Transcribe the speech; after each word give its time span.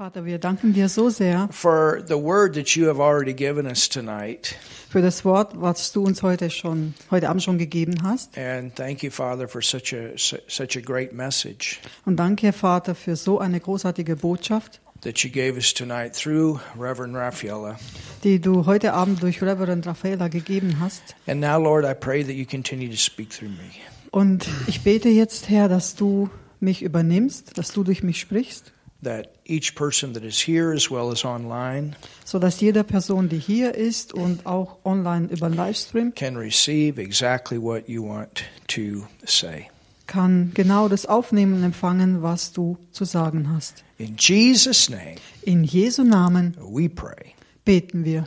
Vater, 0.00 0.24
wir 0.24 0.38
danken 0.38 0.72
dir 0.72 0.88
so 0.88 1.10
sehr 1.10 1.46
for 1.50 2.02
the 2.08 2.14
word 2.14 2.54
that 2.54 2.74
you 2.74 2.86
have 2.88 2.98
already 2.98 3.34
given 3.34 3.66
us 3.66 3.86
tonight. 3.86 4.54
für 4.88 5.02
das 5.02 5.26
Wort, 5.26 5.52
was 5.60 5.92
du 5.92 6.02
uns 6.02 6.22
heute 6.22 6.48
schon, 6.48 6.94
heute 7.10 7.28
Abend 7.28 7.42
schon 7.42 7.58
gegeben 7.58 7.96
hast. 8.02 8.38
And 8.38 8.74
thank 8.74 9.02
you, 9.02 9.10
Father, 9.10 9.46
for 9.46 9.60
such 9.60 9.92
a 9.92 10.16
su- 10.16 10.38
such 10.48 10.74
a 10.78 10.80
great 10.80 11.12
message 11.12 11.80
Und 12.06 12.16
danke, 12.16 12.54
Vater, 12.54 12.94
für 12.94 13.14
so 13.14 13.40
eine 13.40 13.60
großartige 13.60 14.16
Botschaft, 14.16 14.80
that 15.02 15.18
you 15.18 15.28
gave 15.30 15.56
us 15.56 15.74
tonight 15.74 16.14
through 16.14 16.58
Reverend 16.78 17.14
Raffaella. 17.14 17.76
die 18.24 18.40
du 18.40 18.64
heute 18.64 18.94
Abend 18.94 19.22
durch 19.22 19.42
Reverend 19.42 19.86
Raffaella 19.86 20.28
gegeben 20.28 20.80
hast. 20.80 21.14
And 21.26 21.42
now, 21.42 21.58
Lord, 21.62 21.84
I 21.84 21.92
pray 21.92 22.24
that 22.24 22.32
you 22.32 22.46
continue 22.46 22.88
to 22.88 22.96
speak 22.96 23.28
through 23.28 23.50
me. 23.50 23.68
Und 24.12 24.48
ich 24.66 24.80
bete 24.80 25.10
jetzt, 25.10 25.50
Herr, 25.50 25.68
dass 25.68 25.94
du 25.94 26.30
mich 26.58 26.80
übernimmst, 26.80 27.58
dass 27.58 27.72
du 27.72 27.84
durch 27.84 28.02
mich 28.02 28.18
sprichst, 28.18 28.72
That 29.02 29.28
each 29.46 29.74
person 29.76 30.12
that 30.12 30.22
is 30.22 30.46
here 30.46 30.72
as 30.74 30.90
well 30.90 31.10
as 31.10 31.24
online 31.24 31.96
so 32.24 32.38
dass 32.38 32.60
jede 32.60 32.84
Person, 32.84 33.28
die 33.30 33.38
hier 33.38 33.74
ist 33.74 34.12
und 34.12 34.44
auch 34.44 34.76
online 34.84 35.28
über 35.28 35.48
Livestream, 35.48 36.14
can 36.14 36.36
receive 36.36 37.00
exactly 37.00 37.56
what 37.60 37.88
you 37.88 38.04
want 38.06 38.44
to 38.68 39.06
say. 39.24 39.68
kann 40.06 40.50
genau 40.54 40.88
das 40.88 41.06
aufnehmen 41.06 41.54
und 41.54 41.62
empfangen, 41.62 42.22
was 42.22 42.52
du 42.52 42.76
zu 42.90 43.04
sagen 43.06 43.48
hast. 43.54 43.84
In 43.96 44.16
Jesus' 44.18 44.90
name, 44.90 45.16
In 45.42 45.64
Jesu 45.64 46.02
Namen 46.04 46.54
we 46.60 46.88
pray. 46.88 47.34
beten 47.64 48.04
wir. 48.04 48.26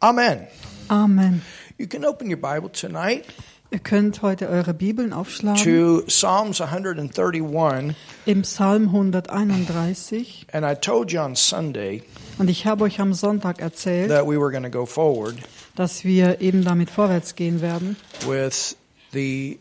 Amen. 0.00 0.46
Amen. 0.88 1.40
You 1.78 1.86
can 1.86 2.04
open 2.04 2.28
your 2.28 2.36
Bible 2.36 2.68
tonight 2.70 3.24
Ihr 3.72 3.78
könnt 3.78 4.20
heute 4.20 4.50
eure 4.50 4.74
Bibeln 4.74 5.14
aufschlagen 5.14 5.64
to 5.64 6.02
Psalms 6.06 6.60
131. 6.60 7.96
im 8.26 8.42
Psalm 8.42 8.88
131. 8.88 10.46
And 10.52 10.66
I 10.66 10.74
told 10.78 11.10
you 11.10 11.20
on 11.20 11.34
Sunday 11.34 12.02
Und 12.36 12.50
ich 12.50 12.66
habe 12.66 12.84
euch 12.84 13.00
am 13.00 13.14
Sonntag 13.14 13.62
erzählt, 13.62 14.10
that 14.10 14.26
we 14.26 14.38
were 14.38 14.50
going 14.50 14.62
to 14.62 14.68
go 14.70 14.84
forward 14.84 15.36
dass 15.74 16.04
wir 16.04 16.42
eben 16.42 16.62
damit 16.64 16.90
vorwärts 16.90 17.34
gehen 17.34 17.62
werden 17.62 17.96
with 18.26 18.76
the 19.12 19.58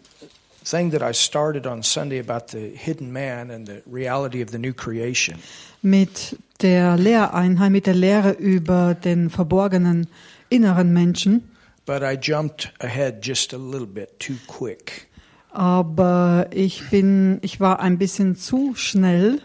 thing 0.66 0.92
that 0.92 1.02
I 1.02 1.14
started 1.14 1.66
on 1.66 1.82
Sunday 1.82 2.20
about 2.20 2.48
the 2.52 2.70
hidden 2.76 3.14
man 3.14 3.50
and 3.50 3.66
the 3.66 3.82
reality 3.90 4.44
of 4.44 4.50
the 4.52 4.60
new 4.60 4.74
creation. 4.74 5.38
mit 5.82 6.38
der 6.62 6.98
Lehreinheit, 6.98 7.72
mit 7.72 7.86
der 7.88 7.96
Lehre 7.96 8.32
über 8.32 8.94
den 8.94 9.30
verborgenen 9.30 10.08
inneren 10.50 10.92
Menschen. 10.92 11.51
But 11.86 12.04
I 12.04 12.16
jumped 12.16 12.72
ahead 12.80 13.22
just 13.22 13.54
a 13.54 13.58
little 13.58 13.88
bit 13.88 14.20
too 14.20 14.38
quick 14.48 15.08
Aber 15.54 16.48
ich 16.52 16.90
bin, 16.90 17.40
ich 17.42 17.60
war 17.60 17.80
ein 17.82 17.98
bisschen 17.98 18.36
zu 18.38 18.74
schnell, 18.76 19.42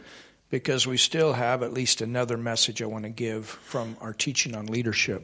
because 0.51 0.89
we 0.89 0.97
still 0.97 1.35
have 1.37 1.65
at 1.65 1.75
least 1.75 2.01
another 2.01 2.37
message 2.37 2.81
I 2.81 2.87
want 2.87 3.05
to 3.05 3.11
give 3.11 3.45
from 3.47 3.97
our 4.01 4.13
teaching 4.17 4.55
on 4.55 4.67
leadership. 4.69 5.23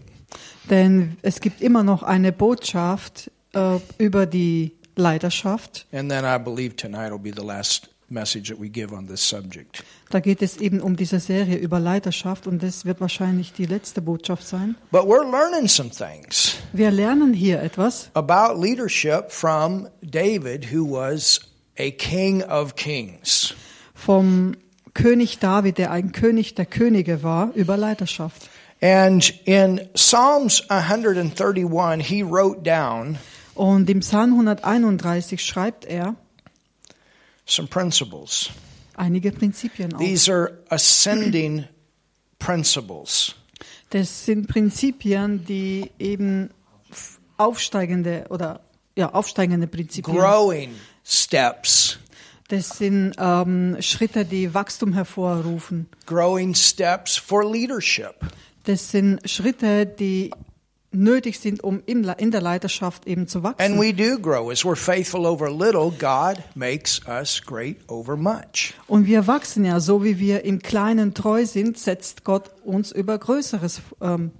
denn 0.71 1.17
es 1.23 1.41
gibt 1.41 1.61
immer 1.61 1.85
noch 1.85 2.03
eine 2.03 2.33
Botschaft 2.33 3.31
äh, 3.53 3.79
über 3.99 4.27
die 4.27 4.73
Leiterschaft. 4.97 5.87
And 5.93 6.11
then 6.11 6.25
I 6.25 6.39
believe 6.43 6.75
tonight 6.75 7.13
will 7.13 7.19
be 7.19 7.33
the 7.33 7.47
last 7.47 7.91
message 8.13 8.51
that 8.51 8.61
we 8.61 8.69
give 8.69 8.93
on 8.93 9.07
this 9.09 9.27
subject. 9.27 9.83
Da 10.11 10.21
geht 10.21 10.43
es 10.43 10.59
eben 10.59 10.81
um 10.81 10.97
diese 10.97 11.19
Serie 11.19 11.57
über 11.57 11.81
Leiterschaft 11.81 12.47
und 12.47 12.63
das 12.63 12.85
wird 12.85 13.01
wahrscheinlich 13.01 13.53
die 13.53 13.67
letzte 13.67 14.03
Botschaft 14.03 14.47
sein. 14.47 14.77
But 14.91 15.03
we're 15.03 15.29
learning 15.29 15.69
some 15.69 15.91
things 15.91 16.57
Wir 16.73 16.91
lernen 16.91 17.33
hier 17.33 17.63
etwas 17.63 18.11
about 18.15 18.61
leadership 18.61 19.31
from 19.31 19.89
David, 20.03 20.73
who 20.73 20.85
was 20.91 21.41
a 21.79 21.91
king 21.91 22.43
of 22.45 22.77
kings. 22.77 23.55
vom 23.95 24.55
König 24.95 25.39
David, 25.39 25.79
der 25.79 25.91
ein 25.91 26.13
König 26.13 26.55
der 26.55 26.67
Könige 26.67 27.23
war, 27.23 27.51
über 27.55 27.77
Leiterschaft. 27.77 28.51
And 28.83 29.33
in 29.47 29.81
Psalms 29.95 30.69
131, 30.69 32.05
he 32.07 32.23
wrote 32.23 32.63
down 32.63 33.17
Und 33.55 33.89
im 33.89 34.01
Psalm 34.01 34.33
131 34.33 35.45
schreibt 35.45 35.84
er 35.84 36.17
some 37.47 37.69
principles. 37.69 38.50
einige 38.97 39.32
Prinzipien 39.32 39.92
auf. 39.94 40.00
These 40.00 40.32
are 40.32 40.58
ascending 40.69 41.64
principles. 42.38 43.34
Das 43.91 44.25
sind 44.25 44.48
Prinzipien, 44.48 45.44
die 45.44 45.91
eben 45.98 46.50
aufsteigende 47.36 48.26
oder 48.30 48.60
ja 48.97 49.12
aufsteigende 49.12 49.66
Prinzipien. 49.66 50.16
growing 50.16 50.70
steps, 51.04 51.98
Das 52.48 52.76
sind 52.78 53.14
ähm, 53.19 53.76
Schritte, 53.80 54.24
die 54.24 54.53
Wachstum 54.53 54.92
hervorrufen. 54.92 55.88
growing 56.06 56.54
steps 56.54 57.16
for 57.16 57.50
leadership. 57.50 58.14
Das 58.64 58.91
sind 58.91 59.28
Schritte, 59.28 59.86
die 59.86 60.30
nötig 60.92 61.41
sind, 61.41 61.62
um 61.62 61.82
in 61.86 62.03
der 62.03 62.41
Leiterschaft 62.41 63.06
eben 63.06 63.26
zu 63.26 63.38
And 63.38 63.58
wachsen. 63.58 63.80
we 63.80 63.92
do 63.92 64.19
grow. 64.19 64.50
As 64.50 64.64
we're 64.64 64.76
faithful 64.76 65.26
over 65.26 65.50
little, 65.50 65.91
God 65.91 66.42
makes 66.54 67.00
us 67.06 67.41
great 67.44 67.78
over 67.88 68.16
much. 68.16 68.75
Und 68.86 69.06
wir 69.06 69.26
wachsen 69.26 69.64
ja, 69.64 69.80
so 69.80 70.04
wie 70.04 70.19
wir 70.19 70.44
im 70.44 70.60
Kleinen 70.60 71.14
treu 71.14 71.47
sind, 71.47 71.78
setzt 71.78 72.25
Gott 72.25 72.50
uns 72.64 72.92
über 72.92 73.19
Größeres. 73.19 73.80
Ähm, 74.00 74.30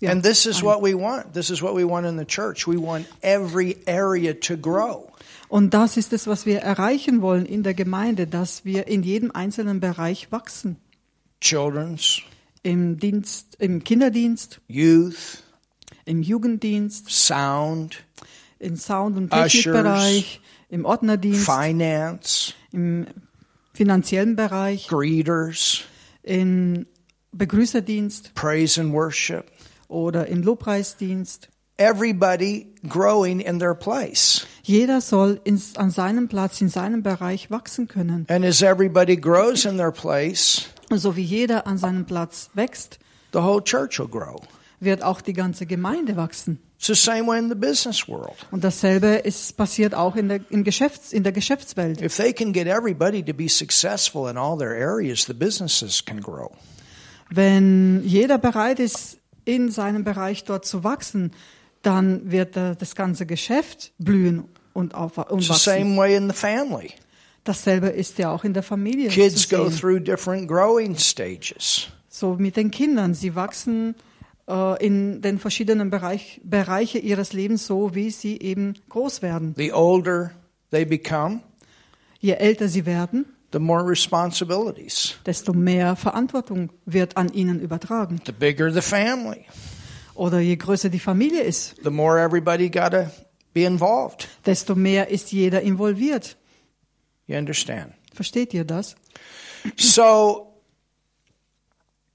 ja, 0.00 0.10
and 0.10 0.22
this 0.24 0.46
is 0.46 0.58
ein. 0.58 0.64
what 0.64 0.82
we 0.82 0.94
want. 0.94 1.32
This 1.34 1.50
is 1.50 1.60
what 1.62 1.74
we 1.76 1.86
want 1.88 2.06
in 2.06 2.18
the 2.18 2.24
church. 2.24 2.66
We 2.66 2.80
want 2.80 3.06
every 3.22 3.76
area 3.86 4.32
to 4.34 4.56
grow. 4.56 5.08
Und 5.48 5.74
das 5.74 5.96
ist 5.96 6.12
es, 6.12 6.26
was 6.26 6.46
wir 6.46 6.60
erreichen 6.60 7.22
wollen 7.22 7.44
in 7.44 7.62
der 7.64 7.74
Gemeinde, 7.74 8.26
dass 8.26 8.64
wir 8.64 8.86
in 8.86 9.02
jedem 9.02 9.30
einzelnen 9.32 9.80
Bereich 9.80 10.30
wachsen. 10.30 10.76
Children's, 11.40 12.20
Im 12.62 12.98
Dienst, 12.98 13.56
im 13.58 13.82
Kinderdienst, 13.82 14.60
youth, 14.68 15.42
im 16.04 16.22
Jugenddienst, 16.22 17.10
sound, 17.10 18.04
im 18.58 18.76
Sound- 18.76 19.16
und 19.16 19.30
Technikbereich, 19.30 20.40
im 20.68 20.84
Ordnerdienst, 20.84 21.44
finance, 21.44 22.54
im 22.72 23.06
finanziellen 23.74 24.36
Bereich, 24.36 24.88
greeters, 24.88 25.82
im 26.22 26.86
Begrüßerdienst 27.32 28.34
praise 28.34 28.80
and 28.80 28.92
worship. 28.92 29.50
oder 29.88 30.26
im 30.26 30.42
Lobpreisdienst. 30.42 31.48
Everybody 31.76 32.74
growing 32.86 33.40
in 33.40 33.58
their 33.58 33.74
place. 33.74 34.46
Jeder 34.62 35.00
soll 35.00 35.40
ins, 35.44 35.76
an 35.76 35.90
seinem 35.90 36.28
Platz, 36.28 36.60
in 36.60 36.68
seinem 36.68 37.02
Bereich 37.02 37.50
wachsen 37.50 37.88
können. 37.88 38.26
And 38.28 38.44
as 38.44 38.60
everybody 38.60 39.16
grows 39.16 39.64
in 39.64 39.78
their 39.78 39.90
place, 39.90 40.66
Und 40.90 40.98
so 40.98 41.16
wie 41.16 41.22
jeder 41.22 41.66
an 41.66 41.78
seinem 41.78 42.04
Platz 42.04 42.50
wächst, 42.54 42.98
the 43.32 43.38
whole 43.38 43.62
church 43.64 43.98
will 43.98 44.08
grow. 44.08 44.40
Wird 44.80 45.02
auch 45.02 45.20
die 45.20 45.32
ganze 45.34 45.66
Gemeinde 45.66 46.16
wachsen. 46.16 46.58
It's 46.78 46.86
the 46.86 46.94
same 46.94 47.26
way 47.26 47.38
in 47.38 47.50
the 47.50 47.54
business 47.54 48.08
world. 48.08 48.34
Und 48.50 48.64
dasselbe 48.64 49.08
ist 49.08 49.56
passiert 49.56 49.94
auch 49.94 50.16
in 50.16 50.28
der, 50.28 50.40
im 50.48 50.64
Geschäfts-, 50.64 51.12
in 51.12 51.22
der 51.22 51.32
Geschäftswelt. 51.32 52.00
If 52.00 52.16
they 52.16 52.32
can 52.32 52.52
get 52.52 52.66
everybody 52.66 53.22
to 53.22 53.34
be 53.34 53.48
successful 53.48 54.30
in 54.30 54.38
all 54.38 54.56
their 54.56 54.70
areas, 54.70 55.26
the 55.26 55.34
businesses 55.34 56.02
can 56.02 56.20
grow. 56.20 56.50
Wenn 57.28 58.02
jeder 58.04 58.38
bereit 58.38 58.80
ist, 58.80 59.18
in 59.44 59.70
seinem 59.70 60.04
Bereich 60.04 60.44
dort 60.44 60.64
zu 60.64 60.82
wachsen, 60.84 61.32
dann 61.82 62.30
wird 62.30 62.56
das 62.56 62.94
ganze 62.94 63.26
Geschäft 63.26 63.92
blühen 63.98 64.44
und, 64.72 64.94
auf, 64.94 65.18
und 65.18 65.38
It's 65.38 65.46
the 65.46 65.52
wachsen. 65.52 65.80
same 65.82 65.96
way 65.96 66.16
in 66.16 66.28
the 66.30 66.36
family. 66.36 66.90
Dasselbe 67.44 67.88
ist 67.88 68.18
ja 68.18 68.30
auch 68.30 68.44
in 68.44 68.52
der 68.52 68.62
Familie 68.62 69.08
Kids 69.08 69.48
go 69.48 69.70
through 69.70 69.98
different 70.02 70.48
growing 70.48 70.96
stages. 70.96 71.88
So 72.08 72.34
mit 72.34 72.56
den 72.56 72.70
Kindern. 72.70 73.14
Sie 73.14 73.34
wachsen 73.34 73.94
in 74.80 75.20
den 75.22 75.38
verschiedenen 75.38 75.90
Bereich, 75.90 76.40
Bereiche 76.44 76.98
ihres 76.98 77.32
Lebens 77.32 77.66
so, 77.66 77.94
wie 77.94 78.10
sie 78.10 78.38
eben 78.40 78.74
groß 78.88 79.22
werden. 79.22 79.54
The 79.56 79.72
older 79.72 80.32
they 80.70 80.84
become, 80.84 81.40
Je 82.20 82.32
älter 82.34 82.68
sie 82.68 82.84
werden, 82.84 83.24
the 83.52 83.58
more 83.58 83.86
responsibilities. 83.86 85.14
desto 85.24 85.52
mehr 85.52 85.96
Verantwortung 85.96 86.70
wird 86.84 87.16
an 87.16 87.32
ihnen 87.32 87.60
übertragen. 87.60 88.20
The 88.26 88.32
bigger 88.32 88.72
the 88.72 88.80
family, 88.82 89.44
Oder 90.14 90.40
je 90.40 90.56
größer 90.56 90.88
die 90.90 90.98
Familie 90.98 91.42
ist, 91.42 91.76
the 91.82 91.90
more 91.90 92.20
everybody 92.20 92.68
got 92.68 92.90
to 92.92 93.06
be 93.54 93.64
involved. 93.64 94.28
desto 94.44 94.74
mehr 94.74 95.08
ist 95.08 95.32
jeder 95.32 95.62
involviert. 95.62 96.36
You 97.26 97.36
understand? 97.38 97.92
Versteht 98.12 98.52
ihr 98.52 98.64
das? 98.64 98.96
So 99.76 100.52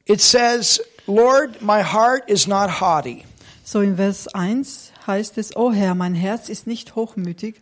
it 0.06 0.22
says, 0.22 0.82
Lord, 1.08 1.62
my 1.62 1.82
heart 1.84 2.30
is 2.30 2.48
not 2.48 2.70
haughty. 2.82 3.26
So 3.64 3.82
in 3.82 3.96
Vers 3.98 4.28
1 4.34 4.92
heißt 5.08 5.38
es, 5.38 5.56
O 5.56 5.72
Herr, 5.72 5.96
mein 5.96 6.16
Herz 6.16 6.50
ist 6.50 6.68
nicht 6.68 6.96
hochmütig. 6.96 7.62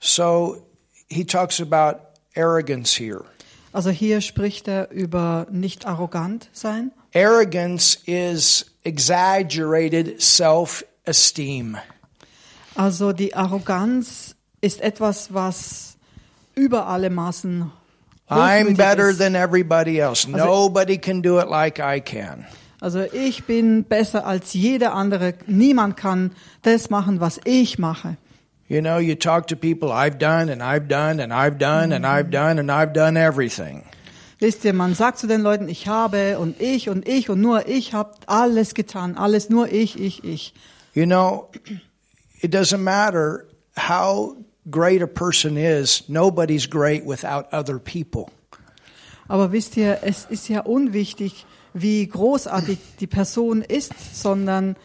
So 0.00 0.62
he 1.08 1.24
talks 1.24 1.60
about 1.60 2.00
arrogance 2.36 2.94
here. 2.96 3.24
Also 3.72 3.90
hier 3.90 4.20
spricht 4.20 4.66
er 4.68 4.90
über 4.90 5.46
nicht 5.50 5.86
arrogant 5.86 6.48
sein. 6.52 6.90
Arrogance 7.14 7.98
is 8.06 8.66
exaggerated 8.84 10.20
self 10.22 10.84
esteem. 11.04 11.76
Also 12.74 13.12
die 13.12 13.34
Arroganz 13.34 14.34
ist 14.60 14.80
etwas, 14.80 15.32
was 15.34 15.96
über 16.54 16.86
alle 16.86 17.10
Maßen 17.10 17.70
I'm 18.28 18.76
better 18.76 19.10
ist. 19.10 19.18
than 19.18 19.34
everybody 19.34 19.98
else. 19.98 20.26
Also- 20.32 20.44
Nobody 20.44 20.98
can 20.98 21.20
do 21.22 21.38
it 21.40 21.48
like 21.48 21.80
I 21.80 22.00
can. 22.00 22.46
Also 22.80 23.00
ich 23.00 23.44
bin 23.44 23.84
besser 23.84 24.26
als 24.26 24.54
jeder 24.54 24.94
andere. 24.94 25.34
Niemand 25.46 25.96
kann 25.96 26.32
das 26.62 26.90
machen, 26.90 27.20
was 27.20 27.40
ich 27.44 27.78
mache. 27.78 28.16
You 28.68 28.80
know, 28.80 28.98
you 28.98 29.16
talk 29.16 29.48
to 29.48 29.56
people, 29.56 29.90
I've 29.90 30.18
done 30.18 30.48
and 30.48 30.62
I've 30.62 30.86
done 30.86 31.20
and 31.20 31.32
I've 31.32 31.58
done 31.58 31.92
and 31.92 32.06
I've 32.06 32.30
done 32.30 32.60
and 32.60 32.70
I've 32.70 32.92
done 32.92 33.18
everything. 33.18 33.82
Wisst 34.38 34.64
ihr, 34.64 34.72
man 34.72 34.94
sagt 34.94 35.18
zu 35.18 35.26
den 35.26 35.42
Leuten, 35.42 35.68
ich 35.68 35.88
habe 35.88 36.38
und 36.38 36.60
ich 36.60 36.88
und 36.88 37.06
ich 37.06 37.28
und 37.28 37.40
nur 37.40 37.68
ich 37.68 37.92
habe 37.92 38.12
alles 38.26 38.74
getan, 38.74 39.16
alles 39.16 39.50
nur 39.50 39.70
ich, 39.70 40.00
ich, 40.00 40.24
ich. 40.24 40.54
You 40.94 41.04
know, 41.04 41.50
it 42.40 42.54
doesn't 42.54 42.78
matter 42.78 43.44
how 43.76 44.36
great 44.70 45.02
a 45.02 45.06
person 45.06 45.56
is, 45.56 46.04
nobody's 46.08 46.70
great 46.70 47.04
without 47.04 47.52
other 47.52 47.78
people. 47.78 48.26
Aber 49.28 49.52
wisst 49.52 49.76
ihr, 49.76 49.98
es 50.02 50.26
ist 50.30 50.48
ja 50.48 50.60
unwichtig, 50.60 51.44
wie 51.74 52.06
großartig 52.06 52.78
die 53.00 53.06
Person 53.06 53.62
ist, 53.62 53.92
sondern 54.14 54.76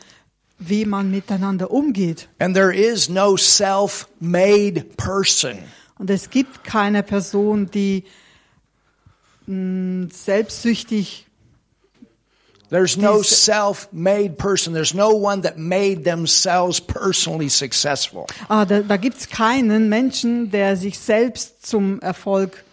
wie 0.60 0.86
man 0.86 1.12
miteinander 1.12 1.72
umgeht. 1.72 2.30
And 2.40 2.56
there 2.56 2.74
is 2.74 3.10
no 3.10 3.36
self 3.38 4.08
made 4.20 4.82
person. 4.98 5.58
Und 5.98 6.10
es 6.10 6.30
gibt 6.30 6.64
keine 6.64 7.04
Person, 7.04 7.70
die 7.72 8.04
mh, 9.48 10.08
selbstsüchtig 10.14 11.24
There's 12.72 12.98
no 12.98 13.20
These- 13.22 13.36
self 13.36 13.88
made 13.92 14.32
person. 14.38 14.74
There's 14.74 14.96
no 14.96 15.10
one 15.12 15.44
that 15.44 15.56
made 15.58 16.04
themselves 16.04 16.82
personally 16.82 17.48
successful. 17.48 18.26
Ah, 18.50 18.66
da, 18.66 18.80
da 18.82 18.98
gibt's 18.98 19.30
keinen 19.30 19.88
Menschen, 19.88 20.50
der 20.50 20.76
sich 20.76 20.98
selbst 20.98 21.66
zum 21.66 22.00
Erfolg 22.02 22.64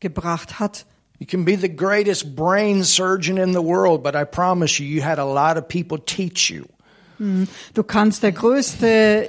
gebracht 0.00 0.58
hat. 0.58 0.86
You 1.20 1.26
can 1.26 1.44
be 1.44 1.56
the 1.56 1.68
greatest 1.68 2.36
brain 2.36 2.84
surgeon 2.84 3.38
in 3.38 3.52
the 3.52 3.62
world, 3.62 4.02
but 4.02 4.14
I 4.14 4.24
promise 4.24 4.78
you, 4.80 4.86
you 4.86 5.02
had 5.04 5.18
a 5.18 5.24
lot 5.24 5.56
of 5.56 5.66
people 5.68 5.98
teach 5.98 6.50
you. 6.50 6.64
Du 7.74 7.82
kannst 7.82 8.22
der 8.22 8.30
größte 8.30 8.86
äh, 8.86 9.28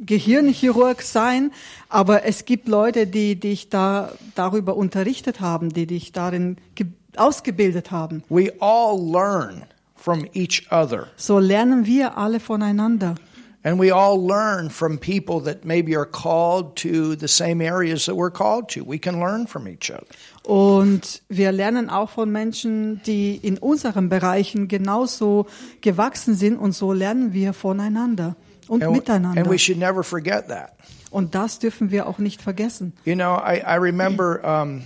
Gehirnchirurg 0.00 1.02
sein, 1.02 1.50
aber 1.90 2.24
es 2.24 2.44
gibt 2.46 2.68
Leute, 2.68 3.06
die 3.06 3.36
dich 3.36 3.68
da 3.68 4.12
darüber 4.34 4.76
unterrichtet 4.76 5.40
haben, 5.40 5.68
die 5.70 5.86
dich 5.86 6.12
darin 6.12 6.56
ge- 6.74 6.86
ausgebildet 7.16 7.90
haben. 7.90 8.22
We 8.30 8.52
all 8.60 8.98
learn 8.98 9.64
from 9.96 10.26
each 10.32 10.66
other. 10.70 11.08
So 11.16 11.38
lernen 11.38 11.84
wir 11.84 12.16
alle 12.16 12.40
voneinander. 12.40 13.16
And 13.64 13.78
we 13.80 13.90
all 13.90 14.24
learn 14.24 14.70
from 14.70 14.98
people 14.98 15.40
that 15.40 15.64
maybe 15.64 15.96
are 15.96 16.06
called 16.06 16.76
to 16.76 17.16
the 17.16 17.26
same 17.26 17.60
areas 17.60 18.06
that 18.06 18.14
we're 18.14 18.30
called 18.30 18.68
to. 18.70 18.84
We 18.84 18.98
can 18.98 19.18
learn 19.18 19.46
from 19.48 19.66
each 19.66 19.90
other. 19.90 20.06
Und 20.44 21.20
wir 21.28 21.50
lernen 21.52 21.90
auch 21.90 22.10
von 22.10 22.30
Menschen, 22.30 23.02
die 23.04 23.36
in 23.36 23.58
unseren 23.58 24.08
Bereichen 24.08 24.68
genauso 24.68 25.46
gewachsen 25.80 26.34
sind 26.34 26.56
und 26.56 26.72
so 26.72 26.92
lernen 26.92 27.32
wir 27.32 27.52
voneinander 27.52 28.36
und 28.68 28.82
And, 28.82 28.92
miteinander. 28.92 29.40
and 29.40 29.50
we 29.50 29.58
should 29.58 29.78
never 29.78 30.02
forget 30.04 30.48
that. 30.48 30.74
Und 31.10 31.34
das 31.34 31.58
dürfen 31.58 31.90
wir 31.90 32.06
auch 32.06 32.18
nicht 32.18 32.40
vergessen. 32.40 32.92
You 33.04 33.14
know, 33.16 33.34
I, 33.36 33.60
I 33.66 33.76
remember 33.78 34.40
um, 34.44 34.82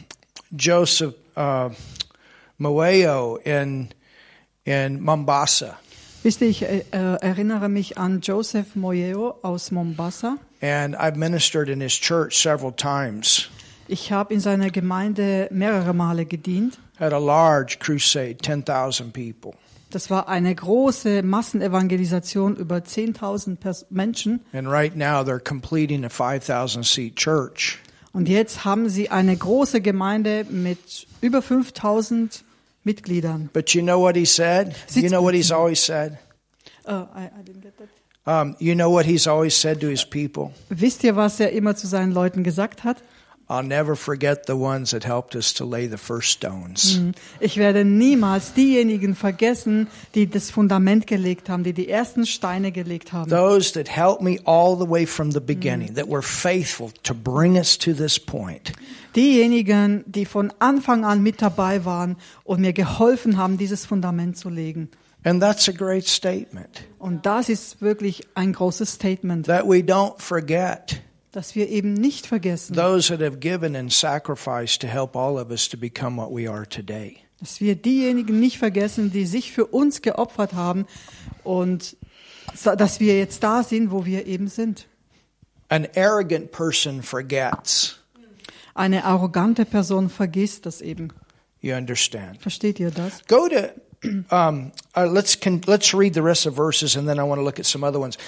Joseph 0.57 1.15
uh, 1.37 1.69
Moeo 2.59 3.37
in, 3.45 3.89
in 4.65 5.01
Mombasa. 5.01 5.79
Wisst 6.23 6.41
ihr, 6.41 6.49
ich 6.49 6.63
äh, 6.63 6.85
äh, 6.93 7.17
erinnere 7.21 7.69
mich 7.69 7.99
an 7.99 8.21
Joseph 8.21 8.77
Moyeo 8.77 9.39
aus 9.43 9.73
Mombasa. 9.73 10.37
And 10.61 10.95
I've 10.95 11.17
ministered 11.17 11.69
in 11.69 11.81
his 11.81 11.95
church 11.95 12.41
several 12.41 12.73
times. 12.73 13.49
Ich 13.89 14.13
habe 14.13 14.33
in 14.33 14.39
seiner 14.39 14.71
Gemeinde 14.71 15.49
mehrere 15.51 15.93
Male 15.93 16.25
gedient. 16.25 16.79
Had 17.01 17.13
a 17.13 17.19
large 17.19 17.79
crusade, 17.81 18.37
10,000 18.41 19.13
people. 19.13 19.55
Das 19.91 20.09
war 20.11 20.29
eine 20.29 20.55
große 20.55 21.23
Massenevangelisation 21.25 22.57
über 22.57 22.77
10.000 22.77 23.57
Pers- 23.59 23.87
Menschen. 23.91 24.41
And 24.53 24.69
right 24.69 24.97
now 24.97 25.23
they're 25.23 25.41
completing 25.41 26.05
a 26.05 26.09
5,000 26.09 26.85
seat 26.85 27.17
church. 27.17 27.79
Und 28.13 28.29
jetzt 28.29 28.65
haben 28.65 28.89
sie 28.89 29.11
eine 29.11 29.37
große 29.37 29.81
Gemeinde 29.81 30.47
mit 30.49 31.07
über 31.21 31.41
5.000 31.41 32.43
Mitgliedern. 32.85 33.49
But 33.53 33.75
you 33.75 33.83
know 33.83 34.01
what 34.01 34.17
he 34.17 34.25
said? 34.25 34.75
You 34.95 35.09
know 35.09 35.23
what 35.23 35.35
he's 35.35 35.53
always 35.53 35.81
said? 35.81 36.19
Uh, 36.85 37.07
I, 37.15 37.31
I 37.39 37.43
didn't 37.43 37.63
get 37.63 37.77
that. 37.79 37.89
Um, 38.25 38.57
you 38.61 38.75
know 38.75 38.91
what 38.91 39.05
he's 39.05 39.27
always 39.27 39.57
said 39.57 39.81
to 39.81 39.89
his 39.89 40.05
people? 40.05 40.53
Wisst 40.71 41.03
ihr, 41.03 41.17
was 41.17 41.41
er 41.41 41.51
immer 41.51 41.75
zu 41.75 41.87
seinen 41.89 42.13
Leuten 42.13 42.45
gesagt 42.45 42.85
hat? 42.85 43.03
I'll 43.53 43.63
never 43.63 43.97
forget 43.97 44.47
the 44.47 44.57
ones 44.57 44.93
that 44.93 45.05
helped 45.05 45.37
us 45.37 45.53
to 45.55 45.67
lay 45.67 45.87
the 45.87 45.99
first 45.99 46.31
stones. 46.31 46.99
Ich 47.39 47.59
werde 47.59 47.85
niemals 47.85 48.55
diejenigen 48.55 49.15
vergessen, 49.15 49.89
die 50.15 50.27
das 50.27 50.51
Fundament 50.51 51.07
gelegt 51.07 51.51
haben, 51.51 51.63
die 51.63 51.75
die 51.75 51.91
ersten 51.91 52.25
Steine 52.25 52.73
gelegt 52.73 53.13
haben. 53.13 53.31
Those 53.31 53.75
that 53.75 53.95
helped 53.95 54.23
me 54.23 54.39
all 54.47 54.79
the 54.79 54.89
way 54.89 55.05
from 55.05 55.33
the 55.33 55.41
beginning, 55.41 55.95
that 55.97 56.09
were 56.09 56.23
faithful 56.23 56.91
to 57.03 57.13
bring 57.13 57.59
us 57.59 57.77
to 57.77 57.93
this 57.93 58.19
point. 58.19 58.73
Diejenigen, 59.15 60.03
die 60.07 60.25
von 60.25 60.51
Anfang 60.59 61.05
an 61.05 61.23
mit 61.23 61.43
dabei 61.43 61.85
waren 61.85 62.17
und 62.45 62.63
mir 62.63 62.73
geholfen 62.73 63.37
haben, 63.37 63.59
dieses 63.59 63.85
Fundament 63.85 64.39
zu 64.39 64.49
legen. 64.49 64.89
And 65.25 65.43
that's 65.43 65.69
a 65.69 65.73
great 65.73 66.09
statement. 66.09 66.85
Und 66.99 67.27
das 67.27 67.51
ist 67.51 67.83
wirklich 67.83 68.27
ein 68.35 68.55
großes 68.55 68.95
Statement, 68.95 69.47
That 69.47 69.67
we 69.67 69.81
don't 69.81 70.19
forget 70.19 71.03
dass 71.33 71.55
wir 71.55 71.69
eben 71.69 71.95
nicht 71.95 72.27
vergessen, 72.27 72.77
those 72.77 73.09
that 73.09 73.21
have 73.21 73.39
given 73.39 73.75
and 73.75 73.93
sacrificed 73.93 74.81
to 74.83 74.87
help 74.87 75.17
all 75.17 75.39
of 75.39 75.51
us 75.51 75.69
to 75.69 75.77
become 75.77 76.17
what 76.17 76.31
we 76.31 76.49
are 76.49 76.67
today. 76.67 77.17
dass 77.41 77.61
wir 77.61 77.75
diejenigen 77.75 78.39
nicht 78.39 78.59
vergessen, 78.59 79.11
die 79.11 79.27
sich 79.27 79.53
für 79.53 79.67
uns 79.67 80.01
geopfert 80.03 80.53
haben 80.53 80.87
und 81.43 81.97
dass 82.63 83.01
wir 83.01 83.19
jetzt 83.19 83.43
da 83.43 83.65
sind, 83.65 83.91
wo 83.91 84.05
wir 84.05 84.27
eben 84.27 84.47
sind. 84.49 84.87
An 85.69 85.89
arrogant 85.97 86.53
person 86.53 87.03
forgets. 87.03 87.99
Eine 88.75 89.05
arrogante 89.05 89.65
Person 89.65 90.09
vergisst 90.09 90.67
das 90.67 90.81
eben. 90.81 91.09
You 91.61 91.75
understand? 91.75 92.41
Versteht 92.41 92.79
ihr 92.79 92.91
das? 92.91 93.25
Go 93.27 93.49
to 93.49 93.71
um, 94.31 94.73
uh, 94.97 95.05
let's 95.05 95.39
con- 95.39 95.61
let's 95.67 95.95
read 95.95 96.15
the 96.15 96.23
rest 96.23 96.47
of 96.47 96.55
verses, 96.57 96.97
and 96.97 97.07
then 97.07 97.19
I 97.19 97.23
want 97.23 97.39
to 97.39 97.45
look 97.45 97.59
at 97.59 97.67
some 97.67 97.85
other 97.85 98.01
ones. 98.01 98.19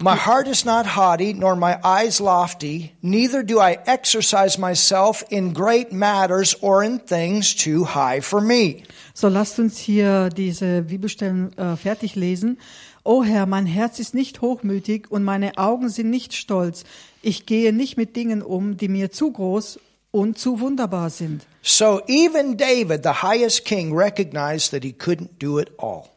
My 0.00 0.16
heart 0.16 0.48
is 0.48 0.64
not 0.64 0.86
haughty, 0.86 1.32
nor 1.32 1.54
my 1.54 1.78
eyes 1.84 2.20
lofty. 2.20 2.92
Neither 3.02 3.42
do 3.44 3.60
I 3.60 3.78
exercise 3.86 4.58
myself 4.58 5.22
in 5.30 5.52
great 5.52 5.92
matters 5.92 6.56
or 6.60 6.82
in 6.82 6.98
things 6.98 7.54
too 7.54 7.84
high 7.84 8.20
for 8.20 8.40
me. 8.40 8.82
So 9.14 9.28
lasst 9.28 9.58
uns 9.58 9.78
hier 9.78 10.28
diese 10.30 10.82
Bibelstellen 10.82 11.56
äh, 11.56 11.76
fertig 11.76 12.16
lesen. 12.16 12.58
O 13.04 13.22
Herr, 13.24 13.46
mein 13.46 13.66
Herz 13.66 13.98
ist 13.98 14.14
nicht 14.14 14.40
hochmütig 14.40 15.10
und 15.10 15.24
meine 15.24 15.58
Augen 15.58 15.88
sind 15.88 16.10
nicht 16.10 16.34
stolz. 16.34 16.84
Ich 17.20 17.46
gehe 17.46 17.72
nicht 17.72 17.96
mit 17.96 18.14
Dingen 18.16 18.42
um, 18.42 18.76
die 18.76 18.88
mir 18.88 19.10
zu 19.10 19.32
groß 19.32 19.80
und 20.12 20.38
zu 20.38 20.60
wunderbar 20.60 21.10
sind. 21.10 21.44
So 21.62 22.00
even 22.06 22.56
David, 22.56 23.02
the 23.02 23.22
highest 23.22 23.64
king, 23.64 23.96
recognized 23.96 24.70
that 24.70 24.84
he 24.84 24.92
couldn't 24.92 25.38
do 25.38 25.58
it 25.58 25.70
all. 25.78 26.11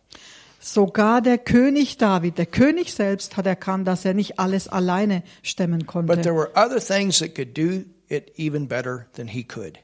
Sogar 0.68 1.22
der 1.22 1.38
König 1.38 1.98
David, 1.98 2.40
der 2.40 2.48
König 2.48 2.92
selbst, 2.92 3.38
hat 3.38 3.46
erkannt, 3.46 3.88
dass 3.88 4.04
er 4.04 4.16
nicht 4.16 4.40
alles 4.40 4.68
alleine 4.68 5.22
stemmen 5.44 5.82
But 5.82 5.88
konnte, 5.88 6.22
there 6.22 6.34
were 6.34 6.50
other 6.56 6.80
things 6.80 7.20
that 7.20 7.36
could 7.36 7.56
do 7.56 7.84
it 8.10 8.32
even 8.36 8.68
better 8.68 9.06
than 9.16 9.28
he 9.28 9.44
could. 9.44 9.78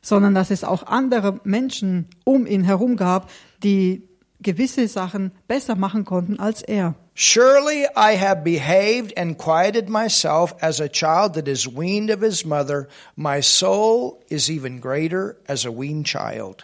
sondern 0.00 0.34
dass 0.34 0.50
es 0.50 0.64
auch 0.64 0.84
andere 0.86 1.38
Menschen 1.44 2.06
um 2.24 2.46
ihn 2.46 2.64
herum 2.64 2.96
gab, 2.96 3.30
die 3.62 4.08
gewisse 4.40 4.88
Sachen 4.88 5.32
besser 5.48 5.76
machen 5.76 6.06
konnten 6.06 6.38
als 6.40 6.62
er. 6.62 6.94
Surely 7.14 7.86
I 7.94 8.16
have 8.18 8.36
behaved 8.42 9.18
and 9.18 9.36
quieted 9.36 9.90
myself 9.90 10.54
as 10.62 10.80
a 10.80 10.88
child 10.88 11.34
that 11.34 11.46
is 11.46 11.66
weaned 11.66 12.10
of 12.10 12.22
his 12.22 12.46
mother. 12.46 12.88
My 13.16 13.42
soul 13.42 14.18
is 14.30 14.48
even 14.48 14.80
greater 14.80 15.36
as 15.46 15.66
a 15.66 15.70
weaned 15.70 16.06
child. 16.06 16.62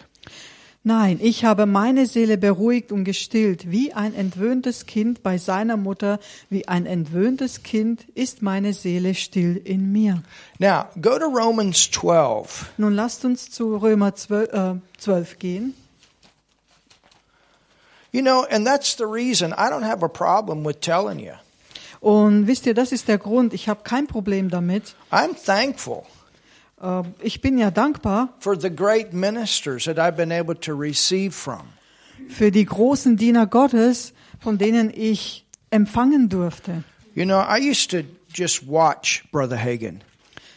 Nein, 0.83 1.19
ich 1.21 1.43
habe 1.43 1.65
meine 1.65 2.05
Seele 2.05 2.37
beruhigt 2.37 2.93
und 2.93 3.03
gestillt, 3.03 3.69
wie 3.69 3.91
ein 3.91 4.15
entwöhntes 4.15 4.85
Kind 4.85 5.23
bei 5.23 5.37
seiner 5.37 5.75
Mutter, 5.75 6.19
wie 6.49 6.69
ein 6.69 6.85
entwöhntes 6.85 7.63
Kind 7.63 8.05
ist 8.15 8.41
meine 8.41 8.73
Seele 8.73 9.13
still 9.13 9.57
in 9.57 9.91
mir. 9.91 10.23
Now, 10.57 10.85
go 11.01 11.19
to 11.19 11.25
Romans 11.25 11.91
12. 11.91 12.71
Nun 12.77 12.95
lasst 12.95 13.25
uns 13.25 13.51
zu 13.51 13.75
Römer 13.75 14.15
12, 14.15 14.53
äh, 14.53 14.75
12 14.99 15.39
gehen. 15.39 15.73
You 18.13 18.21
know, 18.21 18.45
and 18.49 18.65
that's 18.65 18.95
the 18.95 19.03
reason 19.03 19.51
I 19.51 19.69
don't 19.69 19.85
have 19.85 20.03
a 20.03 20.07
problem 20.07 20.65
with 20.65 20.79
telling 20.79 21.19
you. 21.19 21.33
Und 21.99 22.47
wisst 22.47 22.65
ihr, 22.65 22.73
das 22.73 22.93
ist 22.93 23.09
der 23.09 23.17
Grund, 23.17 23.53
ich 23.53 23.67
habe 23.67 23.81
kein 23.83 24.07
Problem 24.07 24.49
damit. 24.49 24.95
I'm 25.11 25.35
thankful 25.45 26.05
Ich 27.21 27.41
bin 27.41 27.57
ja 27.57 27.71
dankbar 27.71 28.33
für 28.39 28.57
die 32.51 32.65
großen 32.65 33.17
Diener 33.17 33.47
Gottes, 33.47 34.13
von 34.39 34.57
denen 34.57 34.93
ich 34.95 35.45
empfangen 35.71 36.29
durfte. 36.29 36.83
You 37.15 37.25
know, 37.25 37.41
I 37.41 37.59
used 37.59 37.91
to 37.91 38.03
just 38.33 38.67
watch 38.67 39.23
Brother 39.31 39.57
Hagan. 39.57 40.01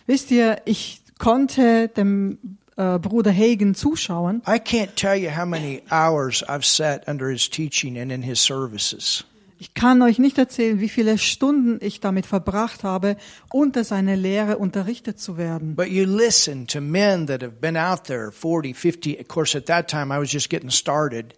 Wisst 0.07 0.31
ihr, 0.31 0.61
ich 0.65 1.01
konnte 1.19 1.89
dem 1.89 2.39
äh, 2.77 2.99
Bruder 2.99 3.33
Hagen 3.33 3.75
zuschauen. 3.75 4.43
I 4.47 4.59
can't 4.59 4.95
tell 4.97 5.17
you 5.17 5.31
how 5.31 5.47
many 5.47 5.83
hours 5.91 6.43
I've 6.49 6.65
sat 6.65 7.09
under 7.09 7.31
his 7.31 7.49
teaching 7.49 7.99
and 7.99 8.13
in 8.13 8.23
his 8.23 8.41
services. 8.41 9.25
Ich 9.63 9.75
kann 9.75 10.03
euch 10.03 10.19
nicht 10.19 10.39
erzählen, 10.39 10.81
wie 10.81 10.89
viele 10.89 11.19
Stunden 11.19 11.79
ich 11.81 12.01
damit 12.01 12.27
verbracht 12.27 12.83
habe, 12.83 13.17
unter 13.53 13.85
seiner 13.85 14.17
Lehre 14.17 14.59
unterrichtet 14.59 15.21
zu 15.21 15.37
werden. 15.37 15.77
But 15.77 15.87
you 15.87 16.05
listen 16.05 16.67
to 16.67 16.81
men 16.81 17.29
that 17.29 17.45
have 17.45 17.61
been 17.61 17.77
out 17.77 18.03
there 18.03 18.33
40, 18.33 18.75
50. 18.75 19.21
Of 19.21 19.29
course, 19.29 19.57
at 19.57 19.67
that 19.67 19.89
time 19.89 20.13
I 20.13 20.19
was 20.19 20.33
just 20.33 20.51
getting 20.51 20.71
started. 20.71 21.35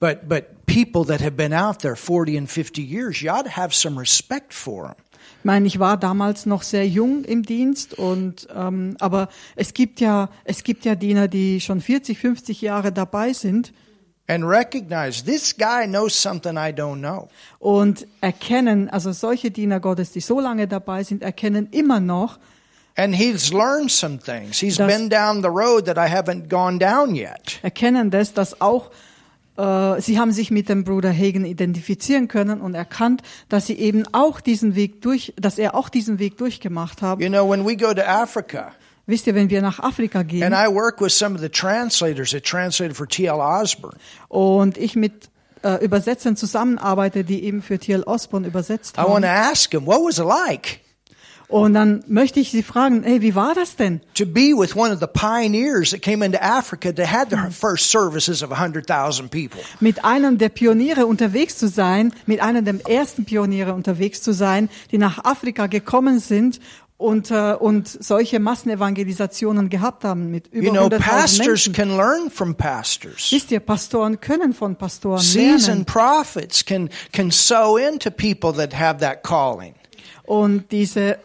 But, 0.00 0.28
but 0.28 0.66
people 0.66 1.06
that 1.06 1.22
have 1.22 1.34
been 1.34 1.54
out 1.54 1.78
there 1.78 1.96
40 1.96 2.36
and 2.36 2.50
50 2.50 2.82
years, 2.82 3.22
you 3.22 3.30
ought 3.30 3.46
to 3.46 3.56
have 3.56 3.72
some 3.72 3.98
respect 3.98 4.52
for 4.52 4.88
them. 4.88 4.96
Ich 5.38 5.44
meine, 5.46 5.66
ich 5.66 5.78
war 5.78 5.96
damals 5.96 6.44
noch 6.44 6.62
sehr 6.62 6.86
jung 6.86 7.24
im 7.24 7.42
Dienst 7.42 7.94
und 7.94 8.48
ähm, 8.54 8.98
aber 9.00 9.30
es 9.56 9.72
gibt 9.72 10.00
ja 10.00 10.28
es 10.44 10.62
gibt 10.62 10.84
ja 10.84 10.94
Diener, 10.94 11.26
die 11.26 11.62
schon 11.62 11.80
40, 11.80 12.18
50 12.18 12.60
Jahre 12.60 12.92
dabei 12.92 13.32
sind 13.32 13.72
And 14.30 14.44
recognize 14.44 15.24
this 15.24 15.56
guy 15.56 15.86
knows 15.86 16.14
something 16.14 16.52
I 16.56 16.72
don't 16.72 17.00
know. 17.00 17.28
und 17.58 18.06
erkennen, 18.20 18.88
also 18.88 19.10
solche 19.10 19.50
Diener 19.50 19.80
Gottes, 19.80 20.12
die 20.12 20.20
so 20.20 20.38
lange 20.38 20.68
dabei 20.68 21.02
sind, 21.02 21.22
erkennen 21.22 21.68
immer 21.72 21.98
noch, 21.98 22.38
And 22.96 23.14
he's 23.14 23.52
learned 23.52 23.90
some 23.90 24.18
things. 24.18 24.58
He's 24.60 24.76
been 24.76 25.08
down 25.08 25.42
the 25.42 25.48
road 25.48 25.86
that 25.86 25.96
I 25.96 26.08
haven't 26.12 26.48
gone 26.48 26.78
down 26.78 27.14
yet. 27.14 27.58
erkennen 27.62 28.10
das, 28.10 28.32
dass 28.32 28.60
auch 28.60 28.90
äh, 29.56 30.00
sie 30.00 30.18
haben 30.18 30.32
sich 30.32 30.50
mit 30.50 30.68
dem 30.68 30.84
Bruder 30.84 31.12
Hagen 31.12 31.44
identifizieren 31.44 32.28
können 32.28 32.60
und 32.60 32.74
erkannt, 32.74 33.22
dass 33.48 33.66
sie 33.66 33.78
eben 33.78 34.04
auch 34.12 34.40
diesen 34.40 34.74
Weg 34.74 35.02
durch, 35.02 35.32
dass 35.40 35.58
er 35.58 35.74
auch 35.74 35.88
diesen 35.88 36.18
Weg 36.18 36.36
durchgemacht 36.38 37.02
hat. 37.02 37.20
You 37.20 37.28
know, 37.28 37.48
when 37.48 37.66
we 37.66 37.76
go 37.76 37.92
to 37.92 38.02
Africa, 38.06 38.72
Wisst 39.10 39.26
ihr, 39.26 39.34
wenn 39.34 39.50
wir 39.50 39.60
nach 39.60 39.80
Afrika 39.80 40.22
gehen 40.22 40.42
and 40.42 40.54
I 40.54 40.72
work 40.72 41.00
with 41.00 41.12
some 41.12 41.34
of 41.34 41.40
the 41.40 41.48
translators 41.48 42.30
that 42.30 42.44
translated 42.44 42.96
for 42.96 43.06
T.L. 43.08 43.40
Osborne, 43.40 43.96
und 44.28 44.78
ich 44.78 44.94
mit 44.94 45.28
äh, 45.62 45.84
Übersetzern 45.84 46.36
zusammenarbeite, 46.36 47.24
die 47.24 47.42
eben 47.44 47.60
für 47.62 47.78
T.L. 47.78 48.04
Osborne 48.04 48.46
übersetzt 48.46 48.96
I 48.96 49.02
want 49.02 49.10
haben. 49.10 49.22
to 49.22 49.28
ask 49.28 49.72
him, 49.72 49.84
what 49.86 50.00
was 50.00 50.18
it 50.18 50.26
like 50.26 50.80
Und 51.48 51.74
dann 51.74 52.04
möchte 52.06 52.38
ich 52.38 52.52
sie 52.52 52.62
fragen, 52.62 53.02
hey, 53.02 53.20
wie 53.22 53.34
war 53.34 53.54
das 53.56 53.74
denn? 53.74 54.00
to 54.14 54.24
be 54.24 54.52
with 54.56 54.76
one 54.76 54.92
of 54.94 55.00
the 55.00 55.08
pioneers 55.08 55.90
that 55.90 56.00
came 56.00 56.24
into 56.24 56.40
Africa 56.40 56.92
that 56.94 57.10
had 57.12 57.30
their 57.30 57.50
first 57.50 57.90
services 57.90 58.40
of 58.44 58.50
100,000 58.52 59.28
people? 59.30 59.60
Mit 59.80 60.04
einem 60.04 60.38
der 60.38 60.48
Pioniere 60.50 61.06
unterwegs 61.06 61.58
zu 61.58 61.66
sein, 61.66 62.14
mit 62.26 62.40
einem 62.40 62.64
der 62.64 62.88
ersten 62.88 63.24
Pioniere 63.24 63.74
unterwegs 63.74 64.22
zu 64.22 64.32
sein, 64.32 64.70
die 64.92 64.98
nach 64.98 65.24
Afrika 65.24 65.66
gekommen 65.66 66.20
sind 66.20 66.60
und, 67.00 67.30
äh, 67.30 67.54
und 67.58 67.88
solche 67.88 68.38
Massenevangelisationen 68.40 69.70
gehabt 69.70 70.04
haben 70.04 70.30
mit 70.30 70.48
über 70.48 70.66
You 70.66 70.72
know, 70.72 70.86
100.000 70.88 70.98
pastors 71.00 71.46
Menschen. 71.46 71.72
can 71.72 71.96
learn 71.96 72.30
from 72.30 72.54
pastors. 72.54 73.32
Wisst 73.32 73.50
ihr, 73.50 73.60
Pastoren 73.60 74.20
können 74.20 74.52
von 74.52 74.76
Pastoren 74.76 75.18
Seasoned 75.18 75.66
lernen. 75.66 75.84
prophets 75.86 76.62
can, 76.64 76.90
can 77.12 77.30
sow 77.30 77.78
into 77.78 78.10
people 78.10 78.52
that 78.52 78.78
have 78.78 79.00
that 79.00 79.22
calling. 79.22 79.74
Und 80.24 80.70
diese 80.72 81.18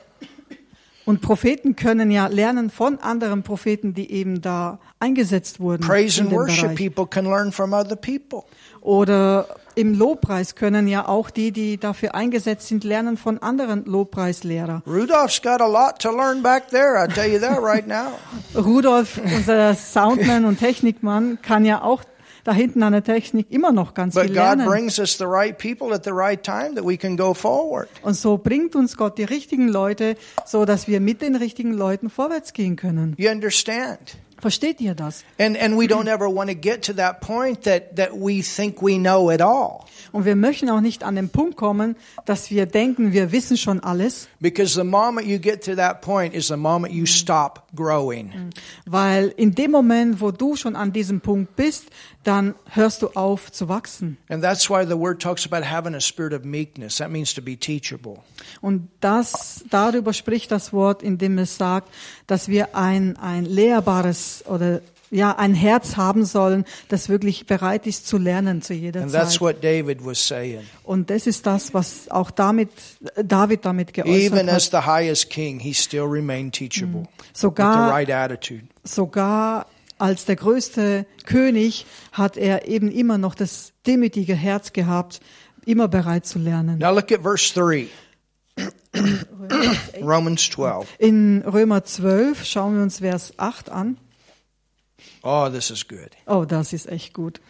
und 1.04 1.22
Propheten 1.22 1.76
können 1.76 2.10
ja 2.10 2.28
lernen 2.28 2.70
von 2.72 2.98
anderen 3.00 3.44
Propheten, 3.44 3.94
die 3.94 4.10
eben 4.12 4.42
da 4.42 4.80
eingesetzt 5.00 5.60
wurden. 5.60 5.86
Praise 5.86 6.20
and 6.22 6.32
worship 6.32 6.70
Bereich. 6.74 6.78
people 6.78 7.06
can 7.06 7.26
learn 7.26 7.52
from 7.52 7.74
other 7.74 7.98
people. 7.98 8.44
Oder 8.82 9.46
im 9.76 9.94
Lobpreis 9.94 10.56
können 10.56 10.88
ja 10.88 11.08
auch 11.08 11.30
die, 11.30 11.52
die 11.52 11.78
dafür 11.78 12.16
eingesetzt 12.16 12.68
sind, 12.68 12.84
lernen 12.84 13.18
von 13.18 13.38
anderen 13.40 13.86
Lobpreislehrern. 13.86 14.84
Rudolph's 14.88 15.42
got 15.42 15.62
a 15.62 15.68
lot 15.68 16.00
to 16.00 16.12
learn 16.12 16.42
back 16.42 16.70
there, 16.70 16.96
I 17.04 17.08
tell 17.12 17.32
you 17.32 17.40
that 17.40 17.62
right 17.62 17.88
now. 17.88 18.18
Rudolf, 18.56 19.20
unser 19.24 19.76
Soundman 19.76 20.46
und 20.46 20.60
Technikmann, 20.60 21.40
kann 21.42 21.66
ja 21.66 21.82
auch 21.82 22.04
da 22.46 22.54
hinten 22.54 22.84
an 22.84 22.94
der 22.94 23.04
Technik 23.04 23.48
immer 23.50 23.72
noch 23.72 23.96
ganz 23.96 24.14
But 24.14 24.26
viel 24.26 24.34
lernen. 24.34 24.68
brings 24.68 25.00
us 25.00 25.18
the 25.18 25.26
right 25.26 25.58
people 25.58 25.94
at 25.94 26.04
the 26.04 26.12
right 26.14 26.42
time 26.42 26.76
that 26.76 26.86
we 26.86 26.96
can 26.96 27.18
go 27.18 27.34
forward. 27.34 27.90
Und 28.04 28.14
so 28.14 28.38
bringt 28.38 28.76
uns 28.76 28.96
Gott 28.98 29.18
die 29.18 29.24
richtigen 29.24 29.68
Leute, 29.68 30.16
so 30.46 30.64
dass 30.66 30.88
wir 30.88 31.00
mit 31.00 31.22
den 31.24 31.36
richtigen 31.36 31.74
Leuten 31.74 32.10
vorwärts 32.12 32.54
gehen 32.54 32.76
können. 32.76 33.16
You 33.18 33.32
understand? 33.32 34.18
Versteht 34.46 34.80
ihr 34.80 34.94
das? 34.94 35.24
And 35.40 35.58
and 35.60 35.76
we 35.76 35.88
don't 35.88 36.08
ever 36.08 36.28
want 36.28 36.52
to 36.52 36.56
get 36.56 36.86
to 36.86 36.94
that 36.94 37.20
point 37.20 37.64
that 37.64 37.96
that 37.96 38.12
we 38.14 38.44
think 38.44 38.80
we 38.80 39.00
know 39.00 39.32
it 39.32 39.42
all. 39.42 39.86
Und 40.12 40.26
wir 40.26 40.36
möchten 40.36 40.70
auch 40.70 40.82
nicht 40.82 41.04
an 41.04 41.16
den 41.16 41.30
Punkt 41.30 41.58
kommen, 41.58 41.96
dass 42.26 42.52
wir 42.52 42.68
denken, 42.68 43.12
wir 43.12 43.32
wissen 43.32 43.58
schon 43.58 43.80
alles, 43.80 44.28
Because 44.40 44.76
the 44.76 44.84
moment 44.84 45.26
you 45.28 45.40
get 45.40 45.66
to 45.66 45.74
that 45.74 46.02
point 46.02 46.36
is 46.36 46.50
the 46.50 46.58
moment 46.58 46.94
you 46.94 47.08
stop 47.08 47.64
growing. 47.76 48.52
weil 48.86 49.34
in 49.36 49.56
dem 49.56 49.72
Moment, 49.72 50.22
wo 50.22 50.30
du 50.30 50.56
schon 50.56 50.76
an 50.76 50.94
diesem 50.94 51.22
Punkt 51.22 51.56
bist, 51.56 51.86
dann 52.26 52.56
hörst 52.72 53.02
du 53.02 53.10
auf 53.16 53.52
zu 53.52 53.70
wachsen. 53.70 54.18
And 54.30 54.44
that's 54.44 54.70
why 54.70 54.86
the 54.86 54.98
word 54.98 55.22
talks 55.22 55.46
about 55.50 55.66
having 55.66 55.96
a 55.96 56.02
spirit 56.02 56.34
of 56.34 56.44
meekness. 56.44 56.98
That 56.98 57.12
means 57.12 57.34
to 57.36 57.42
be 57.42 57.56
teachable. 57.58 58.18
Und 58.62 58.90
das, 59.00 59.64
darüber 59.70 60.12
spricht 60.14 60.52
das 60.52 60.74
Wort, 60.74 61.04
in 61.04 61.18
dem 61.18 61.38
es 61.38 61.58
sagt, 61.58 61.90
dass 62.28 62.48
wir 62.48 62.76
ein, 62.76 63.16
ein 63.18 63.46
lehrbares 63.46 64.44
oder 64.48 64.82
ja, 65.12 65.38
ein 65.38 65.54
Herz 65.54 65.98
haben 65.98 66.26
sollen, 66.26 66.66
das 66.90 67.08
wirklich 67.10 67.46
bereit 67.46 67.86
ist 67.86 68.08
zu 68.08 68.18
lernen 68.18 68.64
zu 68.64 68.74
jeder 68.74 69.04
And 69.04 69.12
that's 69.12 69.34
Zeit. 69.34 69.42
what 69.42 69.64
David 69.64 70.04
was 70.04 70.28
saying. 70.28 70.64
Und 70.84 71.12
das 71.12 71.28
ist 71.28 71.46
das, 71.46 71.74
was 71.76 72.10
auch 72.10 72.32
damit, 72.32 72.70
David 73.24 73.64
damit 73.66 73.94
geäußert 73.94 74.34
Even 74.34 74.50
as 74.50 74.66
hat. 74.74 74.84
the 74.84 74.90
highest 74.90 75.30
king, 75.30 75.60
he 75.60 75.74
still 75.76 76.06
remained 76.06 76.54
teachable 76.54 77.02
with 77.02 77.08
the 77.36 77.40
Sogar, 77.42 77.92
right 77.92 78.10
attitude. 78.10 78.64
sogar 78.84 79.68
als 79.98 80.26
der 80.26 80.36
größte 80.36 81.06
König 81.26 81.86
hat 82.12 82.38
er 82.38 82.68
eben 82.68 82.92
immer 82.92 83.18
noch 83.18 83.36
das 83.36 83.74
demütige 83.86 84.36
Herz 84.36 84.74
gehabt, 84.74 85.22
immer 85.66 85.88
bereit 85.88 86.26
zu 86.26 86.40
lernen. 86.40 86.80
Now 86.80 86.94
look 86.94 87.12
at 87.12 87.22
verse 87.22 87.54
3. 87.54 87.88
Romans 90.02 90.50
12. 90.50 90.88
In 91.00 91.44
Römer 91.46 91.84
12 91.84 92.46
schauen 92.46 92.76
wir 92.76 92.84
uns 92.84 93.00
Vers 93.00 93.34
8 93.38 93.70
an. 93.70 93.98
Oh, 95.24 95.50
this 95.50 95.70
is 95.72 95.88
good. 95.88 96.12
Oh, 96.28 96.46
das 96.46 96.72
ist 96.74 96.88
echt 96.88 97.14
gut. 97.14 97.42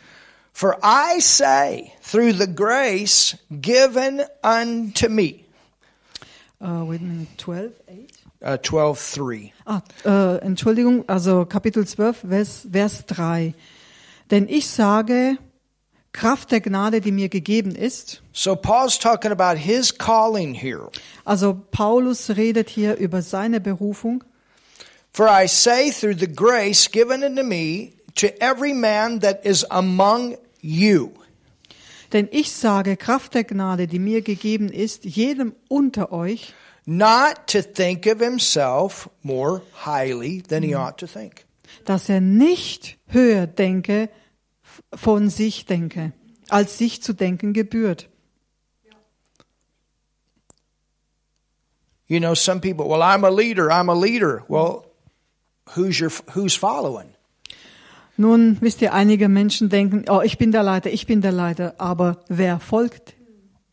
For 0.54 0.78
I 0.82 1.20
say, 1.20 1.92
through 2.02 2.34
the 2.34 2.48
grace 2.48 3.38
given 3.62 4.22
unto 4.42 5.10
me. 5.10 5.46
Uh, 6.62 6.86
wait 6.86 7.02
a 7.02 7.04
minute, 7.04 7.38
12, 7.38 7.74
8? 7.90 8.25
Uh, 8.46 8.58
12, 8.62 9.14
3. 9.16 9.54
Ah, 9.66 9.82
äh, 10.06 10.38
Entschuldigung, 10.46 11.04
also 11.10 11.46
Kapitel 11.46 11.88
12, 11.88 12.26
Vers, 12.30 12.68
Vers 12.72 13.06
3. 13.08 13.56
Denn 14.30 14.48
ich 14.48 14.68
sage, 14.68 15.40
Kraft 16.16 16.52
der 16.52 16.62
Gnade, 16.62 17.02
die 17.02 17.12
mir 17.12 17.28
gegeben 17.28 17.74
ist. 17.76 18.22
So 18.34 18.56
Paul's 18.56 19.00
talking 19.00 19.32
about 19.32 19.58
his 19.58 19.98
calling 19.98 20.54
here. 20.54 20.90
Also 21.26 21.60
Paulus 21.72 22.30
redet 22.30 22.70
hier 22.70 22.98
über 22.98 23.24
seine 23.24 23.60
Berufung. 23.60 24.24
For 25.12 25.28
I 25.28 25.48
say, 25.48 25.92
through 25.92 26.20
the 26.20 26.28
grace 26.28 26.90
given 26.90 27.24
unto 27.24 27.44
me, 27.44 27.94
to 28.16 28.28
every 28.40 28.74
man 28.74 29.22
that 29.22 29.44
is 29.44 29.64
among 29.72 30.38
you. 30.62 31.12
Denn 32.14 32.30
ich 32.32 32.52
sage, 32.52 32.96
Kraft 32.96 33.34
der 33.34 33.44
Gnade, 33.44 33.88
die 33.88 34.00
mir 34.00 34.22
gegeben 34.22 34.70
ist, 34.70 35.04
jedem 35.04 35.54
unter 35.68 36.12
euch, 36.12 36.54
not 36.86 37.48
to 37.48 37.62
think 37.62 38.06
of 38.06 38.20
himself 38.20 39.10
more 39.24 39.62
highly 39.86 40.42
than 40.42 40.64
he 40.64 40.76
ought 40.76 40.98
to 41.00 41.08
think. 41.08 41.46
dass 41.86 42.10
er 42.10 42.22
nicht 42.22 42.98
höher 43.08 43.48
denke, 43.48 44.10
von 44.94 45.30
sich 45.30 45.66
denke, 45.66 46.14
als 46.50 46.78
sich 46.78 47.02
zu 47.02 47.14
denken 47.14 47.54
gebührt. 47.54 48.08
You 52.08 52.20
know, 52.20 52.36
some 52.36 52.60
people, 52.62 52.88
well, 52.88 53.02
I'm 53.02 53.24
a 53.26 53.30
leader, 53.32 53.72
I'm 53.72 53.90
a 53.90 53.96
leader. 53.96 54.44
Well, 54.48 54.86
who's 55.76 56.00
your 56.00 56.12
who's 56.36 56.56
following? 56.56 57.10
Nun, 58.18 58.58
wisst 58.62 58.82
ihr, 58.82 58.94
einige 58.94 59.28
Menschen 59.28 59.70
denken, 59.70 60.06
oh, 60.08 60.22
ich 60.22 60.38
bin 60.38 60.52
der 60.52 60.64
Leiter, 60.64 60.90
ich 60.92 61.06
bin 61.06 61.22
der 61.22 61.32
Leiter, 61.34 61.74
aber 61.80 62.24
wer 62.30 62.60
folgt 62.60 63.14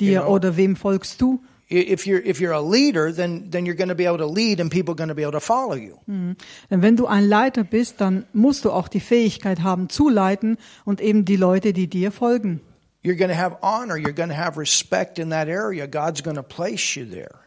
dir 0.01 0.21
Genau. 0.21 0.31
oder 0.33 0.57
wem 0.57 0.75
folgst 0.77 1.21
du? 1.21 1.45
If 1.73 2.07
you're 2.07 2.21
if 2.21 2.39
you're 2.39 2.53
a 2.53 2.61
leader, 2.61 3.11
then 3.13 3.51
then 3.51 3.65
you're 3.65 3.77
going 3.77 3.89
to 3.89 3.95
be 3.95 4.07
able 4.07 4.19
to 4.19 4.27
lead, 4.27 4.61
and 4.61 4.71
people 4.71 4.93
are 4.93 4.97
going 4.97 5.09
to 5.09 5.15
be 5.15 5.23
able 5.23 5.33
to 5.33 5.41
follow 5.41 5.75
you. 5.75 5.99
Denn 6.07 6.83
wenn 6.83 6.97
du 6.97 7.07
ein 7.07 7.25
Leiter 7.25 7.65
bist, 7.65 8.01
dann 8.01 8.27
musst 8.35 8.67
du 8.67 8.71
auch 8.71 8.89
die 8.89 9.01
Fähigkeit 9.01 9.63
haben 9.63 9.89
zu 9.89 10.11
leiten 10.11 10.59
und 10.85 11.01
eben 11.01 11.25
die 11.25 11.37
Leute, 11.37 11.73
die 11.73 11.89
dir 11.89 12.13
folgen. 12.13 12.61
You're 13.03 13.17
going 13.17 13.31
to 13.31 13.37
have 13.37 13.57
honor. 13.63 13.97
You're 13.97 14.13
going 14.13 14.29
to 14.29 14.37
have 14.37 14.59
respect 14.59 15.19
in 15.19 15.31
that 15.31 15.49
area. 15.49 15.87
God's 15.87 16.23
going 16.23 16.37
to 16.37 16.43
place 16.43 16.95
you 16.95 17.05
there. 17.07 17.41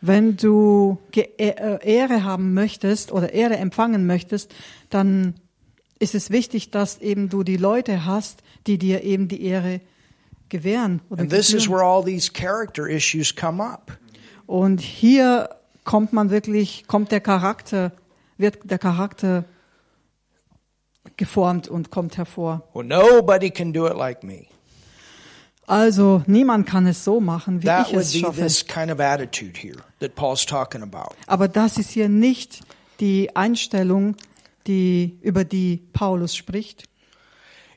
Wenn 0.00 0.36
du 0.36 0.98
Ge 1.10 1.28
äh, 1.38 1.78
Ehre 1.82 2.22
haben 2.22 2.52
möchtest 2.52 3.10
oder 3.10 3.32
Ehre 3.32 3.56
empfangen 3.56 4.06
möchtest, 4.06 4.54
dann 4.90 5.34
ist 5.98 6.14
es 6.14 6.30
wichtig, 6.30 6.70
dass 6.70 7.00
eben 7.00 7.30
du 7.30 7.42
die 7.42 7.56
Leute 7.56 8.04
hast, 8.04 8.42
die 8.66 8.76
dir 8.76 9.02
eben 9.02 9.28
die 9.28 9.42
Ehre 9.42 9.80
gewähren. 10.58 11.00
Oder 11.10 11.22
And 11.22 11.30
this 11.30 11.52
is 11.52 11.64
gebühren. 11.64 11.70
where 11.80 11.84
all 11.84 12.04
these 12.04 12.30
character 12.32 12.86
issues 12.88 13.34
come 13.34 13.62
up. 13.62 13.98
Und 14.46 14.80
hier 14.80 15.48
kommt 15.84 16.12
man 16.12 16.30
wirklich, 16.30 16.86
kommt 16.86 17.10
der 17.10 17.20
Charakter 17.20 17.90
wird 18.38 18.58
der 18.70 18.78
Charakter 18.78 19.44
geformt 21.16 21.68
und 21.68 21.90
kommt 21.90 22.16
hervor. 22.16 22.62
Well, 22.74 22.84
nobody 22.86 23.50
can 23.50 23.72
do 23.72 23.86
it 23.86 23.96
like 23.96 24.22
me. 24.22 24.46
Also 25.66 26.22
niemand 26.26 26.66
kann 26.66 26.86
es 26.86 27.04
so 27.04 27.20
machen, 27.20 27.62
wie 27.62 27.66
That 27.66 27.88
ich 27.88 27.94
would 27.94 28.02
es 28.02 28.12
be 28.12 28.18
schaffe. 28.20 28.40
this 28.42 28.66
kind 28.66 28.90
of 28.90 29.00
attitude 29.00 29.58
here 29.58 29.76
that 30.00 30.14
Paul's 30.14 30.44
talking 30.44 30.82
about. 30.82 31.14
Aber 31.26 31.48
das 31.48 31.78
ist 31.78 31.90
hier 31.90 32.08
nicht 32.08 32.60
die 33.00 33.34
Einstellung, 33.34 34.14
die, 34.66 35.18
über 35.22 35.44
die 35.44 35.78
Paulus 35.92 36.36
spricht. 36.36 36.84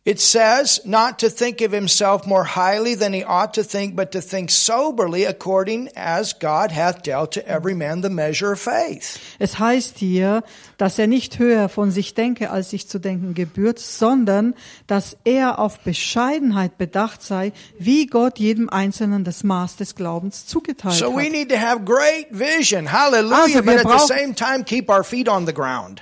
It 0.08 0.22
says 0.22 0.80
not 0.86 1.20
to 1.20 1.30
think 1.30 1.60
of 1.60 1.74
himself 1.74 2.26
more 2.26 2.46
highly 2.56 2.96
than 2.96 3.12
he 3.12 3.26
ought 3.26 3.54
to 3.56 3.62
think, 3.62 3.94
but 3.94 4.14
to 4.14 4.22
think 4.22 4.50
soberly 4.50 5.26
according 5.26 5.90
as 5.98 6.32
God 6.32 6.72
hath 6.72 7.04
dealt 7.04 7.34
to 7.34 7.46
every 7.46 7.76
man 7.76 8.04
the 8.04 8.10
measure 8.10 8.54
of 8.54 8.60
faith. 8.62 9.20
Es 9.38 9.60
heißt 9.60 9.98
hier, 9.98 10.44
dass 10.78 10.98
er 10.98 11.08
nicht 11.08 11.40
höher 11.40 11.68
von 11.68 11.92
sich 11.92 12.14
denke, 12.14 12.52
als 12.52 12.70
sich 12.70 12.88
zu 12.88 13.00
denken 13.00 13.34
gebührt, 13.34 13.80
sondern 13.80 14.56
dass 14.88 15.18
er 15.26 15.60
auf 15.60 15.80
Bescheidenheit 15.82 16.78
bedacht 16.78 17.22
sei, 17.22 17.52
wie 17.78 18.06
Gott 18.06 18.40
jedem 18.40 18.70
Einzelnen 18.70 19.26
das 19.26 19.44
Maß 19.44 19.76
des 19.76 19.94
Glaubens 19.94 20.46
zugeteilt 20.46 20.94
So 20.96 21.14
we 21.18 21.26
hat. 21.26 21.32
need 21.34 21.50
to 21.50 21.58
have 21.58 21.82
great 21.84 22.28
vision. 22.32 22.94
Hallelujah. 22.94 23.42
Also, 23.44 23.62
but 23.62 23.86
at 23.86 24.00
the 24.00 24.08
same 24.08 24.34
time, 24.34 24.64
keep 24.64 24.90
our 24.90 25.04
feet 25.04 25.28
on 25.28 25.46
the 25.46 25.54
ground. 25.54 26.02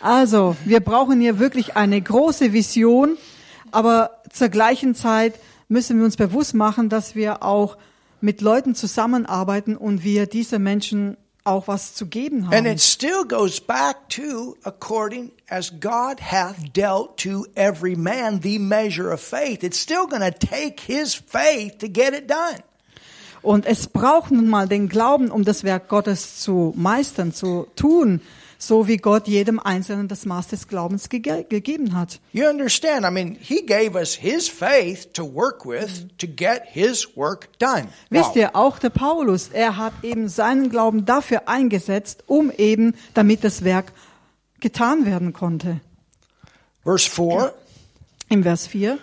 Also, 0.00 0.54
wir 0.66 0.80
brauchen 0.80 1.18
hier 1.18 1.38
wirklich 1.38 1.76
eine 1.76 1.98
große 1.98 2.52
Vision, 2.52 3.16
aber 3.72 4.22
zur 4.32 4.48
gleichen 4.48 4.94
Zeit 4.94 5.34
müssen 5.68 5.98
wir 5.98 6.04
uns 6.04 6.16
bewusst 6.16 6.54
machen, 6.54 6.88
dass 6.88 7.14
wir 7.14 7.42
auch 7.42 7.76
mit 8.20 8.40
Leuten 8.40 8.74
zusammenarbeiten 8.74 9.76
und 9.76 10.02
wir 10.02 10.26
diese 10.26 10.58
Menschen 10.58 11.16
auch 11.44 11.66
was 11.68 11.94
zu 11.94 12.06
geben 12.06 12.44
And 12.44 12.52
haben. 12.54 12.66
it 12.66 12.80
still 12.80 13.24
goes 13.26 13.60
back 13.60 14.08
to 14.10 14.56
according 14.64 15.30
as 15.48 15.72
God 15.80 16.20
hath 16.20 16.56
dealt 16.74 17.16
to 17.18 17.46
every 17.54 17.96
man 17.96 18.40
the 18.42 18.58
measure 18.58 19.10
of 19.12 19.20
faith. 19.20 19.62
It's 19.62 19.78
still 19.80 20.06
going 20.06 20.20
to 20.20 20.30
take 20.30 20.80
his 20.80 21.14
faith 21.14 21.78
to 21.78 21.88
get 21.88 22.12
it 22.12 22.28
done. 22.28 22.62
Und 23.40 23.66
es 23.66 23.86
braucht 23.86 24.30
nun 24.30 24.48
mal 24.48 24.68
den 24.68 24.88
Glauben, 24.88 25.30
um 25.30 25.44
das 25.44 25.62
Werk 25.64 25.88
Gottes 25.88 26.40
zu 26.40 26.74
meistern, 26.76 27.32
zu 27.32 27.68
tun, 27.76 28.20
so 28.58 28.88
wie 28.88 28.96
Gott 28.96 29.28
jedem 29.28 29.60
Einzelnen 29.60 30.08
das 30.08 30.26
Maß 30.26 30.48
des 30.48 30.66
Glaubens 30.66 31.08
gege 31.08 31.44
gegeben 31.48 31.94
hat. 31.94 32.20
You 32.32 32.48
understand? 32.48 33.06
I 33.06 33.10
mean, 33.10 33.36
he 33.40 33.64
gave 33.64 33.96
us 33.96 34.14
his 34.14 34.48
faith 34.48 35.12
to 35.12 35.24
work 35.24 35.64
with 35.64 36.08
to 36.18 36.26
get 36.26 36.62
his 36.72 37.16
work 37.16 37.48
done. 37.58 37.88
Wisst 38.10 38.34
ihr, 38.34 38.56
auch 38.56 38.78
der 38.80 38.90
Paulus, 38.90 39.48
er 39.52 39.76
hat 39.76 39.92
eben 40.02 40.28
seinen 40.28 40.70
Glauben 40.70 41.06
dafür 41.06 41.48
eingesetzt, 41.48 42.24
um 42.26 42.50
eben, 42.50 42.94
damit 43.14 43.44
das 43.44 43.62
Werk 43.62 43.92
getan 44.60 45.06
werden 45.06 45.32
konnte. 45.32 45.80
Verse 46.82 47.08
4 47.08 47.54
Im 48.28 48.42
Vers 48.42 48.66
4. 48.66 48.98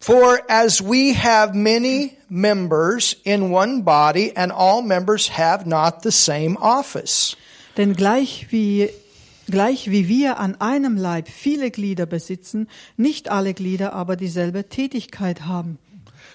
For 0.00 0.40
as 0.48 0.82
we 0.82 1.14
have 1.14 1.54
many 1.54 2.18
members 2.28 3.16
in 3.24 3.52
one 3.52 3.82
body, 3.82 4.32
and 4.36 4.52
all 4.52 4.82
members 4.82 5.30
have 5.38 5.66
not 5.66 6.02
the 6.02 6.10
same 6.10 6.58
office. 6.58 7.36
Denn 7.76 7.94
gleich 7.94 8.46
wie, 8.50 8.90
gleich 9.48 9.90
wie 9.90 10.08
wir 10.08 10.38
an 10.38 10.60
einem 10.60 10.96
Leib 10.96 11.28
viele 11.28 11.70
Glieder 11.70 12.06
besitzen, 12.06 12.68
nicht 12.96 13.30
alle 13.30 13.54
Glieder 13.54 13.92
aber 13.92 14.16
dieselbe 14.16 14.68
Tätigkeit 14.68 15.42
haben. 15.46 15.78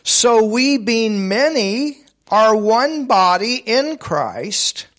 So 0.03 0.51
we, 0.51 0.79
being 0.79 1.27
many, 1.27 1.98
are 2.29 2.55
one 2.55 3.05
body 3.08 3.63
in 3.65 4.00
Christ, 4.00 4.89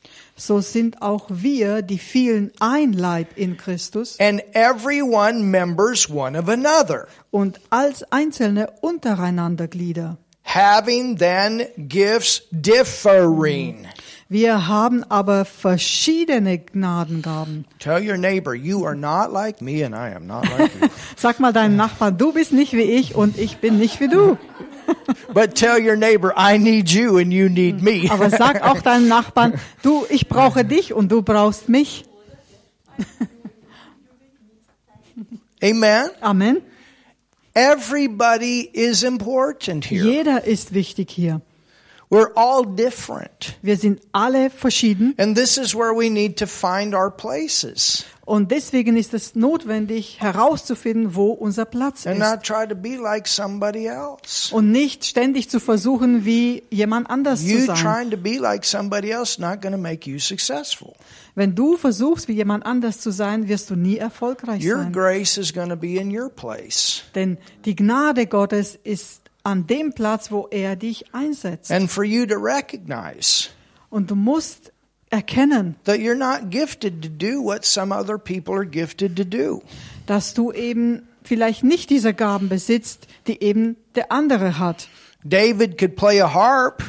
So 0.40 0.62
sind 0.62 1.02
auch 1.02 1.26
wir, 1.28 1.82
die 1.82 1.99
vielen, 1.99 2.50
ein 2.61 2.94
Leib 2.94 3.37
in 3.37 3.59
Christus 3.59 4.16
and 4.18 4.42
every 4.54 5.02
one 5.02 5.42
members 5.42 6.09
one 6.09 6.35
of 6.38 6.49
another. 6.49 7.06
und 7.30 7.61
als 7.68 8.11
Einzelne 8.11 8.73
untereinander 8.80 9.68
Glieder. 9.68 10.16
Having 10.44 11.18
then 11.18 11.66
gifts 11.76 12.42
differing. 12.50 13.87
Wir 14.33 14.69
haben 14.69 15.03
aber 15.11 15.45
verschiedene 15.45 16.57
Gnadengaben. 16.61 17.64
Tell 17.81 18.01
your 18.01 18.16
neighbor, 18.16 18.55
you 18.55 18.87
are 18.87 18.95
not 18.95 19.33
like 19.33 19.61
me, 19.61 19.85
and 19.85 19.93
I 19.93 20.14
am 20.14 20.29
not 20.29 20.45
like 20.57 20.71
you. 20.81 20.87
Sag 21.16 21.40
mal 21.40 21.53
deinem 21.53 21.75
Nachbarn, 21.75 22.16
du 22.16 22.33
bist 22.33 22.53
nicht 22.53 22.73
wie 22.73 22.83
ich 22.83 23.16
und 23.16 23.37
ich 23.37 23.57
bin 23.57 23.79
nicht 23.79 23.99
wie 23.99 24.07
du. 24.07 24.38
but 25.35 25.57
tell 25.57 25.85
your 25.85 25.97
neighbor, 25.97 26.33
I 26.37 26.59
need 26.59 26.90
you, 26.90 27.19
and 27.19 27.33
you 27.33 27.49
need 27.49 27.83
me. 27.83 28.07
Aber 28.11 28.31
sag 28.31 28.62
auch 28.62 28.81
deinem 28.83 29.09
Nachbarn, 29.09 29.55
du, 29.83 30.07
ich 30.09 30.29
brauche 30.29 30.64
dich 30.64 30.95
und 30.95 31.11
du 31.11 31.23
brauchst 31.23 31.69
mich. 31.69 32.05
Amen. 35.61 36.09
Amen. 36.21 36.59
Everybody 37.53 38.71
is 38.73 39.03
important 39.03 39.90
here. 39.90 40.05
Jeder 40.05 40.45
ist 40.45 40.73
wichtig 40.73 41.11
hier. 41.11 41.40
We're 42.11 42.33
all 42.35 42.66
different. 42.66 43.57
Wir 43.62 43.77
sind 43.77 44.01
alle 44.12 44.51
verschieden 44.51 45.14
And 45.16 45.37
this 45.37 45.57
is 45.57 45.75
where 45.75 45.92
we 45.96 46.11
need 46.11 46.38
to 46.40 46.46
find 46.46 46.94
our 46.94 47.11
places 47.11 48.05
und 48.31 48.53
deswegen 48.53 48.96
ist 48.96 49.12
es 49.12 49.35
notwendig 49.35 50.20
herauszufinden, 50.20 51.16
wo 51.16 51.33
unser 51.33 51.64
Platz 51.64 52.07
and 52.07 52.20
ist. 52.20 52.23
not 52.23 52.44
try 52.44 52.64
to 52.64 52.77
be 52.77 52.94
like 52.96 53.27
somebody 53.27 53.87
else. 53.87 54.55
Und 54.55 54.70
nicht 54.70 55.05
ständig 55.05 55.51
zu 55.51 55.59
versuchen, 55.59 56.25
wie 56.25 56.62
jemand 56.70 57.11
anders 57.11 57.44
zu 57.44 57.59
sein. 57.66 57.75
trying 57.75 58.11
to 58.12 58.16
be 58.16 58.38
like 58.38 58.64
somebody 58.64 59.11
else 59.11 59.40
not 59.40 59.61
going 59.61 59.73
to 59.73 59.81
make 59.81 60.09
you 60.09 60.20
successful. 60.20 60.94
Wenn 61.35 61.57
du 61.57 61.77
versuchst, 61.77 62.29
wie 62.29 62.35
jemand 62.35 62.64
anders 62.66 63.01
zu 63.01 63.11
sein, 63.11 63.49
wirst 63.49 63.68
du 63.68 63.75
nie 63.75 63.96
erfolgreich 63.96 64.64
Your 64.64 64.79
sein. 64.79 64.92
grace 64.92 65.37
is 65.37 65.53
going 65.53 65.68
to 65.70 65.77
be 65.77 65.96
in 65.96 66.16
your 66.16 66.29
place. 66.29 67.03
Denn 67.16 67.37
die 67.64 67.75
Gnade 67.75 68.29
Gottes 68.29 68.79
ist 68.85 69.23
an 69.42 69.66
dem 69.66 69.92
Platz, 69.92 70.31
wo 70.31 70.48
er 70.50 70.76
dich 70.76 71.14
einsetzt. 71.14 71.70
And 71.70 71.90
for 71.90 72.05
you 72.05 72.26
to 72.26 72.37
recognize 72.37 73.48
Und 73.90 74.11
du 74.11 74.14
musst 74.14 74.72
erkennen, 75.11 75.74
that 75.85 75.98
you're 75.98 76.14
not 76.14 76.50
gifted 76.50 77.03
to 77.03 77.09
do 77.09 77.42
what 77.42 77.64
some 77.64 77.92
other 77.94 78.18
people 78.18 78.55
are 78.55 78.66
gifted 78.66 79.16
to 79.16 79.24
do. 79.24 79.62
dass 80.07 80.35
du 80.35 80.53
eben 80.53 81.09
vielleicht 81.24 81.64
nicht 81.64 81.90
diese 81.90 82.14
Gaben 82.14 82.48
besitzt, 82.48 83.07
die 83.26 83.42
eben 83.42 83.76
der 83.94 84.12
andere 84.12 84.59
hat. 84.59 84.88
David 85.24 85.76
could 85.79 85.96
play 85.96 86.20
a 86.20 86.33
harp, 86.33 86.83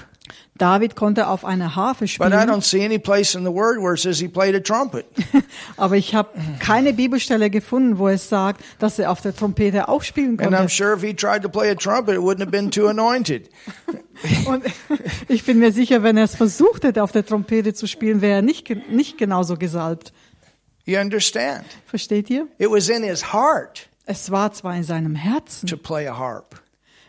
David 0.62 0.95
konnte 0.95 1.28
auf 1.28 1.43
einer 1.43 1.76
Harfe 1.76 2.08
spielen, 2.08 2.32
don't 2.32 2.62
see 2.62 2.86
any 2.86 3.00
place 3.00 3.34
in 3.34 3.43
the 3.43 3.52
word 3.52 3.80
where 3.80 3.95
it 3.95 4.00
says 4.00 4.19
he 4.19 4.28
played 4.28 4.54
a 4.54 4.60
trumpet. 4.60 5.08
aber 5.76 5.97
ich 5.97 6.13
habe 6.13 6.30
keine 6.60 6.93
Bibelstelle 6.93 7.50
gefunden, 7.50 7.97
wo 7.97 8.08
es 8.08 8.30
sagt, 8.30 8.63
dass 8.78 9.00
er 9.00 9.10
auf 9.10 9.21
der 9.21 9.36
Trompete 9.36 9.89
auch 9.89 10.04
spielen 10.04 10.39
And 10.39 10.54
I'm 10.54 10.58
konnte. 10.58 10.69
sure 10.76 10.93
if 10.93 11.02
he 11.02 11.15
tried 11.15 11.41
to 11.41 11.50
play 11.50 11.71
a 11.71 11.74
trumpet, 11.74 12.13
it 12.13 12.21
wouldn't 12.21 12.41
have 12.41 12.52
been 12.52 12.69
too 12.69 12.88
anointed. 12.88 13.50
Und 14.45 14.63
ich 15.28 15.43
bin 15.45 15.58
mir 15.58 15.71
sicher, 15.71 16.04
wenn 16.04 16.15
er 16.15 16.26
es 16.26 16.36
versucht 16.36 16.84
hätte, 16.84 17.02
auf 17.02 17.12
der 17.12 17.26
Trompete 17.26 17.74
zu 17.74 17.88
spielen, 17.88 18.21
wäre 18.21 18.36
er 18.36 18.41
nicht, 18.43 18.69
nicht 18.88 19.17
genauso 19.17 19.58
gesalbt. 19.58 20.13
You 20.86 21.00
understand? 21.00 21.65
Versteht 21.88 22.30
ihr? 22.30 22.47
It 22.60 22.69
was 22.69 22.88
in 22.88 23.02
his 23.02 23.34
heart 23.34 23.89
Es 24.06 24.30
war 24.30 24.52
zwar 24.52 24.76
in 24.76 24.84
seinem 24.84 25.15
Herzen, 25.15 25.65
to 25.67 25.78
play 25.78 26.08
a 26.08 26.15
harp. 26.15 26.62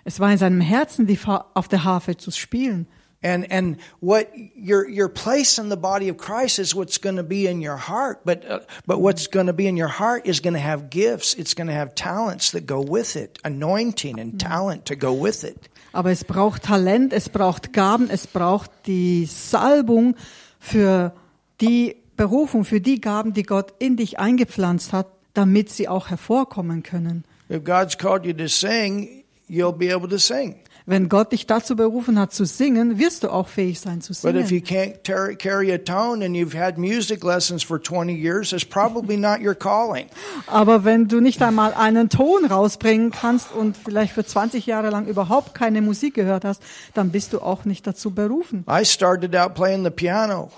es 0.05 0.21
war 0.21 0.33
in 0.33 0.39
seinem 0.39 0.63
Herzen, 0.63 1.07
die 1.07 1.19
auf 1.53 1.69
der 1.69 1.85
Harfe 1.85 2.17
zu 2.17 2.31
spielen. 2.31 2.87
And 3.23 3.47
and 3.53 3.77
what 4.01 4.33
your 4.57 4.89
your 4.89 5.09
place 5.09 5.59
in 5.59 5.69
the 5.69 5.77
body 5.77 6.09
of 6.09 6.17
Christ 6.17 6.59
is 6.59 6.75
what's 6.75 6.99
going 6.99 7.17
to 7.17 7.23
be 7.23 7.47
in 7.47 7.61
your 7.61 7.77
heart, 7.77 8.23
but 8.25 8.45
uh, 8.45 8.61
but 8.85 9.01
what's 9.01 9.29
going 9.29 9.47
to 9.47 9.53
be 9.53 9.69
in 9.69 9.77
your 9.77 9.89
heart 9.89 10.27
is 10.27 10.41
going 10.41 10.55
to 10.55 10.61
have 10.61 10.91
gifts. 10.91 11.35
It's 11.35 11.55
going 11.55 11.69
to 11.69 11.73
have 11.73 11.95
talents 11.95 12.51
that 12.51 12.67
go 12.67 12.81
with 12.81 13.15
it, 13.15 13.39
anointing 13.45 14.19
and 14.19 14.41
talent 14.41 14.87
to 14.87 14.97
go 14.97 15.13
with 15.13 15.45
it. 15.45 15.69
Aber 15.93 16.11
es 16.11 16.25
braucht 16.25 16.63
Talent, 16.63 17.13
es 17.13 17.29
braucht 17.29 17.73
Gaben, 17.73 18.11
es 18.11 18.27
braucht 18.27 18.71
die 18.87 19.27
Salbung 19.27 20.17
für 20.59 21.13
die 21.61 21.97
Berufung, 22.17 22.65
für 22.65 22.81
die 22.81 23.01
Gaben, 23.01 23.35
die 23.35 23.43
Gott 23.43 23.75
in 23.79 23.97
dich 23.97 24.19
eingepflanzt 24.19 24.93
hat, 24.93 25.07
damit 25.35 25.71
sie 25.71 25.89
auch 25.89 26.09
hervorkommen 26.09 26.83
können. 26.83 27.25
If 27.51 27.65
God's 27.65 27.97
called 27.97 28.25
you 28.25 28.33
to 28.33 28.49
sing, 28.49 29.25
you'll 29.49 29.77
be 29.77 29.93
able 29.93 30.09
to 30.09 30.19
sing. 30.19 30.57
Wenn 30.87 31.09
Gott 31.09 31.33
dich 31.33 31.47
dazu 31.47 31.77
berufen 31.77 32.19
hat 32.19 32.33
zu 32.33 32.45
singen, 32.45 32.99
wirst 32.99 33.23
du 33.23 33.29
auch 33.31 33.49
fähig 33.49 33.81
sein 33.81 34.01
zu 34.01 34.13
But 34.23 34.35
if 34.35 34.51
you 34.51 34.61
singen. 34.65 34.95
can't 35.05 35.39
carry 35.39 35.73
a 35.73 35.79
tone 35.79 36.25
and 36.25 36.35
you've 36.35 36.59
had 36.59 36.79
music 36.79 37.23
lessons 37.23 37.63
for 37.63 37.81
20 37.81 38.13
years, 38.15 38.53
it's 38.53 38.65
probably 38.65 39.17
not 39.17 39.41
your 39.41 39.55
calling. 39.55 40.07
Aber 40.47 40.85
wenn 40.85 41.09
du 41.09 41.21
nicht 41.21 41.41
einmal 41.43 41.75
einen 41.75 42.09
Ton 42.09 42.45
rausbringen 42.45 43.11
kannst 43.13 43.53
und 43.53 43.77
vielleicht 43.77 44.13
für 44.13 44.25
20 44.25 44.67
Jahre 44.67 44.91
lang 44.91 45.07
überhaupt 45.07 45.55
keine 45.55 45.83
Musik 45.83 46.15
gehört 46.15 46.45
hast, 46.45 46.63
dann 46.95 47.11
bist 47.11 47.33
du 47.33 47.41
auch 47.41 47.65
nicht 47.65 47.87
dazu 47.87 48.11
berufen. 48.11 48.65
I 48.69 48.85
started 48.85 49.35
out 49.37 49.55
playing 49.55 49.85
the 49.85 49.91
piano. 49.91 50.51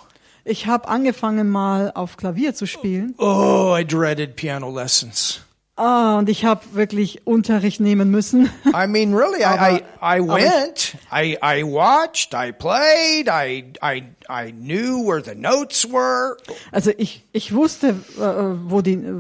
Ich 0.47 0.67
habe 0.67 0.89
angefangen 0.89 1.49
mal 1.49 1.91
auf 1.95 2.17
Klavier 2.19 2.55
zu 2.55 2.67
spielen 2.67 3.15
Oh, 3.19 3.75
I 3.79 3.85
dreaded 3.85 4.37
piano 4.37 4.71
lessons. 4.71 5.41
Ah, 5.77 6.19
und 6.19 6.29
ich 6.29 6.45
habe 6.45 6.61
wirklich 6.75 7.27
Unterricht 7.27 7.81
nehmen 7.81 8.09
müssen. 8.09 8.49
I 8.67 8.87
mean, 8.87 9.13
really, 9.13 9.43
I, 9.43 9.81
I, 10.01 10.19
I 10.19 10.21
went, 10.21 10.97
I, 11.13 11.37
I 11.43 11.65
watched, 11.65 12.33
I 12.33 12.53
played, 12.53 13.29
I, 13.29 13.73
I, 13.83 14.05
I 14.29 14.53
knew 14.53 15.05
where 15.05 15.21
the 15.21 15.35
notes 15.35 15.85
were. 15.91 16.37
Also 16.71 16.93
ich, 16.97 17.25
ich 17.33 17.53
wusste, 17.53 17.89
äh, 17.89 18.71
wo 18.71 18.83
die, 18.83 18.93
äh, 18.93 19.15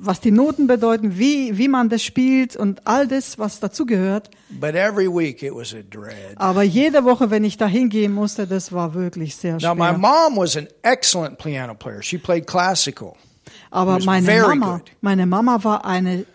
was 0.00 0.20
die 0.20 0.32
Noten 0.32 0.66
bedeuten, 0.66 1.16
wie, 1.16 1.58
wie 1.58 1.68
man 1.68 1.88
das 1.88 2.02
spielt 2.02 2.56
und 2.56 2.84
all 2.88 3.06
das, 3.06 3.38
was 3.38 3.60
dazugehört. 3.60 4.30
But 4.50 4.74
every 4.74 5.06
week 5.06 5.44
it 5.44 5.54
was 5.54 5.72
a 5.72 5.82
dread. 5.88 6.34
Aber 6.36 6.64
jede 6.64 7.04
Woche, 7.04 7.30
wenn 7.30 7.44
ich 7.44 7.56
da 7.56 7.68
hingehen 7.68 8.12
musste, 8.12 8.48
das 8.48 8.72
war 8.72 8.94
wirklich 8.94 9.36
sehr 9.36 9.58
Now, 9.60 9.76
my 9.76 9.90
schwer. 9.90 9.98
mom 9.98 10.36
was 10.36 10.56
an 10.56 10.66
excellent 10.82 11.38
piano 11.38 11.74
player. 11.74 12.02
She 12.02 12.18
played 12.18 12.48
classical. 12.48 13.14
Aber 13.74 13.98
meine 14.04 14.40
Mama, 14.40 14.72
good. 14.76 14.92
meine 15.00 15.26
Mama 15.26 15.64
war 15.64 15.84
eine 15.84 16.26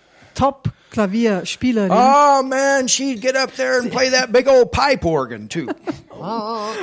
Top-Klavierspielerin. 0.93 1.91
Oh 1.91 2.43
man, 2.43 2.87
she'd 2.87 3.21
get 3.21 3.35
up 3.35 3.51
there 3.55 3.79
and 3.79 3.91
play 3.91 4.09
that 4.09 4.31
big 4.31 4.47
old 4.47 4.71
pipe 4.71 5.05
organ 5.05 5.47
too. 5.49 5.67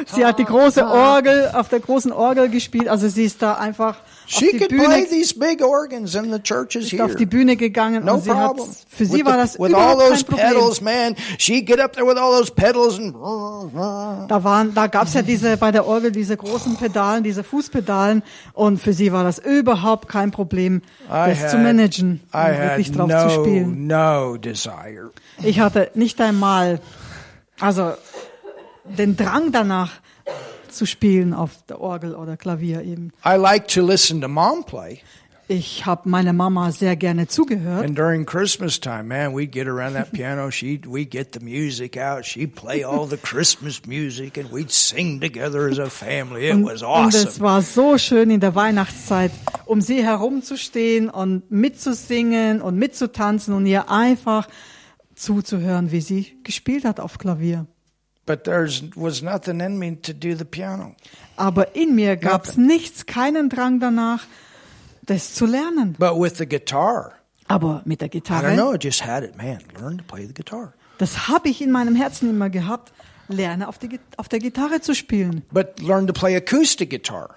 Sie 0.07 0.25
hat 0.25 0.39
die 0.39 0.45
große 0.47 0.83
Orgel, 0.87 1.51
auf 1.53 1.69
der 1.69 1.81
großen 1.81 2.11
Orgel 2.11 2.49
gespielt. 2.49 2.89
Also 2.89 3.07
sie 3.09 3.25
ist 3.25 3.43
da 3.43 3.53
einfach 3.55 3.97
auf 3.99 4.03
She 4.27 4.51
die 4.53 4.59
could 4.59 4.69
play 4.71 4.79
Bühne, 4.79 5.07
these 5.11 5.39
big 5.39 5.63
organs 5.63 6.15
in 6.15 6.33
the 6.33 6.41
churches 6.41 6.91
ist 6.91 7.01
auf 7.01 7.15
die 7.17 7.27
Bühne 7.27 7.55
gegangen 7.57 8.07
No 8.07 8.15
und 8.15 8.25
sie 8.25 8.33
hat, 8.33 8.57
für 8.89 9.05
sie 9.05 9.25
war 9.27 9.33
the- 9.35 9.39
das 9.39 9.61
all 9.61 9.69
überhaupt 9.71 10.01
those 10.01 10.25
kein 10.25 10.37
Problem. 10.37 10.49
pedals, 10.49 10.81
man. 10.81 11.15
She'd 11.39 11.67
get 11.67 11.79
up 11.81 11.93
there 11.93 12.07
with 12.07 12.17
all 12.17 12.33
those 12.39 12.51
pedals 12.51 12.99
and 12.99 13.15
Da 13.15 14.43
waren, 14.43 14.75
da 14.75 14.87
gab's 14.87 15.13
ja 15.15 15.21
diese, 15.23 15.59
bei 15.59 15.71
der 15.71 15.87
Orgel 15.87 16.11
diese 16.13 16.37
großen 16.37 16.77
Pedalen, 16.77 17.23
diese 17.23 17.45
Fußpedalen 17.45 18.23
und 18.55 18.79
für 18.81 18.95
sie 18.95 19.13
war 19.13 19.23
das 19.23 19.39
überhaupt 19.39 20.09
kein 20.09 20.31
Problem, 20.31 20.81
das 21.09 21.51
zu 21.51 21.59
had- 21.59 21.63
managen 21.63 22.21
und 22.33 22.41
wirklich 22.59 22.91
drauf 22.93 23.11
zu 23.11 23.17
no, 23.17 23.31
spielen. 23.31 23.87
no 23.87 23.96
desire. 24.39 25.11
Ich 25.43 25.61
hatte 25.61 25.91
nicht 25.95 26.21
einmal, 26.21 26.81
also 27.61 27.95
den 28.85 29.17
Drang 29.17 29.53
danach 29.53 29.93
zu 30.69 30.87
spielen 30.87 31.33
auf 31.33 31.51
der 31.69 31.81
Orgel 31.81 32.15
oder 32.15 32.37
Klavier 32.37 32.83
eben. 32.83 33.13
I 33.25 33.37
like 33.37 33.69
to 33.69 33.85
listen 33.85 34.21
to 34.21 34.29
mom 34.29 34.65
play. 34.65 35.01
Ich 35.49 35.87
habe 35.87 36.09
meiner 36.09 36.33
Mama 36.33 36.73
sehr 36.73 36.97
gerne 36.97 37.29
zugehört. 37.29 37.85
And 37.85 37.97
during 37.97 38.27
Christmas 38.27 38.81
time, 38.81 39.05
man, 39.05 39.33
we'd 39.33 39.53
get 39.53 39.69
around 39.69 39.95
that 39.95 40.11
piano. 40.13 40.51
She'd 40.51 40.87
we'd 40.87 41.11
get 41.11 41.35
the 41.35 41.41
music 41.41 41.97
out. 41.97 42.25
She'd 42.27 42.57
play 42.57 42.83
all 42.83 43.09
the 43.09 43.17
Christmas 43.17 43.87
music, 43.87 44.37
and 44.37 44.51
we'd 44.51 44.73
sing 44.73 45.21
together 45.21 45.69
as 45.71 45.79
a 45.79 45.89
family. 45.89 46.49
It 46.49 46.55
Und, 46.55 46.65
was 46.65 46.83
und 46.83 47.15
es 47.15 47.27
awesome. 47.27 47.41
war 47.41 47.63
so 47.63 47.97
schön 47.97 48.31
in 48.31 48.41
der 48.41 48.57
Weihnachtszeit, 48.57 49.31
um 49.67 49.81
sie 49.81 50.03
herumzustehen 50.03 51.09
und 51.09 51.49
mitzusingen 51.49 52.61
und 52.61 52.77
mitzutanzen 52.77 53.55
und 53.55 53.67
ihr 53.67 53.89
einfach 53.89 54.49
zuzuhören, 55.15 55.93
wie 55.93 56.01
sie 56.01 56.37
gespielt 56.43 56.85
hat 56.85 56.99
auf 56.99 57.19
Klavier. 57.19 57.67
But 58.27 58.43
there 58.43 58.69
was 58.97 59.23
nothing 59.23 59.61
in 59.61 59.79
me 59.79 60.01
to 60.03 60.13
do 60.13 60.35
the 60.37 60.45
piano. 60.45 60.97
Aber 61.37 61.77
in 61.77 61.95
mir 61.95 62.17
gab's 62.17 62.57
nichts, 62.57 63.07
keinen 63.07 63.49
Drang 63.49 63.79
danach, 63.79 64.27
das 65.07 65.35
zu 65.35 65.47
lernen. 65.47 65.95
But 65.99 66.19
with 66.21 66.39
the 66.39 66.47
guitar, 66.47 67.13
Aber 67.49 67.83
mit 67.85 68.01
der 68.01 68.09
I 68.09 68.11
don't 68.11 68.13
Gitarre, 68.13 68.55
know. 68.55 68.75
I 68.75 68.79
just 68.81 69.05
had 69.05 69.23
it, 69.23 69.37
man. 69.37 69.59
Learn 69.81 69.99
to 69.99 70.05
play 70.05 70.27
the 70.27 70.35
guitar. 70.35 70.73
das 70.99 71.29
habe 71.29 71.49
ich 71.49 71.61
in 71.63 71.71
meinem 71.71 71.95
Herzen 71.95 72.31
immer 72.31 72.51
gehabt, 72.51 72.93
lerne 73.29 73.69
auf, 73.69 73.79
die, 73.79 74.01
auf 74.17 74.29
der 74.29 74.39
Gitarre 74.41 74.81
zu 74.81 74.95
spielen. 74.95 75.43
But 75.53 75.81
learn 75.81 76.07
to 76.07 76.13
play 76.13 76.35
acoustic 76.37 76.91
guitar. 76.91 77.37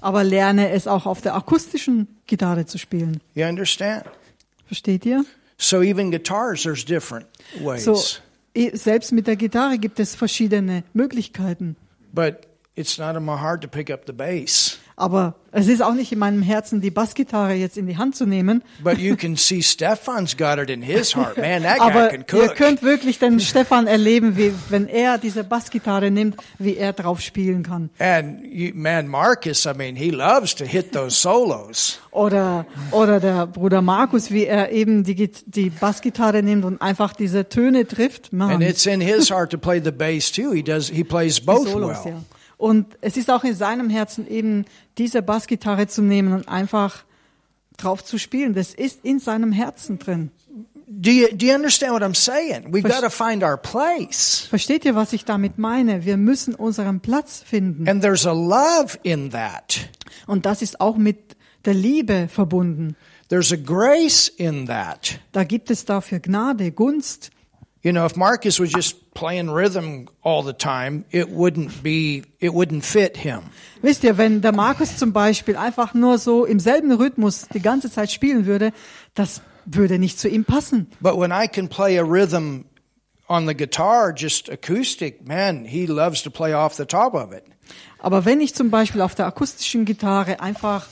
Aber 0.00 0.22
lerne 0.24 0.70
es 0.70 0.86
auch 0.86 1.06
auf 1.06 1.20
der 1.22 1.34
akustischen 1.34 2.08
Gitarre 2.26 2.66
zu 2.66 2.78
spielen. 2.78 3.20
You 3.34 3.46
understand? 3.46 4.04
Versteht 4.66 5.06
ihr? 5.06 5.24
So 5.56 5.82
even 5.82 6.10
guitars, 6.10 6.62
there's 6.62 6.84
different 6.84 7.26
ways. 7.60 7.84
So, 7.84 7.98
selbst 8.74 9.12
mit 9.12 9.26
der 9.26 9.36
Gitarre 9.36 9.78
gibt 9.78 9.98
es 10.00 10.14
verschiedene 10.14 10.84
Möglichkeiten. 10.92 11.76
But 12.12 12.46
it's 12.74 12.98
not 12.98 13.16
in 13.16 13.24
my 13.24 13.36
heart 13.40 13.62
to 13.62 13.68
pick 13.68 13.90
up 13.90 14.02
the 14.06 14.12
bass. 14.12 14.78
Aber 14.96 15.34
es 15.50 15.66
ist 15.66 15.82
auch 15.82 15.94
nicht 15.94 16.12
in 16.12 16.18
meinem 16.18 16.42
Herzen, 16.42 16.80
die 16.80 16.90
Bassgitarre 16.90 17.54
jetzt 17.54 17.76
in 17.76 17.86
die 17.86 17.96
Hand 17.96 18.14
zu 18.14 18.26
nehmen. 18.26 18.62
But 18.82 18.98
you 18.98 19.16
can 19.16 19.36
see 19.36 19.60
Stefan's 19.60 20.36
got 20.36 20.58
it 20.58 20.70
in 20.70 20.82
his 20.82 21.16
heart. 21.16 21.36
Man, 21.36 21.62
that 21.62 21.78
guy 21.78 21.90
Aber 21.90 22.08
can 22.08 22.24
ihr 22.40 22.48
könnt 22.48 22.82
wirklich 22.82 23.18
den 23.18 23.40
Stefan 23.40 23.86
erleben, 23.88 24.36
wie, 24.36 24.52
wenn 24.68 24.86
er 24.86 25.18
diese 25.18 25.42
Bassgitarre 25.42 26.10
nimmt, 26.10 26.36
wie 26.58 26.76
er 26.76 26.92
drauf 26.92 27.20
spielen 27.20 27.64
kann. 27.64 27.90
And 27.98 28.44
you, 28.44 28.70
man, 28.74 29.08
Marcus, 29.08 29.64
I 29.64 29.74
mean, 29.76 29.96
he 29.96 30.10
loves 30.10 30.54
to 30.56 30.64
hit 30.64 30.92
those 30.92 31.16
solos. 31.16 31.98
Oder, 32.12 32.66
oder 32.92 33.18
der 33.18 33.48
Bruder 33.48 33.82
Markus, 33.82 34.30
wie 34.30 34.46
er 34.46 34.70
eben 34.70 35.02
die, 35.02 35.30
die 35.46 35.70
Bassgitarre 35.70 36.42
nimmt 36.44 36.64
und 36.64 36.80
einfach 36.80 37.14
diese 37.14 37.48
Töne 37.48 37.86
trifft. 37.86 38.32
Man, 38.32 38.50
And 38.50 38.62
it's 38.62 38.86
in 38.86 39.00
his 39.00 39.30
heart 39.30 39.50
to 39.50 39.58
play 39.58 39.80
the 39.82 39.90
bass 39.90 40.30
too. 40.30 40.52
He 40.52 40.62
does. 40.62 40.88
He 40.88 41.02
plays 41.02 41.40
die 41.40 41.46
both 41.46 41.68
Solos, 41.68 42.04
well. 42.04 42.12
ja. 42.12 42.22
Und 42.56 42.96
es 43.00 43.16
ist 43.16 43.30
auch 43.30 43.44
in 43.44 43.54
seinem 43.54 43.90
Herzen 43.90 44.28
eben 44.28 44.64
diese 44.98 45.22
Bassgitarre 45.22 45.86
zu 45.86 46.02
nehmen 46.02 46.32
und 46.32 46.48
einfach 46.48 47.04
drauf 47.76 48.04
zu 48.04 48.18
spielen. 48.18 48.54
Das 48.54 48.72
ist 48.74 49.04
in 49.04 49.18
seinem 49.18 49.52
Herzen 49.52 49.98
drin. 49.98 50.30
Do 50.86 51.10
you 51.10 51.26
do 51.34 51.46
you 51.46 51.54
understand 51.54 51.92
what 51.92 52.02
I'm 52.02 52.14
saying? 52.14 52.72
We've 52.72 52.82
got 52.82 53.00
to 53.00 53.10
find 53.10 53.42
our 53.42 53.56
place, 53.56 54.46
Versteht 54.48 54.84
ihr, 54.84 54.94
was 54.94 55.12
ich 55.12 55.24
damit 55.24 55.58
meine? 55.58 56.04
Wir 56.04 56.16
müssen 56.16 56.54
unseren 56.54 57.00
Platz 57.00 57.42
finden. 57.44 57.88
and 57.88 58.02
there's 58.02 58.26
a 58.26 58.32
love 58.32 58.98
in 59.02 59.30
that. 59.30 59.88
Und 60.26 60.46
das 60.46 60.62
ist 60.62 60.80
auch 60.80 60.96
mit 60.96 61.36
der 61.64 61.74
Liebe 61.74 62.28
verbunden. 62.30 62.96
There's 63.30 63.50
a 63.52 63.56
grace 63.56 64.28
in 64.28 64.66
that. 64.66 65.18
Da 65.32 65.44
gibt 65.44 65.70
es 65.70 65.84
dafür 65.86 66.20
Gnade, 66.20 66.70
Gunst. 66.70 67.30
You 67.84 67.92
know, 67.92 68.06
if 68.06 68.16
Marcus 68.16 68.58
was 68.58 68.72
just 68.72 69.12
playing 69.12 69.50
rhythm 69.50 70.08
all 70.22 70.42
the 70.42 70.54
time, 70.54 71.04
it 71.10 71.28
wouldn't 71.28 71.82
be. 71.82 72.24
It 72.40 72.54
wouldn't 72.54 72.82
fit 72.82 73.18
him. 73.18 73.42
Wisst 73.82 74.04
ihr, 74.04 74.16
wenn 74.16 74.40
der 74.40 74.52
Markus 74.52 74.96
zum 74.96 75.12
Beispiel 75.12 75.54
einfach 75.54 75.92
nur 75.92 76.16
so 76.16 76.46
im 76.46 76.58
selben 76.60 76.92
Rhythmus 76.92 77.46
die 77.52 77.60
ganze 77.60 77.90
Zeit 77.90 78.10
spielen 78.10 78.46
würde, 78.46 78.72
das 79.12 79.42
würde 79.66 79.98
nicht 79.98 80.18
zu 80.18 80.28
ihm 80.28 80.46
passen. 80.46 80.86
But 81.02 81.18
when 81.18 81.30
I 81.30 81.46
can 81.46 81.68
play 81.68 81.98
a 81.98 82.02
rhythm 82.02 82.64
on 83.28 83.46
the 83.46 83.54
guitar, 83.54 84.14
just 84.16 84.48
acoustic, 84.48 85.28
man, 85.28 85.66
he 85.66 85.84
loves 85.84 86.22
to 86.22 86.30
play 86.30 86.54
off 86.54 86.74
the 86.74 86.86
top 86.86 87.12
of 87.12 87.34
it. 87.34 87.44
Aber 87.98 88.24
wenn 88.24 88.40
ich 88.40 88.54
zum 88.54 88.70
Beispiel 88.70 89.02
auf 89.02 89.14
der 89.14 89.26
akustischen 89.26 89.84
Gitarre 89.84 90.40
einfach 90.40 90.86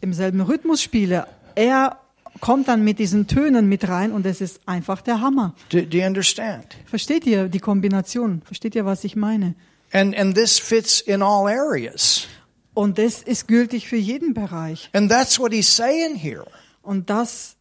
im 0.00 0.14
selben 0.14 0.40
Rhythmus 0.40 0.82
spiele, 0.82 1.26
er 1.54 1.99
kommt 2.40 2.68
dann 2.68 2.82
mit 2.82 2.98
diesen 2.98 3.26
Tönen 3.26 3.68
mit 3.68 3.88
rein 3.88 4.12
und 4.12 4.26
es 4.26 4.40
ist 4.40 4.60
einfach 4.66 5.02
der 5.02 5.20
Hammer. 5.20 5.54
Do, 5.70 5.80
do 5.82 5.98
you 5.98 6.04
understand? 6.04 6.76
Versteht 6.86 7.26
ihr 7.26 7.48
die 7.48 7.60
Kombination? 7.60 8.42
Versteht 8.44 8.74
ihr, 8.74 8.84
was 8.84 9.04
ich 9.04 9.16
meine? 9.16 9.54
And 9.92 10.16
and 10.16 10.34
this 10.34 10.58
fits 10.58 11.00
in 11.00 11.22
all 11.22 11.48
areas. 11.48 12.26
Und 12.74 12.98
das 12.98 13.22
ist 13.22 13.48
gültig 13.48 13.88
für 13.88 13.96
jeden 13.96 14.34
Bereich. 14.34 14.88
And 14.92 15.10
that's 15.10 15.38
what 15.38 15.52
he's 15.52 15.74
saying 15.74 16.14
here. 16.14 16.46
Und 16.82 17.10
das 17.10 17.56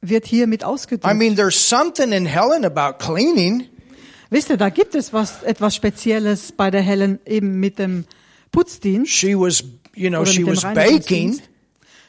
wird 0.00 0.26
hier 0.26 0.46
mit 0.46 0.64
ausgedrückt. 0.64 1.12
I 1.12 1.16
mean, 1.16 1.36
there's 1.36 1.68
something 1.68 2.12
in 2.12 2.26
Helen 2.26 2.64
about 2.64 3.04
cleaning. 3.04 3.68
Wisst 4.30 4.48
ihr, 4.48 4.56
da 4.56 4.70
gibt 4.70 4.94
es 4.94 5.12
was, 5.12 5.42
etwas 5.42 5.76
Spezielles 5.76 6.52
bei 6.52 6.70
der 6.70 6.80
Helen 6.80 7.18
eben 7.26 7.60
mit 7.60 7.78
dem 7.78 8.06
Putzdienst. 8.50 9.10
She 9.10 9.36
was, 9.36 9.62
you 9.94 10.08
know, 10.08 10.24
she 10.24 10.46
was 10.46 10.62
baking. 10.62 11.40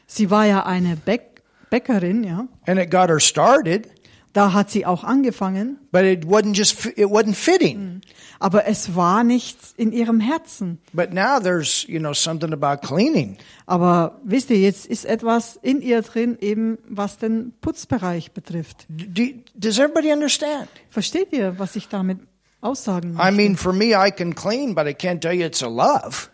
Sie 0.08 0.30
war 0.30 0.46
ja 0.46 0.66
eine 0.66 0.96
Bäck 0.96 1.33
Bäckerin, 1.74 2.24
ja. 2.24 2.48
and 2.68 2.80
it 2.80 2.92
got 2.92 3.10
her 3.10 3.20
started. 3.20 3.90
Da 4.34 4.52
hat 4.54 4.72
sie 4.72 4.86
auch 4.86 5.04
angefangen, 5.04 5.78
But 5.92 6.04
it 6.06 6.26
wasn't 6.26 6.56
just 6.58 6.86
it 6.98 7.10
wasn't 7.10 7.36
fitting. 7.36 8.02
aber 8.40 8.66
es 8.68 8.96
war 8.96 9.24
nicht 9.24 9.58
in 9.78 9.92
ihrem 9.92 10.20
Herzen. 10.20 10.80
But 10.92 11.14
now 11.14 11.40
there's 11.40 11.86
you 11.88 12.00
know 12.00 12.14
something 12.14 12.52
about 12.52 12.86
cleaning. 12.88 13.38
Aber 13.68 14.20
wisst 14.24 14.50
ihr, 14.50 14.60
jetzt 14.60 14.86
ist 14.88 15.06
etwas 15.06 15.60
in 15.62 15.82
ihr 15.82 16.02
drin, 16.02 16.38
eben 16.42 16.78
was 16.90 17.20
den 17.20 17.54
Putzbereich 17.62 18.32
betrifft. 18.32 18.86
Do, 18.90 19.24
does 19.56 19.78
everybody 19.78 20.12
understand? 20.12 20.68
Versteht 20.90 21.32
ihr, 21.32 21.60
was 21.60 21.76
ich 21.76 21.88
damit 21.88 22.18
aussagen 22.62 23.12
I 23.12 23.18
möchte? 23.18 23.34
mean, 23.34 23.56
for 23.56 23.72
me, 23.74 23.94
I 23.96 24.10
can 24.12 24.34
clean, 24.34 24.74
but 24.74 24.88
I 24.88 24.94
can't 24.96 25.22
tell 25.22 25.34
you 25.34 25.46
it's 25.46 25.62
a 25.62 25.68
love. 25.70 26.30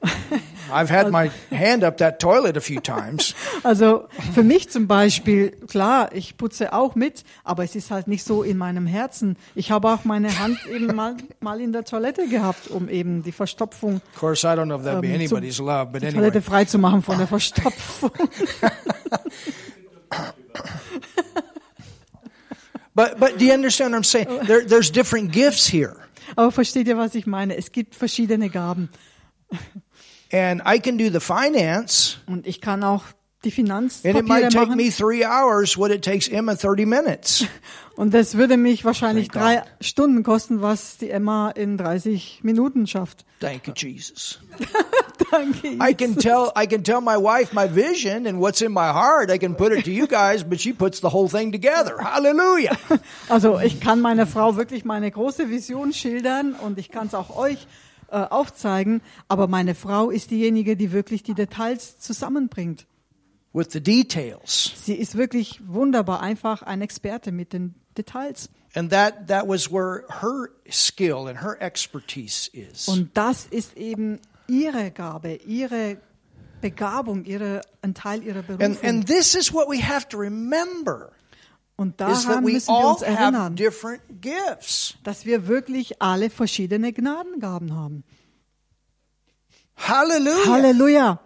I've 0.72 0.90
had 0.90 1.10
my 1.10 1.30
hand 1.50 1.82
up 1.84 1.98
that 1.98 2.18
toilet 2.20 2.56
a 2.56 2.60
few 2.60 2.80
times. 2.80 3.34
Also 3.62 4.08
für 4.34 4.42
mich 4.42 4.68
zum 4.70 4.86
Beispiel, 4.86 5.50
klar, 5.66 6.10
ich 6.14 6.36
putze 6.36 6.72
auch 6.72 6.94
mit, 6.94 7.24
aber 7.44 7.64
es 7.64 7.74
ist 7.74 7.90
halt 7.90 8.06
nicht 8.08 8.24
so 8.24 8.42
in 8.42 8.58
meinem 8.58 8.86
Herzen. 8.86 9.36
Ich 9.54 9.70
habe 9.70 9.88
auch 9.90 10.04
meine 10.04 10.38
Hand 10.38 10.58
eben 10.66 10.86
mal, 10.94 11.16
mal 11.40 11.60
in 11.60 11.72
der 11.72 11.84
Toilette 11.84 12.28
gehabt, 12.28 12.68
um 12.68 12.88
eben 12.88 13.22
die 13.22 13.32
Verstopfung, 13.32 13.96
Of 14.14 14.20
course, 14.20 14.46
I 14.46 14.50
don't 14.50 14.66
know 14.66 14.76
if 14.76 14.84
that'd 14.84 15.00
be 15.00 15.08
Ähm, 15.08 15.26
zum- 15.26 15.36
anybody's 15.38 15.58
love, 15.58 15.86
but 15.92 16.02
die 16.02 16.06
anyway. 16.08 16.20
Toilette 16.30 16.42
frei 16.42 16.64
zu 16.64 16.78
machen 16.78 17.02
von 17.02 17.18
der 17.18 17.26
Verstopfung. 17.28 18.10
But 22.94 23.18
but 23.20 23.38
do 23.38 23.44
you 23.44 23.52
understand 23.52 23.92
what 23.92 23.98
I'm 23.98 24.04
saying? 24.04 24.26
There, 24.46 24.64
there's 24.64 24.90
different 24.90 25.30
gifts 25.32 25.66
here, 25.66 25.96
Aber 26.36 26.50
versteht 26.50 26.88
ihr, 26.88 26.96
was 26.98 27.14
ich 27.14 27.26
meine? 27.26 27.56
Es 27.56 27.70
gibt 27.70 27.94
verschiedene 27.94 28.50
Gaben. 28.50 28.88
And 30.32 30.62
I 30.66 30.78
can 30.80 30.98
do 30.98 31.10
the 31.10 31.20
finance, 31.20 32.18
Und 32.26 32.46
ich 32.46 32.60
kann 32.60 32.82
auch 32.84 33.04
die 33.44 33.50
And 33.50 33.58
it 33.60 33.68
might 33.68 33.92
Finanzpapiere 34.04 34.48
take 34.50 34.76
me 34.76 34.84
machen. 34.86 34.92
three 34.96 35.24
hours 35.24 35.78
what 35.78 35.92
it 35.92 36.02
takes 36.02 36.28
Emma 36.28 36.54
30 36.54 36.86
minutes. 36.86 37.44
Und 37.96 38.12
das 38.14 38.36
würde 38.36 38.56
mich 38.56 38.84
wahrscheinlich 38.84 39.28
Thank 39.28 39.42
drei 39.44 39.56
God. 39.56 39.64
Stunden 39.80 40.22
kosten, 40.22 40.60
was 40.62 40.98
die 40.98 41.10
Emma 41.10 41.50
in 41.50 41.76
30 41.76 42.40
Minuten 42.42 42.86
schafft. 42.86 43.24
Thank 43.40 43.66
you, 43.68 43.72
Jesus. 43.74 44.40
Danke. 45.30 45.78
I 45.80 45.94
can 45.94 46.16
tell 46.16 46.52
I 46.56 46.66
can 46.66 46.82
tell 46.82 47.00
my 47.00 47.16
wife 47.16 47.52
my 47.54 47.68
vision 47.68 48.26
and 48.26 48.40
what's 48.40 48.60
in 48.60 48.72
my 48.72 48.88
heart. 48.92 49.30
I 49.30 49.38
can 49.38 49.54
put 49.56 49.72
it 49.72 49.84
to 49.84 49.90
you 49.90 50.06
guys, 50.06 50.42
but 50.44 50.60
she 50.60 50.72
puts 50.72 51.00
the 51.00 51.10
whole 51.12 51.28
thing 51.28 51.52
together. 51.52 51.96
Hallelujah. 52.00 52.76
Also 53.28 53.58
ich 53.60 53.80
kann 53.80 54.00
meiner 54.00 54.26
Frau 54.26 54.56
wirklich 54.56 54.84
meine 54.84 55.10
große 55.10 55.48
Vision 55.50 55.92
schildern 55.92 56.54
und 56.54 56.78
ich 56.78 56.88
kann 56.90 57.06
es 57.08 57.14
auch 57.14 57.36
euch 57.36 57.66
äh, 58.10 58.16
aufzeigen, 58.16 59.02
aber 59.28 59.48
meine 59.48 59.74
Frau 59.74 60.10
ist 60.10 60.30
diejenige, 60.30 60.76
die 60.76 60.92
wirklich 60.92 61.22
die 61.22 61.34
Details 61.34 61.98
zusammenbringt. 61.98 62.86
With 63.52 63.68
the 63.72 63.80
details. 63.80 64.72
Sie 64.84 64.94
ist 64.94 65.16
wirklich 65.16 65.60
wunderbar, 65.66 66.20
einfach 66.20 66.62
ein 66.62 66.82
Experte 66.82 67.32
mit 67.32 67.52
den 67.52 67.74
Details. 67.96 68.50
And 68.74 68.90
that 68.90 69.26
that 69.28 69.48
was 69.48 69.70
where 69.70 70.04
her 70.20 70.50
skill 70.70 71.26
and 71.28 71.40
her 71.40 71.56
expertise 71.60 72.50
is. 72.52 72.86
Und 72.88 73.10
das 73.14 73.46
ist 73.46 73.76
eben 73.76 74.20
ihre 74.46 74.90
Gabe, 74.90 75.36
ihre 75.46 75.96
Begabung, 76.60 77.24
ihre, 77.24 77.62
ein 77.82 77.94
Teil 77.94 78.22
ihrer 78.22 78.42
Berufung. 78.42 78.64
And 78.64 78.84
and 78.84 79.06
this 79.06 79.34
is 79.34 79.52
what 79.52 79.68
we 79.68 79.82
have 79.82 80.08
to 80.08 80.18
remember 80.18 81.12
und 81.78 82.00
daran 82.00 82.44
we 82.44 82.52
müssen 82.52 82.68
wir 82.68 82.74
all 82.74 82.92
uns 82.92 83.00
have 83.02 83.10
erinnern, 83.10 83.56
different 83.56 84.02
gifts. 84.20 84.96
dass 85.04 85.24
wir 85.24 85.46
wirklich 85.46 86.02
alle 86.02 86.28
verschiedene 86.28 86.92
Gnadengaben 86.92 87.74
haben. 87.74 88.04
Hallelujah. 89.76 90.46
Halleluja! 90.52 91.20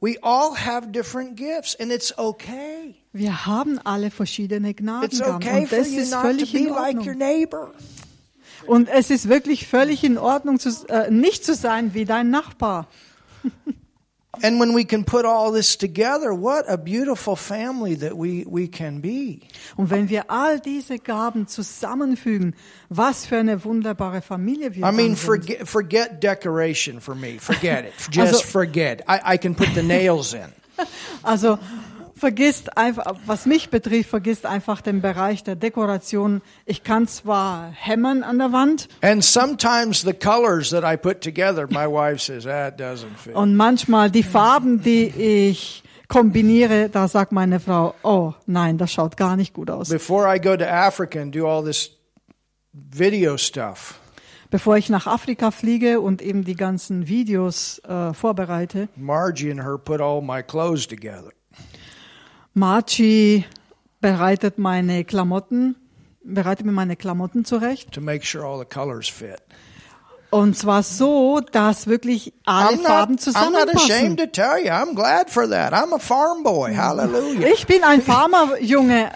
We 0.00 0.18
all 0.22 0.54
have 0.54 0.88
different 0.88 1.36
gifts 1.36 1.78
and 1.80 1.90
it's 1.92 2.18
okay. 2.18 2.96
Wir 3.12 3.46
haben 3.46 3.78
alle 3.84 4.10
verschiedene 4.10 4.74
Gnadengaben 4.74 5.34
okay 5.36 5.62
und 5.62 5.72
das 5.72 5.88
ist 5.88 6.14
völlig 6.14 6.54
in 6.54 6.68
like 6.68 6.98
Ordnung. 6.98 7.18
neighbor. 7.18 7.72
Und 8.66 8.88
es 8.88 9.10
ist 9.10 9.28
wirklich 9.28 9.68
völlig 9.68 10.02
in 10.04 10.18
Ordnung, 10.18 10.58
zu, 10.58 10.70
äh, 10.88 11.10
nicht 11.10 11.44
zu 11.44 11.54
sein 11.54 11.94
wie 11.94 12.04
dein 12.04 12.30
Nachbar. 12.30 12.88
And 14.42 14.58
when 14.60 14.74
we 14.74 14.84
can 14.84 15.04
put 15.04 15.24
all 15.24 15.52
this 15.52 15.76
together, 15.76 16.32
what 16.34 16.64
a 16.68 16.76
beautiful 16.76 17.36
family 17.36 17.94
that 17.96 18.16
we, 18.16 18.44
we 18.46 18.68
can 18.68 19.00
be. 19.00 19.40
Und 19.76 19.90
wenn 19.90 20.08
wir 20.08 20.30
all 20.30 20.58
diese 20.60 20.98
Gaben 20.98 21.46
zusammenfügen, 21.46 22.54
was 22.88 23.26
für 23.26 23.38
eine 23.38 23.64
wunderbare 23.64 24.22
Familie 24.22 24.74
wir 24.74 24.84
I 24.86 24.92
mean, 24.92 25.16
forget, 25.16 25.68
forget 25.68 26.20
decoration 26.22 27.00
for 27.00 27.14
me. 27.14 27.38
Forget 27.38 27.86
it. 27.86 27.92
Just 28.10 28.34
Also- 28.34 28.46
forget. 28.46 29.02
I, 29.08 29.34
I 29.34 29.38
can 29.38 29.54
put 29.54 29.68
the 29.74 29.82
nails 29.82 30.34
in. 30.34 30.52
Also 31.22 31.58
vergisst 32.16 32.76
einfach, 32.76 33.16
was 33.26 33.46
mich 33.46 33.70
betrifft, 33.70 34.10
vergisst 34.10 34.46
einfach 34.46 34.80
den 34.80 35.00
Bereich 35.00 35.42
der 35.42 35.56
Dekoration. 35.56 36.42
Ich 36.64 36.82
kann 36.82 37.06
zwar 37.08 37.70
hämmern 37.72 38.22
an 38.22 38.38
der 38.38 38.52
Wand 38.52 38.88
And 39.02 39.24
sometimes 39.24 40.02
the 40.02 40.12
colors 40.12 40.70
that 40.70 40.84
I 40.84 40.96
put 40.96 41.20
together, 41.20 41.66
my 41.70 41.86
wife 41.86 42.20
says, 42.20 42.44
that 42.44 42.80
doesn't 42.80 43.16
fit. 43.16 43.34
und 43.34 43.56
manchmal 43.56 44.10
die 44.10 44.22
Farben, 44.22 44.82
die 44.82 45.06
ich 45.06 45.82
kombiniere, 46.08 46.88
da 46.90 47.08
sagt 47.08 47.32
meine 47.32 47.60
Frau, 47.60 47.94
oh 48.02 48.34
nein, 48.46 48.78
das 48.78 48.92
schaut 48.92 49.16
gar 49.16 49.36
nicht 49.36 49.54
gut 49.54 49.70
aus. 49.70 49.88
Before 49.88 50.26
I 50.32 50.38
go 50.40 50.56
to 50.56 50.64
Africa 50.64 51.20
and 51.20 51.34
do 51.34 51.46
all 51.48 51.64
this 51.64 51.90
video 52.72 53.36
stuff, 53.36 53.98
Bevor 54.50 54.76
ich 54.76 54.88
nach 54.88 55.08
Afrika 55.08 55.50
fliege 55.50 56.00
und 56.00 56.22
eben 56.22 56.44
die 56.44 56.54
ganzen 56.54 57.08
Videos 57.08 57.80
äh, 57.88 58.12
vorbereite, 58.14 58.88
Margie 58.94 59.50
and 59.50 59.60
her 59.60 59.76
put 59.78 60.00
all 60.00 60.22
my 60.22 60.42
clothes 60.44 60.86
together. 60.86 61.30
Marci 62.54 63.44
bereitet 64.00 64.58
meine 64.58 65.04
Klamotten, 65.04 65.76
bereitet 66.22 66.64
mir 66.66 66.72
meine 66.72 66.96
Klamotten 66.96 67.44
zurecht. 67.44 67.92
to 67.92 68.00
make 68.00 68.24
sure 68.24 68.44
all 68.44 68.58
the 68.58 68.64
colors 68.64 69.08
fit. 69.08 69.40
Und 70.30 70.56
zwar 70.56 70.82
so, 70.82 71.38
dass 71.52 71.86
wirklich 71.86 72.32
alle 72.44 72.76
Farben 72.78 72.82
not, 72.82 72.90
I'm 72.90 73.10
not 73.10 73.20
zusammenpassen. 73.20 73.76
ashamed 73.92 74.18
to 74.18 74.26
tell 74.26 74.58
you. 74.58 74.70
I'm 74.70 74.96
glad 74.96 75.30
for 75.30 75.48
that. 75.48 75.72
I'm 75.72 75.94
a 75.94 75.98
farm 76.00 76.42
boy. 76.42 76.74
Hallelujah. 76.74 77.46
Ich 77.54 77.68
bin 77.68 77.84
ein 77.84 78.02
Farmerjunge. 78.02 79.10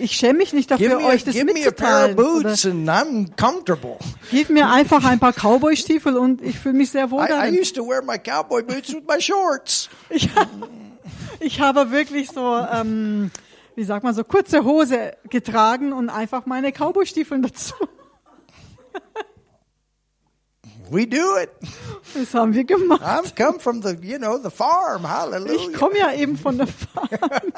Ich 0.00 0.12
schäme 0.12 0.38
mich 0.38 0.54
nicht 0.54 0.70
dafür, 0.70 0.98
a, 0.98 1.08
euch 1.08 1.24
das 1.24 1.34
give 1.34 1.44
me 1.44 1.66
a 1.66 1.70
pair 1.72 2.04
of 2.10 2.16
mitzuteilen. 2.16 2.18
Oder 2.18 2.42
boots 2.48 2.64
and 2.64 2.88
I'm 2.88 3.36
comfortable. 3.38 3.98
gib 4.30 4.48
mir 4.48 4.70
einfach 4.70 5.04
ein 5.04 5.18
paar 5.18 5.34
Cowboy-Stiefel 5.34 6.16
und 6.16 6.40
ich 6.40 6.58
fühle 6.58 6.74
mich 6.78 6.90
sehr 6.90 7.10
wohl 7.10 7.20
I, 7.20 7.24
I 7.24 7.28
darin. 7.28 7.60
used 7.60 7.76
to 7.76 7.86
wear 7.86 8.00
my 8.00 8.16
cowboy 8.16 8.62
boots 8.62 8.94
with 8.94 9.02
my 9.06 9.20
shorts. 9.20 9.90
Ich, 11.42 11.54
ich 11.54 11.60
habe 11.60 11.90
wirklich 11.90 12.30
so, 12.30 12.56
ähm, 12.56 13.30
wie 13.74 13.84
sagt 13.84 14.04
man, 14.04 14.14
so 14.14 14.24
kurze 14.24 14.64
Hose 14.64 15.16
getragen 15.28 15.92
und 15.92 16.08
einfach 16.08 16.46
meine 16.46 16.72
Cowboy-Stiefeln 16.72 17.42
dazu. 17.42 17.74
We 20.90 21.06
do 21.06 21.38
it. 21.42 21.48
Das 22.14 22.34
haben 22.34 22.52
wir 22.52 22.64
gemacht. 22.64 23.02
I've 23.02 23.34
come 23.34 23.58
from 23.58 23.80
the, 23.82 23.96
you 24.02 24.18
know, 24.18 24.36
the 24.36 24.50
farm. 24.50 25.04
Ich 25.04 25.08
Hallelujah. 25.08 25.78
komme 25.78 25.98
ja 25.98 26.12
eben 26.12 26.36
von 26.36 26.58
der 26.58 26.66
Farm. 26.66 27.08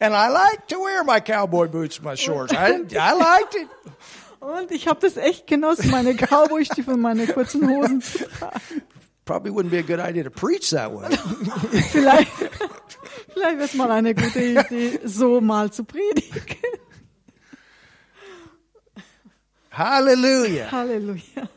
And 0.00 0.14
I 0.14 0.28
like 0.28 0.66
to 0.68 0.76
wear 0.78 1.04
my 1.04 1.20
cowboy 1.20 1.68
boots 1.68 2.00
my 2.00 2.16
shorts. 2.16 2.54
I, 2.54 2.86
I 2.90 3.12
liked 3.18 3.54
it. 3.54 3.68
Und 4.40 4.70
ich 4.70 4.88
habe 4.88 5.00
das 5.00 5.18
echt 5.18 5.46
genossen, 5.46 5.90
meine 5.90 6.14
Cowboy-Stiefel 6.14 6.96
meine 6.96 7.26
kurzen 7.26 7.68
Hosen 7.68 8.00
zu 8.00 8.26
tragen. 8.26 8.82
Probably 9.26 9.50
wouldn't 9.50 9.72
be 9.72 9.78
a 9.78 9.82
good 9.82 9.98
idea 10.00 10.22
to 10.22 10.30
preach 10.30 10.70
that 10.70 10.92
way. 10.92 11.08
Vielleicht, 11.90 12.30
vielleicht 13.34 13.56
wäre 13.58 13.64
es 13.64 13.74
mal 13.74 13.90
eine 13.90 14.14
gute 14.14 14.40
Idee, 14.40 15.00
so 15.04 15.40
mal 15.40 15.70
zu 15.72 15.82
predigen. 15.84 16.56
Hallelujah. 19.70 20.68
Halleluja. 20.70 21.48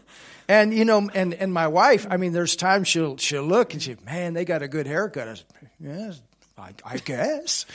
And 0.49 0.73
you 0.73 0.83
know, 0.83 1.09
and 1.13 1.33
and 1.35 1.53
my 1.53 1.67
wife, 1.67 2.07
I 2.09 2.17
mean, 2.17 2.33
there's 2.33 2.55
times 2.55 2.87
she'll 2.87 3.17
she'll 3.17 3.43
look 3.45 3.73
and 3.73 3.81
she, 3.81 3.95
man, 4.03 4.33
they 4.33 4.45
got 4.45 4.63
a 4.63 4.67
good 4.67 4.87
haircut. 4.87 5.27
I 5.27 5.33
said, 5.35 5.45
yes, 5.79 6.21
I, 6.57 6.73
I 6.83 6.97
guess. 6.97 7.65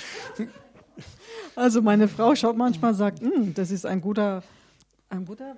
Also 1.57 1.81
meine 1.81 2.09
Frau 2.09 2.35
schaut 2.35 2.57
manchmal 2.57 2.95
sagt, 2.95 3.21
"Hm, 3.21 3.55
das 3.55 3.71
ist 3.71 3.87
ein 3.87 4.01
guter, 4.01 4.43
ein 5.09 5.25
guter 5.25 5.57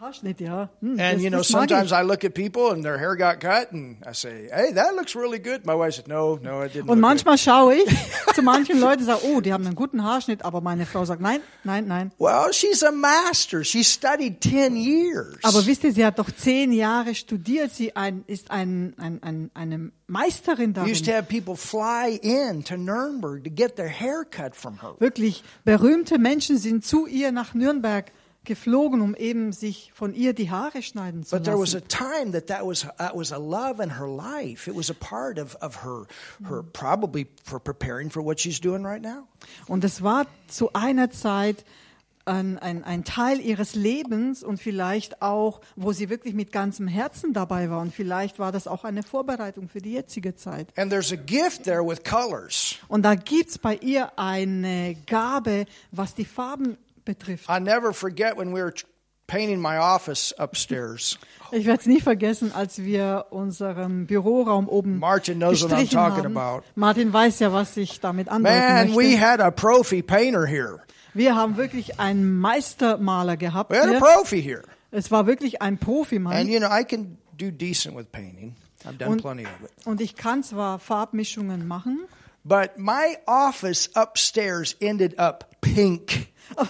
Haarschnitt, 0.00 0.40
ja. 0.40 0.68
Hm, 0.80 0.98
And 0.98 1.00
das, 1.00 1.22
you 1.22 1.28
know, 1.30 1.38
das 1.38 1.48
sometimes 1.48 1.92
ich. 1.92 1.96
I 1.96 2.02
look 2.02 2.24
at 2.24 2.34
people 2.34 2.70
and 2.72 2.82
their 2.82 2.98
hair 2.98 3.16
got 3.16 3.40
cut, 3.40 3.72
and 3.72 3.96
I 4.06 4.12
say, 4.12 4.48
hey, 4.52 4.72
that 4.74 4.94
looks 4.96 5.14
really 5.14 5.38
good. 5.38 5.64
My 5.64 5.74
wife 5.74 5.94
said, 5.94 6.08
no, 6.08 6.38
no, 6.42 6.62
it 6.62 6.72
didn't. 6.74 6.88
Und 6.90 7.00
manchmal 7.00 7.38
schaue 7.38 7.74
ich 7.76 7.84
zu 8.34 8.42
manchen 8.42 8.80
Leuten 8.80 9.00
und 9.02 9.06
sage, 9.06 9.20
oh, 9.24 9.40
die 9.40 9.52
haben 9.52 9.64
einen 9.66 9.76
guten 9.76 10.02
Haarschnitt, 10.02 10.44
aber 10.44 10.60
meine 10.60 10.84
Frau 10.86 11.04
sagt, 11.04 11.20
nein, 11.20 11.40
nein, 11.62 11.86
nein. 11.86 12.10
good. 12.18 12.26
Well, 12.26 12.52
she's 12.52 12.82
a 12.82 12.90
master. 12.90 13.62
She 13.64 13.84
studied 13.84 14.40
ten 14.40 14.76
years. 14.76 15.36
Aber 15.42 15.64
wisst 15.66 15.84
ihr, 15.84 15.92
sie 15.92 16.04
hat 16.04 16.18
doch 16.18 16.30
zehn 16.30 16.72
Jahre 16.72 17.14
studiert, 17.14 17.72
sie 17.72 17.94
ein, 17.94 18.24
ist 18.26 18.50
ein, 18.50 18.94
ein, 18.98 19.22
ein, 19.22 19.50
eine 19.54 19.92
Meisterin 20.06 20.70
used 20.76 21.04
to 21.04 21.10
darin. 21.12 21.14
have 21.14 21.28
people 21.28 21.56
fly 21.56 22.18
in 22.22 22.64
to 22.64 22.76
Nuremberg 22.76 23.44
to 23.44 23.50
get 23.50 23.76
their 23.76 23.88
hair 23.88 24.24
cut 24.24 24.54
from 24.56 24.80
her. 24.82 24.94
Wirklich, 24.98 25.42
berühmte 25.64 26.18
Menschen 26.18 26.58
sind 26.58 26.84
zu 26.84 27.06
ihr 27.06 27.32
nach 27.32 27.54
Nürnberg 27.54 28.10
geflogen, 28.44 29.00
um 29.00 29.14
eben 29.14 29.52
sich 29.52 29.92
von 29.94 30.14
ihr 30.14 30.32
die 30.34 30.50
Haare 30.50 30.82
schneiden 30.82 31.24
zu 31.24 31.36
But 31.36 31.44
there 31.44 31.58
was 31.58 31.74
a 31.74 31.78
lassen. 31.78 31.88
time 31.88 32.32
that 32.32 32.46
that 32.48 32.66
was 32.66 32.86
that 32.98 33.14
was 33.16 33.32
a 33.32 33.38
love 33.38 33.82
in 33.82 33.98
her 33.98 34.08
life. 34.08 34.70
It 34.70 34.76
was 34.76 34.90
a 34.90 34.94
part 34.94 35.38
of 35.38 35.56
of 35.60 35.82
her 35.82 36.06
her 36.48 36.62
probably 36.62 37.26
for 37.44 37.58
preparing 37.58 38.10
for 38.10 38.24
what 38.24 38.40
she's 38.40 38.60
doing 38.60 38.84
right 38.84 39.02
now. 39.02 39.26
Und 39.66 39.84
es 39.84 40.02
war 40.02 40.26
zu 40.48 40.72
einer 40.72 41.10
Zeit 41.10 41.64
ein, 42.26 42.58
ein, 42.58 42.84
ein 42.84 43.04
Teil 43.04 43.40
ihres 43.40 43.74
Lebens 43.74 44.42
und 44.42 44.58
vielleicht 44.58 45.20
auch, 45.20 45.60
wo 45.76 45.92
sie 45.92 46.08
wirklich 46.08 46.34
mit 46.34 46.52
ganzem 46.52 46.88
Herzen 46.88 47.34
dabei 47.34 47.68
war. 47.68 47.80
Und 47.80 47.94
vielleicht 47.94 48.38
war 48.38 48.50
das 48.50 48.66
auch 48.66 48.84
eine 48.84 49.02
Vorbereitung 49.02 49.68
für 49.68 49.80
die 49.80 49.92
jetzige 49.92 50.34
Zeit. 50.34 50.68
And 50.78 50.90
there's 50.90 51.12
a 51.12 51.16
gift 51.16 51.64
there 51.64 51.86
with 51.86 52.02
colors. 52.02 52.76
Und 52.88 53.02
da 53.02 53.14
gibt's 53.14 53.58
bei 53.58 53.76
ihr 53.76 54.18
eine 54.18 54.96
Gabe, 55.06 55.66
was 55.90 56.14
die 56.14 56.24
Farben 56.24 56.78
betrifft. 57.04 57.48
I 57.48 57.58
never 57.60 57.92
forget 57.92 58.36
when 58.36 58.52
we 58.54 58.62
were 58.62 58.72
painting 59.26 59.60
my 59.60 59.78
office 59.78 60.32
upstairs. 60.38 61.18
Ich 61.52 61.66
werde 61.66 61.80
es 61.80 61.86
nie 61.86 62.00
vergessen, 62.00 62.52
als 62.52 62.82
wir 62.82 63.26
unseren 63.30 64.06
Büroraum 64.06 64.68
oben 64.68 64.98
Martin 64.98 65.38
knows 65.38 65.62
what 65.62 65.70
I'm 65.70 65.82
gestrichen 65.82 65.98
talking 65.98 66.24
haben. 66.24 66.36
about. 66.36 66.64
Martin 66.74 67.12
weiß 67.12 67.38
ja, 67.38 67.52
was 67.52 67.76
ich 67.76 68.00
damit 68.00 68.28
andeuten 68.28 68.58
Man, 68.92 68.96
we 68.96 69.16
had 69.20 69.40
a 69.40 69.50
profi 69.52 70.02
painter 70.02 70.46
here. 70.46 70.80
Wir 71.12 71.36
haben 71.36 71.56
wirklich 71.56 72.00
einen 72.00 72.38
Meistermaler 72.40 73.36
gehabt. 73.36 73.70
We 73.70 73.76
had 73.78 73.88
a 73.88 73.90
Hier. 73.92 74.00
profi 74.00 74.42
here. 74.42 74.62
Es 74.90 75.12
war 75.12 75.26
wirklich 75.28 75.62
ein 75.62 75.78
Profimann. 75.78 76.32
And 76.34 76.48
you 76.48 76.58
know, 76.58 76.68
I 76.68 76.82
can 76.84 77.18
do 77.38 77.52
decent 77.52 77.94
with 77.96 78.10
painting. 78.10 78.56
I've 78.84 78.98
done 78.98 79.12
Und, 79.12 79.22
plenty 79.22 79.44
of 79.44 79.50
it. 79.62 79.86
und 79.86 80.00
ich 80.00 80.16
kann 80.16 80.42
zwar 80.42 80.80
Farbmischungen 80.80 81.68
machen, 81.68 82.00
But 82.42 82.78
my 82.78 83.16
office 83.26 83.88
upstairs 83.94 84.74
ended 84.80 85.18
up 85.20 85.48
pink. 85.60 86.26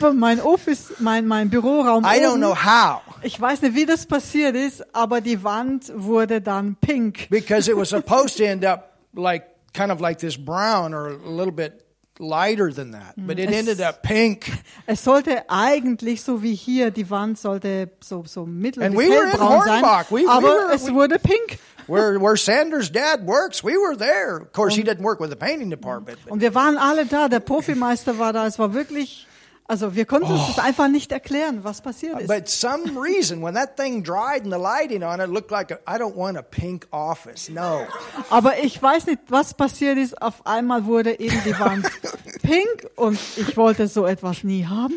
aber 0.00 0.12
mein 0.12 0.40
Office, 0.40 0.92
mein, 0.98 1.26
mein 1.26 1.50
Büroraum 1.50 2.04
I 2.04 2.18
don't 2.20 2.32
oben 2.32 2.40
know 2.40 2.54
how. 2.56 3.00
Ich 3.22 3.40
weiß 3.40 3.62
nicht, 3.62 3.74
wie 3.74 3.86
das 3.86 4.06
passiert 4.06 4.56
ist, 4.56 4.84
aber 4.94 5.20
die 5.20 5.42
Wand 5.42 5.92
wurde 5.94 6.40
dann 6.40 6.76
pink. 6.80 7.28
because 7.30 7.70
it 7.70 7.76
was 7.76 7.88
supposed 7.90 8.36
to 8.38 8.44
end 8.44 8.64
up 8.64 8.92
like 9.14 9.44
kind 9.72 9.90
of 9.90 10.00
like 10.00 10.18
this 10.18 10.36
brown 10.36 10.94
or 10.94 11.08
a 11.08 11.30
little 11.30 11.52
bit 11.52 11.84
lighter 12.20 12.72
than 12.72 12.92
that, 12.92 13.14
but 13.16 13.38
it 13.38 13.50
Es- 13.50 13.56
ended 13.58 13.80
up 13.80 14.02
pink. 14.02 14.46
Es 14.86 15.02
sollte 15.02 15.48
eigentlich 15.50 16.22
so 16.22 16.42
wie 16.42 16.54
hier, 16.54 16.90
die 16.92 17.08
Wand 17.10 17.38
sollte 17.38 17.90
so, 18.00 18.22
so 18.24 18.46
mittel 18.46 18.88
bis 18.90 19.00
hellbraun 19.10 19.62
sein, 19.64 19.82
we 20.10 20.28
aber 20.30 20.42
were- 20.48 20.74
es 20.74 20.86
we- 20.86 20.94
wurde 20.94 21.18
pink. 21.18 21.58
Where 21.86 22.18
where 22.20 22.36
Sanders' 22.36 22.90
dad 22.90 23.26
works, 23.26 23.62
we 23.62 23.76
were 23.76 23.96
there. 23.96 24.38
Of 24.38 24.52
course, 24.52 24.74
he 24.74 24.82
doesn't 24.82 25.02
work 25.02 25.20
with 25.20 25.30
the 25.30 25.36
painting 25.36 25.70
department. 25.70 26.18
Und 26.28 26.40
wir 26.40 26.54
waren 26.54 26.78
alle 26.78 27.04
da, 27.06 27.28
der 27.28 27.40
Profimeister 27.40 28.18
war 28.18 28.32
da, 28.32 28.46
es 28.46 28.58
war 28.58 28.72
wirklich, 28.72 29.26
also 29.66 29.94
wir 29.94 30.06
konnten 30.06 30.30
uns 30.32 30.46
das 30.48 30.58
einfach 30.58 30.88
nicht 30.88 31.12
erklären, 31.12 31.62
was 31.62 31.82
passiert 31.82 32.20
ist. 32.20 32.30
Oh. 32.30 32.34
But 32.34 32.48
some 32.48 32.98
reason, 32.98 33.42
when 33.42 33.54
that 33.54 33.76
thing 33.76 34.02
dried 34.02 34.44
and 34.44 34.52
the 34.52 34.58
lighting 34.58 35.02
on 35.02 35.20
it 35.20 35.28
looked 35.28 35.50
like 35.50 35.70
a, 35.70 35.78
I 35.86 35.98
don't 35.98 36.16
want 36.16 36.38
a 36.38 36.42
pink 36.42 36.86
office. 36.90 37.48
No. 37.50 37.86
Aber 38.30 38.58
ich 38.58 38.80
weiß 38.82 39.06
nicht, 39.06 39.20
was 39.28 39.52
passiert 39.54 39.98
ist. 39.98 40.20
Auf 40.22 40.46
einmal 40.46 40.86
wurde 40.86 41.18
eben 41.20 41.40
die 41.44 41.58
Wand 41.58 41.86
pink 42.42 42.88
und 42.96 43.18
ich 43.36 43.56
wollte 43.56 43.88
so 43.88 44.06
etwas 44.06 44.42
nie 44.42 44.64
haben. 44.64 44.96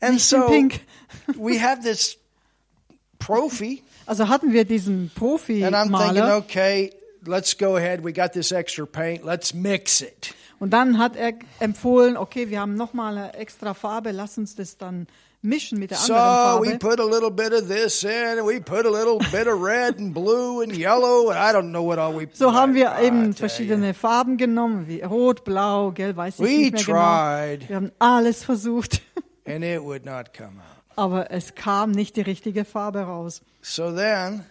And 0.00 0.14
Nicht 0.14 0.26
so 0.26 0.42
pink. 0.46 0.80
we 1.36 1.58
have 1.60 1.82
this 1.82 2.16
profi, 3.18 3.82
Also 4.08 4.28
hatten 4.28 4.52
wir 4.54 4.64
diesen 4.64 5.10
and 5.20 5.74
I'm 5.76 5.90
thinking, 5.96 6.22
okay, 6.22 6.90
let's 7.26 7.56
go 7.56 7.76
ahead. 7.76 8.02
We 8.02 8.12
got 8.12 8.32
this 8.32 8.52
extra 8.52 8.86
paint. 8.86 9.24
Let's 9.24 9.52
mix 9.52 10.00
it. 10.00 10.34
und 10.60 10.70
dann 10.72 10.98
hat 10.98 11.14
er 11.14 11.34
empfohlen, 11.60 12.16
okay, 12.16 12.48
wir 12.50 12.60
haben 12.60 12.74
nochmal 12.74 13.16
eine 13.18 13.34
extra 13.34 13.74
Farbe, 13.74 14.10
lass 14.12 14.38
uns 14.38 14.56
das 14.56 14.76
dann 14.78 15.06
mischen 15.42 15.78
mit 15.78 15.90
der 15.92 15.98
So 15.98 16.14
anderen 16.14 16.62
we 16.62 16.70
Farbe. 16.70 16.78
put 16.78 17.00
a 17.00 17.04
little 17.04 17.30
bit 17.30 17.52
of 17.52 17.68
this 17.68 18.02
in, 18.02 18.38
and 18.38 18.46
we 18.46 18.60
put 18.60 18.86
a 18.86 18.90
little 18.90 19.18
bit 19.30 19.46
of 19.46 19.60
red 19.62 19.98
and 19.98 20.12
blue 20.14 20.62
and 20.62 20.74
yellow, 20.74 21.28
and 21.30 21.38
I 21.38 21.52
don't 21.52 21.70
know 21.70 21.84
what 21.86 21.98
all 21.98 22.12
we. 22.18 22.28
So 22.32 22.52
haben 22.54 22.74
wir 22.74 22.92
I 22.98 23.04
eben 23.06 23.20
tell 23.20 23.28
you. 23.28 23.34
verschiedene 23.34 23.92
Farben 23.94 24.36
genommen, 24.38 24.88
wie 24.88 25.02
rot, 25.02 25.44
blau, 25.44 25.92
gelb, 25.92 26.16
weiß 26.16 26.36
ich 26.36 26.40
We 26.40 26.48
nicht 26.48 26.72
mehr 26.72 26.82
genau. 26.82 26.98
tried, 26.98 27.68
Wir 27.68 27.76
haben 27.76 27.92
alles 27.98 28.42
versucht, 28.42 29.02
and 29.46 29.62
it 29.62 29.82
would 29.82 30.04
not 30.06 30.32
come 30.32 30.58
out. 30.60 30.77
Aber 30.98 31.30
es 31.30 31.54
kam 31.54 31.90
nicht 31.92 32.16
die 32.16 32.20
richtige 32.22 32.64
Farbe 32.64 33.00
raus. 33.02 33.42
So 33.62 33.92
then 33.94 34.44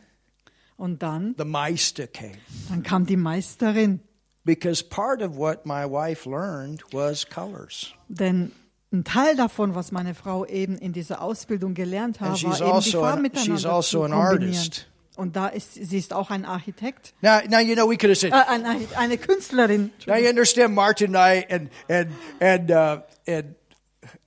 Und 0.77 1.01
dann, 1.03 1.35
the 1.37 1.43
Meister 1.45 2.07
came. 2.07 2.37
dann 2.69 2.83
kam 2.83 3.05
die 3.05 3.17
Meisterin, 3.17 3.99
Because 4.43 4.81
part 4.83 5.21
of 5.21 5.35
what 5.35 5.65
my 5.65 5.83
wife 5.83 6.27
learned 6.29 6.81
was 6.93 7.27
colors. 7.29 7.93
denn 8.07 8.51
ein 8.93 9.03
Teil 9.03 9.35
davon, 9.35 9.75
was 9.75 9.91
meine 9.91 10.15
Frau 10.15 10.45
eben 10.45 10.77
in 10.77 10.93
dieser 10.93 11.21
Ausbildung 11.21 11.73
gelernt 11.73 12.21
hat, 12.21 12.41
war 12.43 12.53
eben 12.53 12.57
die 12.57 12.63
also 12.63 12.99
Farben 13.01 13.17
an- 13.17 13.21
miteinander 13.23 13.73
also 13.73 13.81
zu 13.81 13.99
kombinieren. 14.09 14.55
artist. 14.55 14.87
Und 15.17 15.35
da 15.35 15.47
ist 15.47 15.73
sie 15.73 15.97
ist 15.97 16.13
auch 16.13 16.29
ein 16.29 16.45
Architekt, 16.45 17.13
Now, 17.21 17.39
now 17.49 17.59
you 17.59 17.73
know 17.73 17.89
we 17.89 17.97
could 17.97 18.11
have 18.11 18.15
said, 18.15 18.31
äh, 18.31 18.35
ein, 18.47 18.65
Archi- 18.65 18.87
eine 18.95 19.17
Künstlerin. 19.17 19.91
now 20.05 20.15
you 20.15 20.29
understand 20.29 20.73
Martin 20.75 21.15
and 21.15 21.17
I 21.17 21.53
and 21.53 21.69
and 21.89 22.11
and 22.39 22.71
uh, 22.71 23.01
and 23.27 23.55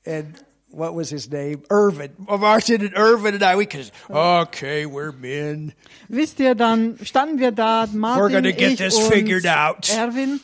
and 0.04 0.44
what 0.70 0.94
was 0.94 1.10
his 1.10 1.30
name? 1.30 1.62
Irvin. 1.70 2.12
Martin 2.18 2.80
and 2.82 2.96
Irvin 2.96 3.34
and 3.34 3.42
I. 3.42 3.56
We 3.56 3.66
could. 3.66 3.90
Okay, 4.08 4.86
we're 4.86 5.12
men. 5.12 5.72
Wisst 6.08 6.40
ihr, 6.40 6.54
dann 6.54 6.98
standen 7.04 7.38
wir 7.38 7.50
da, 7.52 7.84
We're 7.84 7.96
Martin, 7.96 8.32
gonna 8.32 8.52
get 8.52 8.72
ich 8.72 8.78
this 8.78 8.96
und 8.96 9.12
figured 9.12 9.46
out. 9.46 9.88
Erwin, 9.90 10.40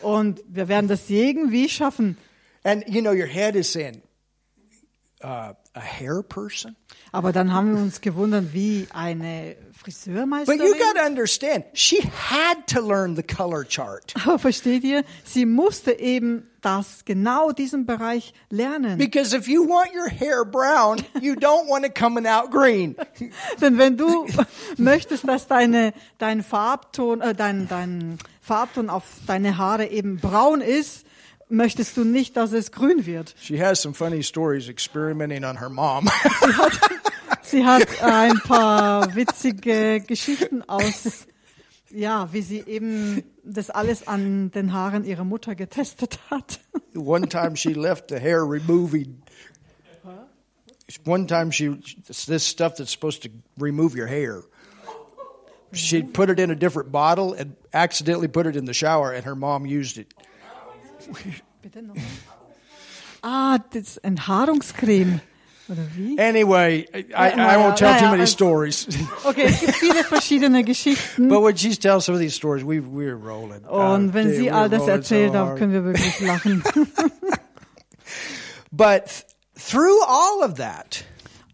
und 0.00 0.40
wir 0.48 0.68
werden 0.68 0.88
das 0.88 1.08
irgendwie 1.08 1.68
schaffen. 1.68 2.16
And 2.64 2.84
you 2.86 3.00
know 3.00 3.12
your 3.12 3.26
head 3.26 3.56
is 3.56 3.72
saying, 3.72 4.02
uh, 5.24 5.54
a 5.74 5.80
hair 5.80 6.22
person. 6.22 6.76
Aber 7.12 7.32
dann 7.32 7.52
haben 7.52 7.74
wir 7.74 7.82
uns 7.82 8.00
gewundert, 8.00 8.52
wie 8.52 8.86
eine 8.92 9.56
But 9.56 9.76
Friseurmeisterin. 9.94 10.60
you 10.60 10.74
got 10.78 10.94
to 10.96 11.04
understand, 11.04 11.64
she 11.74 12.00
had 12.02 12.66
to 12.68 12.80
learn 12.80 13.16
the 13.16 13.22
color 13.22 13.64
chart 13.64 14.14
Aber 14.24 14.38
versteht 14.38 14.84
ihr, 14.84 15.02
sie 15.24 15.44
musste 15.44 15.92
eben 15.98 16.46
das, 16.62 17.04
genau 17.04 17.52
diesen 17.52 17.84
Bereich 17.86 18.32
lernen. 18.50 18.98
because 18.98 19.36
if 19.36 19.46
you 19.48 19.64
want 19.68 19.92
your 19.94 20.08
hair 20.08 20.44
brown, 20.44 20.98
you 21.20 21.34
don't 21.34 21.68
want 21.68 21.84
it 21.84 21.94
coming 21.94 22.26
out 22.26 22.50
green. 22.50 22.96
Denn 23.60 23.78
wenn 23.78 23.96
du 23.96 24.26
möchtest, 24.78 25.26
dass 25.28 25.46
deine, 25.46 25.92
dein 26.18 26.42
Farbton, 26.42 27.20
äh, 27.20 27.34
dein, 27.34 27.68
dein 27.68 28.18
Farbton 28.40 28.88
auf 28.90 29.04
deine 29.26 29.58
Haare 29.58 29.86
eben 29.88 30.18
braun 30.18 30.60
ist, 30.60 31.04
möchtest 31.48 31.96
du 31.96 32.04
nicht, 32.04 32.36
dass 32.36 32.52
es 32.52 32.72
grün 32.72 33.06
wird. 33.06 33.34
She 33.40 33.62
has 33.62 33.82
some 33.82 33.94
funny 33.94 34.22
stories 34.22 34.68
experimenting 34.68 35.44
on 35.44 35.58
her 35.58 35.68
mom. 35.68 36.08
Sie 37.42 37.64
hat 37.66 37.86
ein 38.02 38.38
paar 38.40 39.14
witzige 39.14 40.00
Geschichten 40.00 40.62
aus, 40.62 41.26
ja, 41.94 42.32
wie 42.32 42.42
sie 42.42 42.62
eben 42.66 43.22
das 43.44 43.70
alles 43.70 44.06
an 44.06 44.50
den 44.50 44.72
Haaren 44.72 45.04
ihrer 45.04 45.24
Mutter 45.24 45.54
getestet 45.54 46.18
hat. 46.30 46.60
One 46.94 47.28
time 47.28 47.56
she 47.56 47.72
left 47.72 48.08
the 48.08 48.18
hair 48.18 48.42
removing. 48.42 49.22
One 51.06 51.26
time 51.26 51.52
she 51.52 51.78
this 52.06 52.46
stuff 52.46 52.76
that's 52.76 52.92
supposed 52.92 53.22
to 53.22 53.30
remove 53.58 53.96
your 53.96 54.08
hair. 54.08 54.42
She 55.72 56.02
put 56.02 56.28
it 56.28 56.38
in 56.38 56.50
a 56.50 56.54
different 56.54 56.92
bottle 56.92 57.32
and 57.32 57.56
accidentally 57.72 58.28
put 58.28 58.46
it 58.46 58.56
in 58.56 58.66
the 58.66 58.74
shower, 58.74 59.12
and 59.12 59.24
her 59.24 59.34
mom 59.34 59.64
used 59.64 59.96
it. 59.96 60.12
Bitte 61.62 61.82
noch. 61.82 61.96
Ah, 63.22 63.58
das 63.72 63.96
Enthaarungscreme. 63.98 65.20
Oder 65.72 65.86
wie? 65.96 66.18
Anyway, 66.18 66.86
I, 66.94 67.32
I, 67.32 67.56
won't 67.56 67.76
tell 67.76 67.98
too 67.98 68.06
many 68.10 68.20
also- 68.20 68.32
stories. 68.32 68.86
Okay, 69.24 69.44
es 69.44 69.60
gibt 69.60 69.74
viele 69.76 70.04
verschiedene 70.04 70.62
Geschichten. 70.64 71.28
but 71.28 71.40
when 71.42 71.56
she 71.56 71.74
tells 71.74 72.04
some 72.04 72.14
of 72.14 72.20
these 72.20 72.34
stories, 72.34 72.62
we 72.64 72.80
we're 72.80 73.16
rolling. 73.16 73.64
Und 73.64 74.12
wenn 74.12 74.34
sie 74.34 74.50
all 74.50 74.68
das 74.68 74.86
erzählt, 74.86 75.34
dann 75.34 75.56
können 75.56 75.72
wir 75.72 75.84
wirklich 75.84 76.20
lachen. 76.26 76.62
But 78.70 79.06
th- 79.06 79.24
through 79.56 80.02
all 80.06 80.42
of 80.42 80.54
that, 80.56 81.04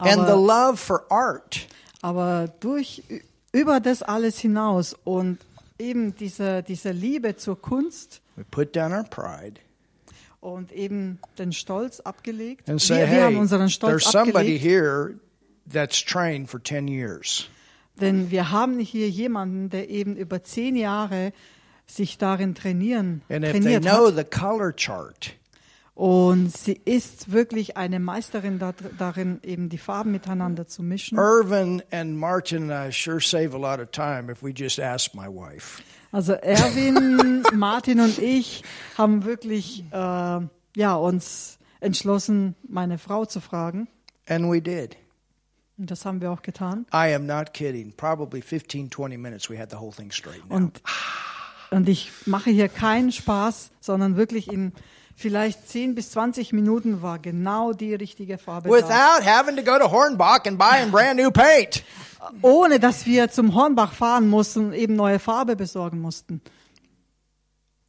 and 0.01 0.27
the 0.27 0.37
love 0.37 0.79
for 0.79 1.05
art, 1.11 1.67
Aber 2.03 2.49
durch, 2.61 3.03
über 3.53 3.81
das 3.81 4.03
alles 4.03 4.39
hinaus 4.39 4.95
und 5.05 5.39
eben 5.79 6.15
diese, 6.17 6.63
diese 6.63 6.91
Liebe 6.93 7.37
zur 7.37 7.61
Kunst 7.61 8.21
we 8.37 8.45
put 8.45 8.75
down 8.75 8.93
our 8.93 9.05
pride 9.05 9.61
und 10.41 10.73
eben 10.73 11.19
den 11.39 11.53
Stolz 11.53 12.01
abgelegt. 12.01 12.69
and 12.69 12.81
say, 12.81 12.95
wir, 12.95 13.01
wir 13.01 13.07
"Hey, 13.07 13.21
haben 13.23 13.37
unseren 13.37 13.71
Stolz 13.71 14.03
there's 14.03 14.13
somebody 14.13 14.57
abgelegt, 14.57 14.63
here 14.63 15.15
that's 15.73 16.05
trained 16.05 16.49
for 16.49 16.63
ten 16.63 16.89
years." 16.89 17.49
denn 18.01 18.31
wir 18.31 18.51
haben 18.53 18.79
hier 18.79 19.09
jemanden, 19.11 19.71
der 19.71 19.91
eben 19.91 20.17
über 20.17 20.43
zehn 20.43 20.77
Jahre 20.77 21.33
sich 21.87 22.19
darin 22.19 22.55
trainieren, 22.55 23.23
And 23.29 23.45
trainiert 23.45 23.85
hat. 23.87 25.38
Und 25.99 26.57
sie 26.57 26.81
ist 26.85 27.33
wirklich 27.33 27.77
eine 27.77 27.99
Meisterin 27.99 28.61
da, 28.61 28.73
darin, 28.99 29.41
eben 29.43 29.69
die 29.69 29.79
Farben 29.79 30.13
miteinander 30.13 30.69
zu 30.69 30.85
mischen. 30.85 31.19
Irvin 31.19 31.83
and 31.91 32.17
Martin 32.17 32.71
and 32.71 32.89
I 32.89 32.97
sure 32.97 33.21
save 33.21 33.53
a 33.53 33.59
lot 33.59 33.81
of 33.81 33.91
time 33.91 34.31
if 34.31 34.41
we 34.41 34.53
just 34.55 34.79
ask 34.79 35.13
my 35.13 35.27
wife. 35.27 35.83
Also 36.13 36.35
Erwin, 36.35 37.43
Martin 37.53 37.99
und 37.99 38.17
ich 38.21 38.63
haben 38.97 39.25
wirklich 39.25 39.83
äh, 39.91 40.41
ja, 40.77 40.95
uns 40.95 41.59
entschlossen, 41.81 42.55
meine 42.69 42.99
Frau 42.99 43.25
zu 43.25 43.41
fragen. 43.41 43.89
And 44.29 44.49
we 44.49 44.63
did. 44.63 44.97
Und 45.79 45.91
das 45.91 46.05
haben 46.05 46.21
wir 46.21 46.31
auch 46.31 46.43
getan. 46.43 46.87
I 46.95 47.13
am 47.13 47.27
not 47.27 47.53
kidding. 47.53 47.93
Probably 47.97 48.41
15, 48.41 48.93
20 48.93 49.19
minutes, 49.19 49.51
we 49.51 49.59
had 49.59 49.73
the 49.73 49.79
whole 49.79 49.91
thing 49.93 50.13
straightened 50.13 50.53
out. 50.53 50.59
Und, 50.59 50.83
und 51.73 51.89
ich 51.89 52.13
mache 52.25 52.51
hier 52.51 52.69
keinen 52.69 53.11
Spaß, 53.11 53.73
sondern 53.81 54.17
wirklich 54.17 54.47
in 54.47 54.73
vielleicht 55.19 55.69
10 55.69 55.97
bis 55.97 56.13
20 56.13 56.53
Minuten 56.53 57.03
war 57.03 57.19
genau 57.19 57.73
die 57.73 57.95
richtige 57.95 58.39
Farbe. 58.39 58.71
Without 58.71 59.25
having 59.25 59.57
to 59.57 59.63
go 59.63 59.77
to 59.79 59.91
Hornbach 59.91 60.47
and 60.47 60.59
buy 60.59 60.79
him 60.81 60.91
brand 60.91 61.19
new 61.19 61.31
paint. 61.31 61.83
Ohne 62.43 62.79
dass 62.79 63.05
wir 63.05 63.29
zum 63.31 63.55
Hornbach 63.55 63.93
fahren 63.93 64.29
mussten 64.29 64.67
und 64.67 64.73
eben 64.73 64.95
neue 64.97 65.19
Farbe 65.19 65.57
besorgen 65.57 66.01
mussten. 66.01 66.41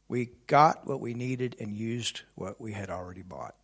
We 0.08 0.26
got 0.48 0.86
what 0.86 1.00
we 1.00 1.14
needed 1.14 1.60
and 1.60 1.72
used 1.72 2.24
what 2.34 2.56
we 2.58 2.74
had 2.74 2.90
already 2.90 3.22
bought. 3.22 3.54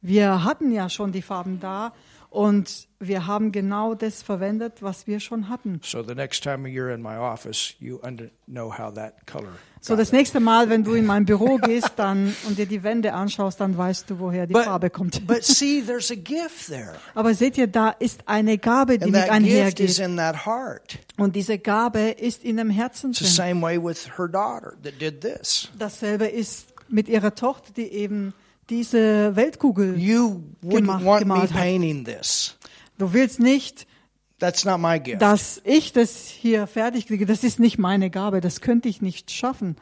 Wir 0.00 0.44
hatten 0.44 0.72
ja 0.72 0.88
schon 0.88 1.12
die 1.12 1.22
Farben 1.22 1.58
da 1.60 1.92
und 2.32 2.88
wir 2.98 3.26
haben 3.26 3.52
genau 3.52 3.94
das 3.94 4.22
verwendet, 4.22 4.82
was 4.82 5.06
wir 5.06 5.20
schon 5.20 5.48
hatten. 5.50 5.80
So 5.84 6.02
the 6.02 6.14
next 6.14 6.42
time 6.42 6.66
you're 6.66 6.92
in 6.92 7.02
my 7.02 7.16
office, 7.16 7.74
you 7.78 7.98
under, 8.02 8.30
know 8.46 8.72
how 8.72 8.92
that 8.94 9.26
color. 9.26 9.52
So 9.82 9.94
got 9.94 10.00
das 10.00 10.12
nächste 10.12 10.40
Mal, 10.40 10.70
wenn 10.70 10.82
du 10.82 10.94
in 10.94 11.04
mein 11.04 11.26
Büro 11.26 11.58
gehst 11.58 11.92
dann 11.96 12.34
und 12.46 12.56
dir 12.56 12.66
die 12.66 12.82
Wände 12.82 13.12
anschaust, 13.12 13.60
dann 13.60 13.76
weißt 13.76 14.08
du, 14.08 14.18
woher 14.18 14.46
die 14.46 14.54
Farbe 14.54 14.88
kommt. 14.88 15.26
but 15.26 15.44
see, 15.44 15.82
there's 15.82 16.10
a 16.10 16.14
gift 16.14 16.68
there. 16.68 16.94
Aber 17.14 17.34
seht 17.34 17.58
ihr, 17.58 17.66
da 17.66 17.90
ist 17.90 18.26
eine 18.26 18.56
Gabe, 18.56 18.98
die 18.98 19.04
And 19.04 19.12
mit 19.12 19.28
einhergeht. 19.28 20.00
Und 21.18 21.36
diese 21.36 21.58
Gabe 21.58 22.10
ist 22.10 22.44
in 22.44 22.56
dem 22.56 22.70
Herzen 22.70 23.12
drin. 23.12 23.62
Dasselbe 25.78 26.26
ist 26.26 26.66
mit 26.88 27.08
ihrer 27.08 27.34
Tochter, 27.34 27.72
die 27.76 27.88
eben 27.88 28.32
diese 28.72 29.36
Weltkugel 29.36 29.98
You 29.98 30.42
gemacht, 30.62 31.04
want 31.04 31.26
me 31.26 31.34
gemalt 31.34 31.52
hat. 31.52 31.60
painting 31.60 32.04
this. 32.04 32.56
Du 32.98 33.12
willst 33.12 33.38
nicht, 33.38 33.86
That's 34.38 34.64
not 34.64 34.80
my 34.80 34.98
gift. 34.98 35.20
dass 35.22 35.60
ich 35.64 35.92
das 35.92 36.26
hier 36.26 36.66
fertig 36.66 37.06
kriege. 37.06 37.26
Das 37.26 37.44
ist 37.44 37.60
nicht 37.60 37.78
meine 37.78 38.10
Gabe. 38.10 38.40
Das 38.40 38.60
könnte 38.60 38.88
ich 38.88 39.00
nicht 39.02 39.30
schaffen. 39.30 39.76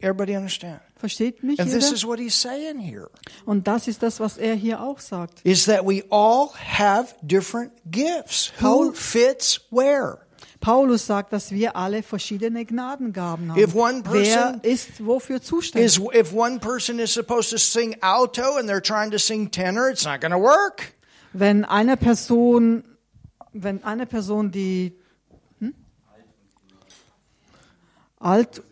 Everybody 0.00 0.36
understand? 0.36 0.80
Versteht 0.96 1.42
mich 1.42 1.58
And 1.60 1.70
this 1.70 1.84
jeder? 1.84 1.94
is 1.96 2.06
what 2.06 2.18
he's 2.18 2.34
saying 2.40 2.78
here. 2.78 3.10
Und 3.46 3.66
das 3.66 3.88
ist 3.88 4.02
das, 4.02 4.20
was 4.20 4.36
er 4.36 4.54
hier 4.54 4.80
auch 4.82 4.98
sagt. 5.00 5.40
Is 5.44 5.64
that 5.66 5.84
we 5.86 6.02
all 6.10 6.48
have 6.54 7.14
different 7.22 7.72
gifts. 7.90 8.52
Who 8.60 8.92
fits 8.92 9.60
where? 9.70 10.18
Paulus 10.64 11.06
sagt, 11.06 11.34
dass 11.34 11.50
wir 11.50 11.76
alle 11.76 12.02
verschiedene 12.02 12.64
Gnadengaben 12.64 13.52
haben. 13.52 13.60
If 13.60 13.74
one 13.74 14.02
person 14.02 14.60
Wer 14.62 14.64
ist 14.64 15.04
wofür 15.04 15.42
zuständig? 15.42 15.98
Is 15.98 16.00
if 16.14 16.32
one 16.32 16.58
person 16.58 16.98
is 16.98 17.12
supposed 17.12 17.50
to 17.50 17.58
sing 17.58 17.94
alto 18.00 18.56
and 18.56 18.66
they're 18.66 18.80
trying 18.80 19.10
to 19.10 19.18
sing 19.18 19.50
tenor, 19.50 19.90
it's 19.90 20.06
not 20.06 20.22
going 20.22 20.32
to 20.32 20.40
work. 20.40 20.94
Wenn 21.34 21.66
eine 21.66 21.98
Person, 21.98 22.82
wenn 23.52 23.84
eine 23.84 24.06
Person 24.06 24.52
die 24.52 24.94
hm? 25.60 25.74
alt, 28.18 28.62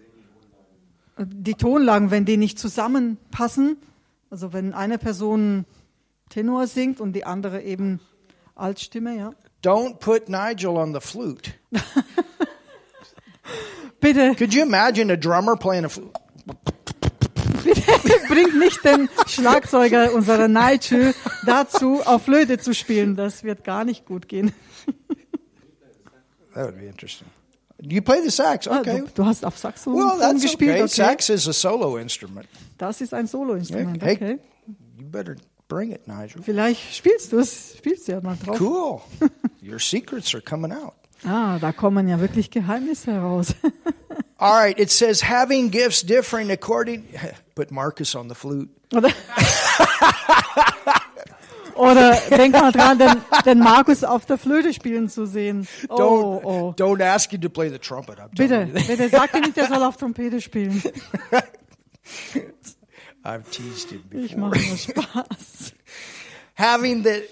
die 1.18 1.54
Tonlagen, 1.54 2.10
wenn 2.10 2.24
die 2.24 2.38
nicht 2.38 2.58
zusammenpassen, 2.58 3.76
also 4.30 4.54
wenn 4.54 4.72
eine 4.72 4.96
Person 4.96 5.66
Tenor 6.30 6.68
singt 6.68 7.02
und 7.02 7.12
die 7.12 7.26
andere 7.26 7.60
eben 7.60 8.00
Altstimme, 8.54 9.14
ja. 9.14 9.34
Don't 9.62 10.00
put 10.00 10.28
Nigel 10.28 10.76
on 10.76 10.92
the 10.92 11.00
flute. 11.00 11.52
Bitte, 14.00 14.34
Could 14.36 14.52
you 14.52 14.62
imagine 14.62 15.10
a 15.12 15.16
drummer 15.16 15.56
playing 15.56 15.84
a 15.84 15.88
flute? 15.88 16.16
bitte 17.62 17.82
bringt 18.28 18.58
nicht 18.58 18.84
den 18.84 19.08
Schlagzeuger 19.28 20.12
unserer 20.12 20.48
Nigel 20.48 21.14
dazu, 21.46 22.00
auf 22.04 22.24
Flöte 22.24 22.58
zu 22.58 22.74
spielen. 22.74 23.14
Das 23.14 23.44
wird 23.44 23.62
gar 23.62 23.84
nicht 23.84 24.04
gut 24.04 24.28
gehen. 24.28 24.52
That 26.54 26.66
would 26.66 26.78
be 26.80 26.86
interesting. 26.86 27.28
You 27.80 28.02
play 28.02 28.20
the 28.22 28.30
sax, 28.30 28.66
Ah, 28.68 28.80
okay? 28.80 29.00
Du, 29.00 29.06
du 29.14 29.24
hast 29.26 29.44
auf 29.44 29.56
Saxophon 29.58 29.94
Well, 29.94 30.18
that's 30.18 30.42
gespielt, 30.42 30.72
okay. 30.74 30.82
okay. 30.82 30.88
Sax 30.92 31.30
is 31.30 31.46
a 31.48 31.52
solo 31.52 31.96
instrument. 31.96 32.46
Das 32.78 33.00
ist 33.00 33.14
ein 33.14 33.26
Soloinstrument, 33.28 34.02
Hey, 34.02 34.14
okay. 34.16 34.38
you 34.98 35.06
better 35.06 35.36
bring 35.68 35.92
it, 35.92 36.06
Nigel. 36.08 36.42
Vielleicht 36.42 36.94
spielst 36.94 37.30
du 37.32 37.38
es, 37.38 37.76
spielst 37.78 38.06
du 38.08 38.12
ja 38.12 38.20
mal 38.20 38.36
drauf. 38.44 38.60
Cool. 38.60 39.00
Your 39.62 39.78
secrets 39.78 40.34
are 40.34 40.40
coming 40.42 40.72
out. 40.72 40.94
Ah, 41.24 41.58
da 41.60 41.70
kommen 41.72 42.08
ja 42.08 42.18
wirklich 42.20 42.50
Geheimnisse 42.50 43.12
heraus. 43.12 43.54
All 44.38 44.56
right, 44.58 44.76
it 44.78 44.90
says 44.90 45.22
having 45.22 45.70
gifts 45.70 46.02
differing 46.02 46.50
according. 46.50 47.04
Put 47.54 47.70
Marcus 47.70 48.14
on 48.16 48.28
the 48.28 48.34
flute. 48.34 48.68
Oder, 48.92 49.10
oder 51.76 52.14
denk 52.28 52.52
mal 52.54 52.72
dran, 52.72 52.98
den, 52.98 53.22
den 53.46 53.58
Markus 53.60 54.02
auf 54.04 54.26
der 54.26 54.36
Flöte 54.36 54.74
spielen 54.74 55.08
zu 55.08 55.26
sehen. 55.26 55.66
Oh, 55.88 55.96
Don't 55.96 56.44
oh. 56.44 56.74
don't 56.76 57.00
ask 57.02 57.30
him 57.30 57.40
to 57.40 57.48
play 57.48 57.70
the 57.70 57.78
trumpet. 57.78 58.18
I'm 58.18 58.28
Bitte, 58.36 58.66
bitte 58.66 59.08
sag 59.08 59.32
dir 59.32 59.40
nicht, 59.40 59.56
der 59.56 59.68
soll 59.68 59.82
auf 59.82 59.96
Trompete 59.96 60.40
spielen. 60.40 60.82
I've 63.24 63.48
teased 63.50 63.90
him 63.90 64.02
Ich 64.10 64.34
before. 64.34 64.50
mache 64.50 64.58
nur 64.68 64.76
Spaß. 64.76 65.72
having 66.54 67.04
the 67.04 67.22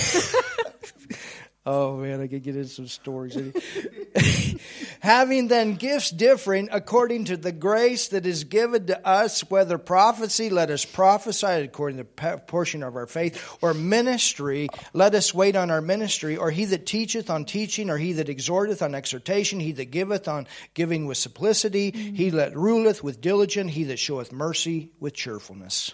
oh 1.66 1.96
man 1.96 2.20
i 2.20 2.26
could 2.26 2.42
get 2.42 2.56
into 2.56 2.68
some 2.68 2.88
stories. 2.88 3.36
Having 5.00 5.48
then 5.48 5.76
gifts 5.76 6.10
differing 6.10 6.68
according 6.72 7.26
to 7.26 7.36
the 7.36 7.52
grace 7.52 8.08
that 8.08 8.26
is 8.26 8.44
given 8.44 8.86
to 8.86 9.06
us 9.06 9.40
whether 9.50 9.78
prophecy 9.78 10.50
let 10.50 10.70
us 10.70 10.84
prophesy 10.84 11.46
according 11.46 11.98
to 11.98 12.04
the 12.04 12.38
portion 12.46 12.82
of 12.82 12.96
our 12.96 13.06
faith 13.06 13.58
or 13.62 13.72
ministry 13.72 14.68
let 14.92 15.14
us 15.14 15.32
wait 15.32 15.56
on 15.56 15.70
our 15.70 15.80
ministry 15.80 16.36
or 16.36 16.50
he 16.50 16.64
that 16.66 16.86
teacheth 16.86 17.30
on 17.30 17.44
teaching 17.44 17.88
or 17.88 17.96
he 17.96 18.14
that 18.14 18.28
exhorteth 18.28 18.82
on 18.82 18.94
exhortation 18.94 19.60
he 19.60 19.72
that 19.72 19.90
giveth 19.90 20.28
on 20.28 20.46
giving 20.74 21.06
with 21.06 21.16
simplicity 21.16 21.90
he 21.90 22.30
that 22.30 22.54
ruleth 22.56 23.02
with 23.02 23.20
diligence 23.20 23.72
he 23.72 23.84
that 23.84 23.98
showeth 23.98 24.32
mercy 24.32 24.90
with 25.00 25.14
cheerfulness 25.14 25.92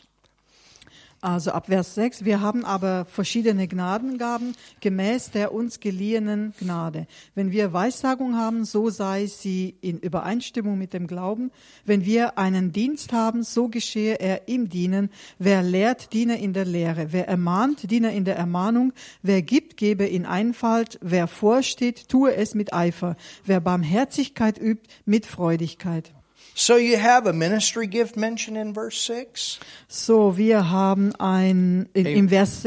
Also 1.27 1.51
ab 1.51 1.67
Vers 1.67 1.97
6, 1.97 2.25
wir 2.25 2.41
haben 2.41 2.65
aber 2.65 3.05
verschiedene 3.05 3.67
Gnadengaben 3.67 4.55
gemäß 4.79 5.33
der 5.33 5.53
uns 5.53 5.81
geliehenen 5.81 6.55
Gnade. 6.61 7.09
Wenn 7.35 7.51
wir 7.51 7.73
Weissagung 7.73 8.37
haben, 8.37 8.65
so 8.65 8.91
sei 8.91 9.27
sie 9.27 9.75
in 9.81 9.99
Übereinstimmung 9.99 10.79
mit 10.79 10.93
dem 10.93 11.09
Glauben. 11.09 11.51
Wenn 11.85 12.05
wir 12.05 12.39
einen 12.39 12.71
Dienst 12.71 13.13
haben, 13.13 13.43
so 13.43 13.67
geschehe 13.67 14.21
er 14.21 14.47
im 14.47 14.69
Dienen. 14.69 15.11
Wer 15.41 15.65
lehrt, 15.65 16.13
diene 16.13 16.41
in 16.41 16.53
der 16.53 16.65
Lehre. 16.65 17.09
Wer 17.11 17.27
ermahnt, 17.27 17.91
diene 17.91 18.15
in 18.15 18.25
der 18.25 18.37
Ermahnung. 18.37 18.93
Wer 19.21 19.43
gibt, 19.43 19.77
gebe 19.77 20.05
in 20.07 20.27
Einfalt. 20.27 20.97
Wer 21.03 21.27
vorsteht, 21.27 22.09
tue 22.09 22.37
es 22.37 22.55
mit 22.55 22.73
Eifer. 22.73 23.17
Wer 23.45 23.59
Barmherzigkeit 23.59 24.61
übt, 24.61 24.87
mit 25.05 25.27
Freudigkeit. 25.27 26.13
So 26.59 26.79
you 26.79 26.97
have 26.97 27.27
a 27.27 27.35
ministry 27.35 27.87
gift 27.87 28.17
mentioned 28.17 28.57
in 28.57 28.73
verse 28.73 28.97
6? 28.97 29.61
So, 29.89 30.39
wir 30.39 30.71
haben 30.71 31.15
ein, 31.17 31.87
in, 31.93 32.07
im 32.07 32.29
Vers, 32.31 32.67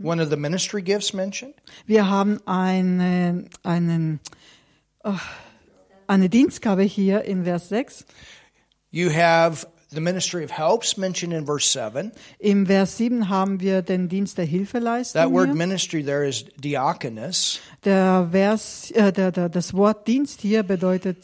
One 0.00 0.20
of 0.20 0.30
the 0.30 0.36
ministry 0.36 0.82
gifts 0.82 1.12
mentioned? 1.12 1.54
Wir 1.84 2.08
haben 2.08 2.38
eine, 2.46 3.46
einen, 3.64 4.20
oh, 5.02 5.18
eine 6.06 6.28
Dienstgabe 6.28 6.84
hier 6.84 7.22
in 7.24 7.42
Vers 7.42 7.70
6. 7.70 8.04
You 8.92 9.10
have 9.10 9.66
the 9.90 10.00
ministry 10.00 10.44
of 10.44 10.52
helps 10.52 10.96
mentioned 10.96 11.32
in 11.32 11.44
verse 11.44 11.66
7. 11.66 12.12
Im 12.38 12.66
Vers 12.66 12.96
7 12.98 13.28
haben 13.28 13.58
wir 13.58 13.82
den 13.82 14.08
Dienst 14.08 14.38
der 14.38 14.44
That 14.44 14.50
Hilfeleistung. 14.52 15.32
word 15.32 15.46
Hier. 15.46 15.56
ministry 15.56 16.04
there 16.04 16.24
is 16.24 16.44
diakonos. 16.56 17.58
Der 17.84 18.28
Vers, 18.30 18.92
äh, 18.92 19.12
der, 19.12 19.32
der, 19.32 19.48
das 19.48 19.74
Wort 19.74 20.06
Dienst 20.06 20.40
hier 20.40 20.62
bedeutet 20.62 21.18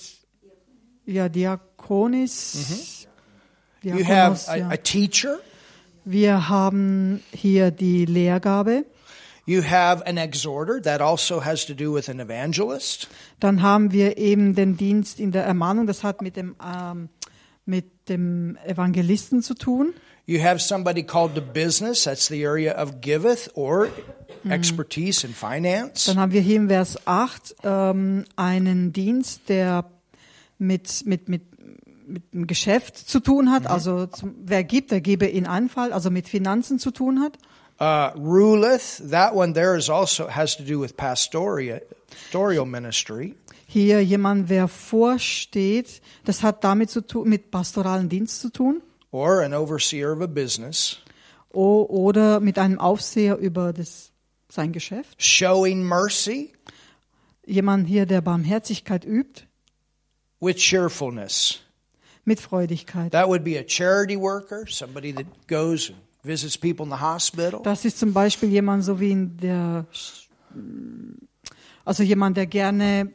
ja 1.06 1.28
Diakonis. 1.90 3.06
You 3.82 4.04
have 4.04 4.34
Diakonos, 4.34 4.48
a, 4.48 4.56
ja. 4.56 4.68
a 4.70 4.76
teacher. 4.76 5.40
Wir 6.04 6.48
haben 6.48 7.22
hier 7.32 7.70
die 7.70 8.04
Lehrgabe. 8.04 8.84
You 9.46 9.62
have 9.62 10.06
an 10.06 10.16
exhorter. 10.16 10.80
That 10.80 11.00
also 11.00 11.44
has 11.44 11.66
to 11.66 11.74
do 11.74 11.92
with 11.92 12.08
an 12.08 12.20
evangelist. 12.20 13.08
Dann 13.40 13.62
haben 13.62 13.92
wir 13.92 14.16
eben 14.18 14.54
den 14.54 14.76
Dienst 14.76 15.18
in 15.18 15.32
der 15.32 15.44
Ermahnung. 15.44 15.86
Das 15.86 16.04
hat 16.04 16.22
mit 16.22 16.36
dem, 16.36 16.54
ähm, 16.64 17.08
mit 17.66 18.08
dem 18.08 18.56
Evangelisten 18.64 19.42
zu 19.42 19.54
tun. 19.54 19.94
You 20.26 20.40
have 20.40 20.60
somebody 20.60 21.02
called 21.02 21.34
to 21.34 21.40
business. 21.40 22.04
That's 22.04 22.28
the 22.28 22.46
area 22.46 22.80
of 22.80 23.00
giveth 23.00 23.50
or 23.54 23.88
expertise 24.48 25.26
in 25.26 25.34
finance. 25.34 26.06
Dann 26.06 26.20
haben 26.20 26.32
wir 26.32 26.40
hier 26.40 26.56
im 26.56 26.68
Vers 26.68 26.98
8 27.06 27.56
ähm, 27.64 28.24
einen 28.36 28.92
Dienst, 28.92 29.48
der 29.48 29.90
mit, 30.60 31.06
mit, 31.06 31.28
mit, 31.28 31.42
mit 32.10 32.34
dem 32.34 32.46
Geschäft 32.46 32.96
zu 32.96 33.20
tun 33.20 33.50
hat. 33.50 33.66
Also 33.66 34.06
zum, 34.06 34.34
wer 34.44 34.64
gibt, 34.64 34.90
der 34.90 35.00
gebe 35.00 35.26
in 35.26 35.46
Einfall, 35.46 35.92
also 35.92 36.10
mit 36.10 36.28
Finanzen 36.28 36.78
zu 36.78 36.90
tun 36.90 37.20
hat. 37.20 37.38
Uh, 37.80 38.18
ruleth. 38.20 39.02
That 39.10 39.34
one 39.34 39.54
there 39.54 39.76
is 39.76 39.88
also 39.88 40.28
has 40.28 40.56
to 40.56 40.62
do 40.62 40.80
with 40.80 40.96
pastoria, 40.96 41.80
pastoral 42.10 42.66
ministry. 42.66 43.34
Hier 43.66 44.04
jemand, 44.04 44.48
wer 44.50 44.68
vorsteht, 44.68 46.02
das 46.24 46.42
hat 46.42 46.62
damit 46.62 46.90
zu 46.90 47.00
tun, 47.00 47.28
mit 47.28 47.50
pastoralen 47.50 48.08
Dienst 48.08 48.40
zu 48.40 48.50
tun. 48.50 48.82
or 49.12 49.42
an 49.42 49.52
overseer 49.52 50.12
of 50.12 50.20
a 50.20 50.26
business, 50.26 50.98
O, 51.52 51.84
oder 51.88 52.38
mit 52.40 52.58
einem 52.58 52.78
Aufseher 52.78 53.36
über 53.38 53.72
das, 53.72 54.12
sein 54.48 54.72
Geschäft. 54.72 55.20
showing 55.20 55.82
mercy 55.82 56.52
Jemand 57.46 57.88
hier, 57.88 58.06
der 58.06 58.20
Barmherzigkeit 58.20 59.04
übt, 59.04 59.44
with 60.40 60.56
cheerfulness. 60.56 61.60
Mit 62.30 62.40
Freudigkeit. 62.40 63.10
That 63.10 63.26
would 63.26 63.42
be 63.42 63.58
a 63.58 63.64
charity 63.66 64.16
worker, 64.16 64.64
somebody 64.68 65.12
that 65.12 65.26
goes 65.48 65.90
and 65.90 65.98
visits 66.22 66.56
people 66.56 66.84
in 66.84 66.90
the 66.90 67.00
hospital. 67.00 67.60
Das 67.62 67.84
ist 67.84 67.98
zum 67.98 68.12
Beispiel 68.12 68.50
jemand 68.50 68.84
so 68.84 69.00
wie 69.00 69.10
in 69.10 69.36
der, 69.36 69.84
also 71.84 72.04
jemand, 72.04 72.36
der 72.36 72.46
gerne 72.46 73.10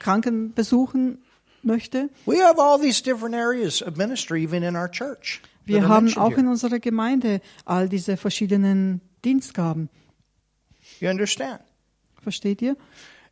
Kranken 0.00 0.52
besuchen 0.54 1.18
möchte. 1.62 2.10
We 2.26 2.42
have 2.42 2.58
all 2.58 2.80
these 2.80 3.00
different 3.00 3.36
areas 3.36 3.80
of 3.80 3.96
ministry 3.96 4.42
even 4.42 4.64
in 4.64 4.74
our 4.74 4.90
church. 4.90 5.40
Wir 5.64 5.86
haben 5.86 6.12
auch 6.16 6.36
in 6.36 6.48
unserer 6.48 6.80
Gemeinde 6.80 7.40
all 7.64 7.88
diese 7.88 8.16
verschiedenen 8.16 9.00
Dienstgaben. 9.24 9.88
You 10.98 11.08
understand? 11.08 11.60
Versteht 12.20 12.60
ihr? 12.60 12.76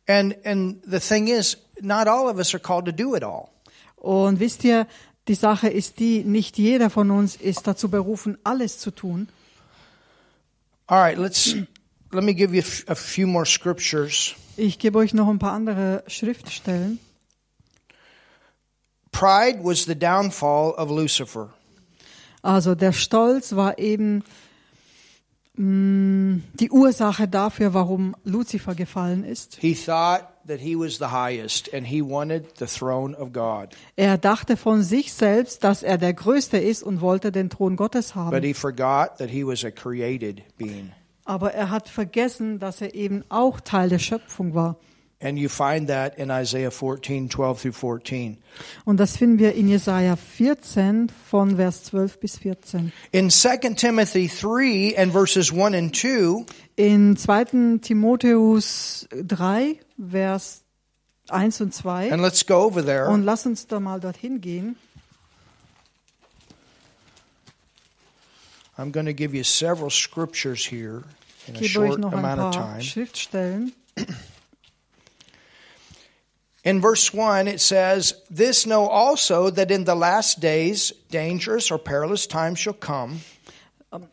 And 0.07 0.35
and 0.45 0.81
the 0.89 0.99
thing 0.99 1.27
is, 1.27 1.57
not 1.81 2.07
all 2.07 2.29
of 2.29 2.37
us 2.37 2.53
are 2.53 2.59
called 2.61 2.85
to 2.85 2.93
do 2.93 3.15
it 3.15 3.23
all. 3.23 3.49
Und 4.01 4.39
wisst 4.39 4.63
ihr, 4.63 4.87
die 5.27 5.35
Sache 5.35 5.69
ist 5.69 5.99
die, 5.99 6.23
nicht 6.23 6.57
jeder 6.57 6.89
von 6.89 7.11
uns 7.11 7.35
ist 7.35 7.67
dazu 7.67 7.89
berufen, 7.89 8.39
alles 8.43 8.79
zu 8.79 8.89
tun. 8.89 9.29
All 10.87 10.99
right, 10.99 11.17
let's 11.17 11.55
let 12.11 12.23
me 12.23 12.33
give 12.33 12.55
you 12.55 12.63
a 12.87 12.95
few 12.95 13.27
more 13.27 13.45
scriptures. 13.45 14.33
Ich 14.57 14.79
gebe 14.79 14.97
euch 14.97 15.13
noch 15.13 15.29
ein 15.29 15.37
paar 15.37 15.53
andere 15.53 16.03
Schriftstellen. 16.07 16.99
Pride 19.11 19.59
was 19.63 19.85
the 19.85 19.95
downfall 19.95 20.71
of 20.71 20.89
Lucifer. 20.89 21.53
Also 22.41 22.73
der 22.73 22.91
Stolz 22.91 23.55
war 23.55 23.77
eben 23.77 24.23
mh, 25.53 26.41
die 26.55 26.71
Ursache 26.71 27.27
dafür, 27.27 27.75
warum 27.75 28.15
Luzifer 28.23 28.73
gefallen 28.73 29.23
ist. 29.23 29.57
He 29.61 29.75
thought 29.75 30.30
that 30.47 30.59
he 30.59 30.75
was 30.75 30.97
the 30.97 31.11
highest 31.11 31.73
and 31.73 31.87
he 31.87 32.01
wanted 32.01 32.45
the 32.57 32.65
throne 32.65 33.15
of 33.15 33.31
God. 33.33 33.69
Er 33.95 34.17
dachte 34.17 34.57
von 34.57 34.81
sich 34.83 35.13
selbst, 35.13 35.63
dass 35.63 35.83
er 35.83 35.97
der 35.97 36.13
Größte 36.13 36.57
ist 36.57 36.83
und 36.83 37.01
wollte 37.01 37.31
den 37.31 37.49
Thron 37.49 37.75
Gottes 37.75 38.13
But 38.13 38.15
haben. 38.15 38.43
he 38.43 38.53
forgot 38.53 39.17
that 39.17 39.29
he 39.29 39.45
was 39.45 39.63
a 39.63 39.71
created 39.71 40.41
being. 40.57 40.91
Aber 41.25 41.53
er 41.53 41.69
hat 41.69 41.87
vergessen, 41.87 42.59
dass 42.59 42.81
er 42.81 42.95
eben 42.95 43.23
auch 43.29 43.59
Teil 43.59 43.89
der 43.89 43.99
Schöpfung 43.99 44.53
war. 44.55 44.77
And 45.23 45.37
you 45.37 45.49
find 45.49 45.87
that 45.87 46.17
in 46.17 46.31
Isaiah 46.31 46.71
14, 46.71 47.29
12 47.29 47.61
through 47.61 47.73
14. 47.73 48.37
Und 48.85 48.97
das 48.99 49.17
finden 49.17 49.37
wir 49.37 49.53
in 49.53 49.67
Jesaja 49.67 50.15
14 50.15 51.09
von 51.29 51.57
Vers 51.57 51.83
12 51.83 52.19
bis 52.19 52.37
14. 52.39 52.91
In 53.11 53.29
2 53.29 53.75
Timothy 53.75 54.27
3 54.27 54.95
and 54.97 55.11
verses 55.11 55.51
1 55.51 55.75
and 55.75 55.95
2, 55.95 56.45
In 56.75 57.15
2. 57.15 57.79
Timotheus 57.81 59.07
3, 59.11 59.79
Vers 60.09 60.63
1 61.29 61.61
und 61.61 61.73
2. 61.73 62.09
and 62.11 62.21
let's 62.23 62.43
go 62.43 62.63
over 62.63 62.83
there. 62.83 63.07
Und 63.07 63.23
lass 63.23 63.45
uns 63.45 63.67
da 63.67 63.79
mal 63.79 63.99
dorthin 63.99 64.41
gehen. 64.41 64.75
I'm 68.77 68.91
going 68.91 69.05
to 69.05 69.13
give 69.13 69.35
you 69.35 69.43
several 69.43 69.91
scriptures 69.91 70.65
here 70.65 71.03
in 71.47 71.55
a 71.57 71.63
short 71.63 71.99
noch 71.99 72.11
ein 72.13 72.19
amount 72.19 72.39
of 72.39 72.55
paar 72.55 72.73
time. 72.73 72.81
Schriftstellen. 72.81 73.73
In 76.63 76.79
verse 76.79 77.11
1, 77.11 77.47
it 77.47 77.59
says, 77.59 78.13
This 78.29 78.67
know 78.67 78.87
also 78.87 79.49
that 79.49 79.71
in 79.71 79.85
the 79.85 79.95
last 79.95 80.39
days 80.39 80.93
dangerous 81.09 81.71
or 81.71 81.79
perilous 81.79 82.27
times 82.27 82.59
shall 82.59 82.73
come. 82.73 83.21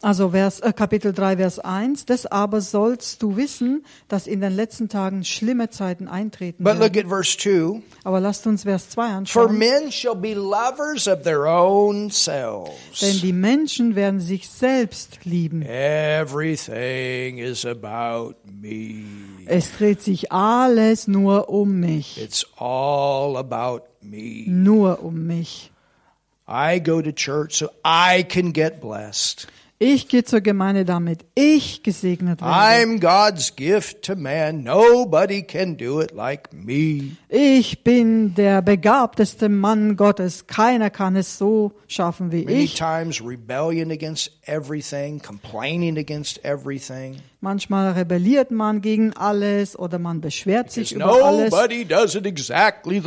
Also 0.02 0.30
Vers, 0.30 0.58
äh, 0.58 0.72
Kapitel 0.72 1.12
3, 1.12 1.36
Vers 1.36 1.60
1. 1.60 2.04
Das 2.04 2.26
aber 2.26 2.60
sollst 2.60 3.22
du 3.22 3.36
wissen, 3.36 3.84
dass 4.08 4.26
in 4.26 4.40
den 4.40 4.56
letzten 4.56 4.88
Tagen 4.88 5.24
schlimme 5.24 5.70
Zeiten 5.70 6.08
eintreten 6.08 6.64
But 6.64 6.74
look 6.80 6.94
werden. 6.96 7.06
at 7.06 7.08
verse 7.08 7.38
2. 7.38 7.80
Aber 8.02 8.18
lasst 8.18 8.44
uns 8.48 8.64
Vers 8.64 8.90
2 8.90 9.02
For 9.02 9.04
anschauen. 9.44 9.56
men 9.58 9.92
shall 9.92 10.16
be 10.16 10.34
lovers 10.34 11.06
of 11.06 11.22
their 11.22 11.46
own 11.46 12.08
Denn 12.08 12.10
selves. 12.10 13.20
die 13.20 13.32
Menschen 13.32 13.94
werden 13.94 14.18
sich 14.18 14.48
selbst 14.48 15.24
lieben. 15.24 15.62
Everything 15.62 17.38
is 17.38 17.64
about 17.64 18.34
me. 18.44 19.04
Es 19.46 19.70
dreht 19.76 20.02
sich 20.02 20.32
alles 20.32 21.06
nur 21.06 21.48
um 21.48 21.78
mich. 21.78 22.20
It's 22.20 22.44
all 22.56 23.36
about 23.36 23.82
me. 24.02 24.44
Nur 24.48 25.04
um 25.04 25.26
mich. 25.26 25.70
I 26.48 26.80
go 26.80 27.00
to 27.00 27.12
church 27.12 27.52
so 27.58 27.68
I 27.84 28.24
can 28.24 28.52
get 28.52 28.80
blessed. 28.80 29.46
Ich 29.80 30.08
gehe 30.08 30.24
zur 30.24 30.40
Gemeinde, 30.40 30.84
damit 30.84 31.24
ich 31.36 31.84
gesegnet 31.84 32.40
werde. 32.40 32.52
I'm 32.52 32.98
God's 32.98 33.54
gift 33.54 34.02
to 34.02 34.16
man. 34.16 34.64
Nobody 34.64 35.42
can 35.42 35.76
do 35.76 36.00
it 36.00 36.10
like 36.10 36.52
me. 36.52 37.12
Ich 37.28 37.84
bin 37.84 38.34
der 38.34 38.60
begabteste 38.60 39.48
Mann 39.48 39.96
Gottes. 39.96 40.48
Keiner 40.48 40.90
kann 40.90 41.14
es 41.14 41.38
so 41.38 41.70
schaffen 41.86 42.32
wie 42.32 42.44
Many 42.44 42.64
ich. 42.64 42.74
times 42.74 43.20
rebellion 43.24 43.92
against 43.92 44.32
everything, 44.46 45.22
complaining 45.22 45.96
against 45.96 46.44
everything. 46.44 47.18
Manchmal 47.40 47.92
rebelliert 47.92 48.50
man 48.50 48.80
gegen 48.80 49.12
alles 49.16 49.78
oder 49.78 50.00
man 50.00 50.20
beschwert 50.20 50.72
sich 50.72 50.92
über 50.92 51.24
alles. 51.24 51.52
exactly. 52.24 52.98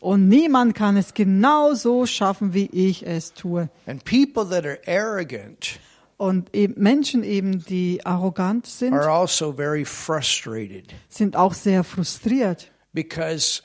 Und 0.00 0.28
niemand 0.28 0.74
kann 0.74 0.96
es 0.96 1.14
genau 1.14 1.74
so 1.74 2.06
schaffen, 2.06 2.54
wie 2.54 2.66
ich 2.72 3.06
es 3.06 3.34
tue. 3.34 3.68
And 3.86 4.04
people 4.04 4.44
that 4.48 4.66
are 4.66 4.80
arrogant 4.86 5.78
Und 6.16 6.52
eben 6.52 6.74
Menschen 6.82 7.22
eben, 7.22 7.64
die 7.64 8.04
arrogant 8.04 8.66
sind, 8.66 8.92
are 8.92 9.08
also 9.08 9.52
very 9.52 9.84
frustrated 9.84 10.92
sind 11.08 11.36
auch 11.36 11.54
sehr 11.54 11.84
frustriert, 11.84 12.72
because 12.92 13.62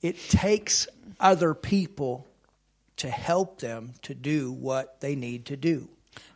it 0.00 0.16
takes 0.30 0.88
other 1.20 1.52
people 1.52 2.24
to 2.96 3.08
help 3.08 3.58
them 3.58 3.92
to 4.00 4.14
do 4.14 4.50
what 4.50 5.00
they 5.00 5.14
need 5.14 5.44
to 5.44 5.56
do. 5.56 5.88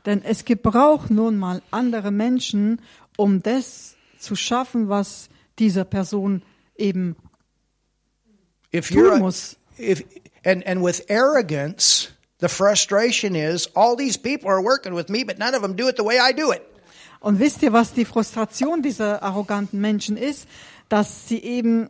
Denn 0.06 0.22
es 0.24 0.44
gebraucht 0.44 1.10
nun 1.10 1.36
mal 1.36 1.62
andere 1.70 2.10
Menschen, 2.10 2.80
um 3.16 3.42
das 3.42 3.96
zu 4.18 4.36
schaffen, 4.36 4.88
was 4.88 5.28
dieser 5.58 5.84
Person 5.84 6.42
eben 6.76 7.16
If 8.72 8.90
tun 8.90 9.18
muss. 9.18 9.56
if 9.78 10.04
and 10.44 10.66
and 10.66 10.82
with 10.82 11.04
arrogance, 11.08 12.08
the 12.40 12.48
frustration 12.48 13.34
is 13.34 13.68
all 13.74 13.96
these 13.96 14.18
people 14.18 14.48
are 14.48 14.62
working 14.62 14.94
with 14.94 15.08
me, 15.08 15.24
but 15.24 15.38
none 15.38 15.54
of 15.54 15.62
them 15.62 15.76
do 15.76 15.88
it 15.88 15.96
the 15.96 16.04
way 16.04 16.18
I 16.18 16.32
do 16.32 16.52
it. 16.52 16.62
Und 17.20 17.40
wisst 17.40 17.62
ihr, 17.62 17.72
was 17.72 17.92
die 17.92 18.04
Frustration 18.04 18.82
dieser 18.82 19.22
arroganten 19.22 19.80
Menschen 19.80 20.16
ist? 20.16 20.46
Dass 20.88 21.26
sie 21.28 21.42
eben 21.42 21.88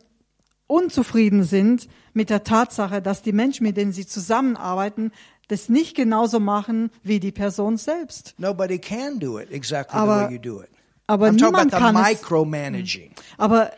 unzufrieden 0.65 1.43
sind 1.43 1.87
mit 2.13 2.29
der 2.29 2.43
Tatsache, 2.43 3.01
dass 3.01 3.21
die 3.21 3.33
Menschen, 3.33 3.63
mit 3.63 3.77
denen 3.77 3.91
sie 3.93 4.07
zusammenarbeiten, 4.07 5.11
das 5.47 5.69
nicht 5.69 5.95
genauso 5.95 6.39
machen 6.39 6.91
wie 7.03 7.19
die 7.19 7.31
Person 7.31 7.77
selbst. 7.77 8.35
Nobody 8.37 8.77
can 8.79 9.19
do 9.19 9.39
it 9.39 9.51
exactly 9.51 9.97
Aber- 9.97 10.19
the 10.19 10.25
way 10.25 10.33
you 10.35 10.39
do 10.41 10.61
it. 10.61 10.69
Aber 11.09 11.27
I'm 11.29 11.33
niemand 11.41 11.71
kann 11.71 11.95
es. 11.95 12.01
micromanaging. 12.21 13.11
Aber 13.37 13.71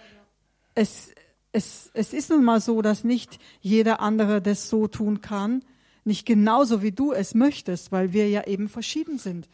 es, 0.73 1.09
es, 1.51 1.91
es 1.93 2.11
ist 2.13 2.31
nun 2.31 2.43
mal 2.43 2.59
so, 2.59 2.81
dass 2.81 3.03
nicht 3.03 3.37
jeder 3.61 3.99
andere 3.99 4.41
das 4.41 4.67
so 4.69 4.87
tun 4.87 5.21
kann, 5.21 5.63
nicht 6.05 6.25
genauso 6.25 6.81
wie 6.81 6.91
du 6.91 7.11
es 7.13 7.35
möchtest, 7.35 7.91
weil 7.91 8.13
wir 8.13 8.27
ja 8.29 8.45
eben 8.47 8.67
verschieden 8.67 9.19
sind. 9.19 9.47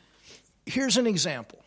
Here's 0.65 0.97
an 0.97 1.05
example. 1.05 1.59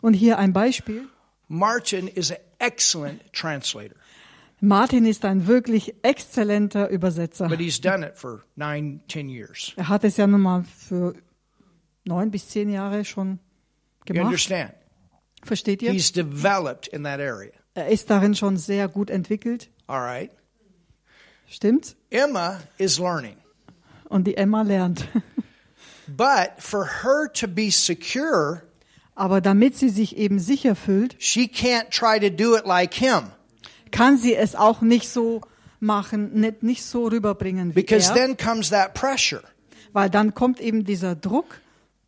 Und 0.00 0.14
hier 0.14 0.38
ein 0.38 0.52
Beispiel. 0.52 1.08
Martin 1.48 2.06
is 2.06 2.30
an 2.30 2.38
excellent 2.60 3.20
translator, 3.32 3.96
Martin 4.60 5.06
ist 5.06 5.24
ein 5.24 5.46
wirklich 5.46 5.94
exzellenter 6.02 6.88
Übersetzer. 6.90 7.48
but 7.48 7.58
he's 7.58 7.80
done 7.80 8.06
it 8.06 8.16
for 8.16 8.42
nine, 8.56 9.00
ten 9.08 9.28
years. 9.28 9.72
Er 9.76 9.88
hat 9.88 10.04
es 10.04 10.16
ja 10.16 10.26
nun 10.26 10.40
mal 10.42 10.64
für 10.64 11.14
neun 12.04 12.30
bis 12.30 12.48
zehn 12.48 12.68
Jahre 12.70 13.04
schon 13.04 13.38
You 14.08 14.14
gemacht. 14.14 14.26
understand? 14.26 14.72
Versteht 15.42 15.80
ihr? 15.82 15.92
He's 15.92 16.12
developed 16.12 16.88
in 16.88 17.04
that 17.04 17.20
area. 17.20 17.52
Er 17.74 17.88
ist 17.88 18.10
darin 18.10 18.34
schon 18.34 18.56
sehr 18.58 18.88
gut 18.88 19.08
entwickelt. 19.10 19.70
All 19.86 20.00
right. 20.00 20.30
Stimmt's? 21.48 21.96
Emma 22.10 22.60
is 22.78 22.98
learning. 22.98 23.36
Und 24.08 24.26
die 24.26 24.36
Emma 24.36 24.62
lernt. 24.62 25.06
But 26.06 26.54
for 26.58 26.84
her 27.02 27.32
to 27.34 27.46
be 27.48 27.70
secure, 27.70 28.62
Aber 29.14 29.40
damit 29.40 29.76
sie 29.76 29.88
sich 29.88 30.16
eben 30.16 30.38
sicher 30.38 30.74
fühlt, 30.74 31.14
she 31.18 31.44
can't 31.46 31.90
try 31.90 32.18
to 32.18 32.28
do 32.34 32.56
it 32.56 32.66
like 32.66 32.92
him. 32.94 33.30
Kann 33.90 34.16
sie 34.18 34.34
es 34.34 34.54
auch 34.54 34.80
nicht 34.80 35.08
so 35.08 35.40
machen, 35.80 36.32
nicht, 36.40 36.62
nicht 36.62 36.84
so 36.84 37.06
rüberbringen 37.06 37.70
wie 37.70 37.82
Because 37.82 38.10
er. 38.10 38.14
then 38.14 38.36
comes 38.36 38.70
that 38.70 38.94
pressure. 38.94 39.42
Weil 39.92 40.10
dann 40.10 40.34
kommt 40.34 40.60
eben 40.60 40.84
dieser 40.84 41.14
Druck. 41.16 41.60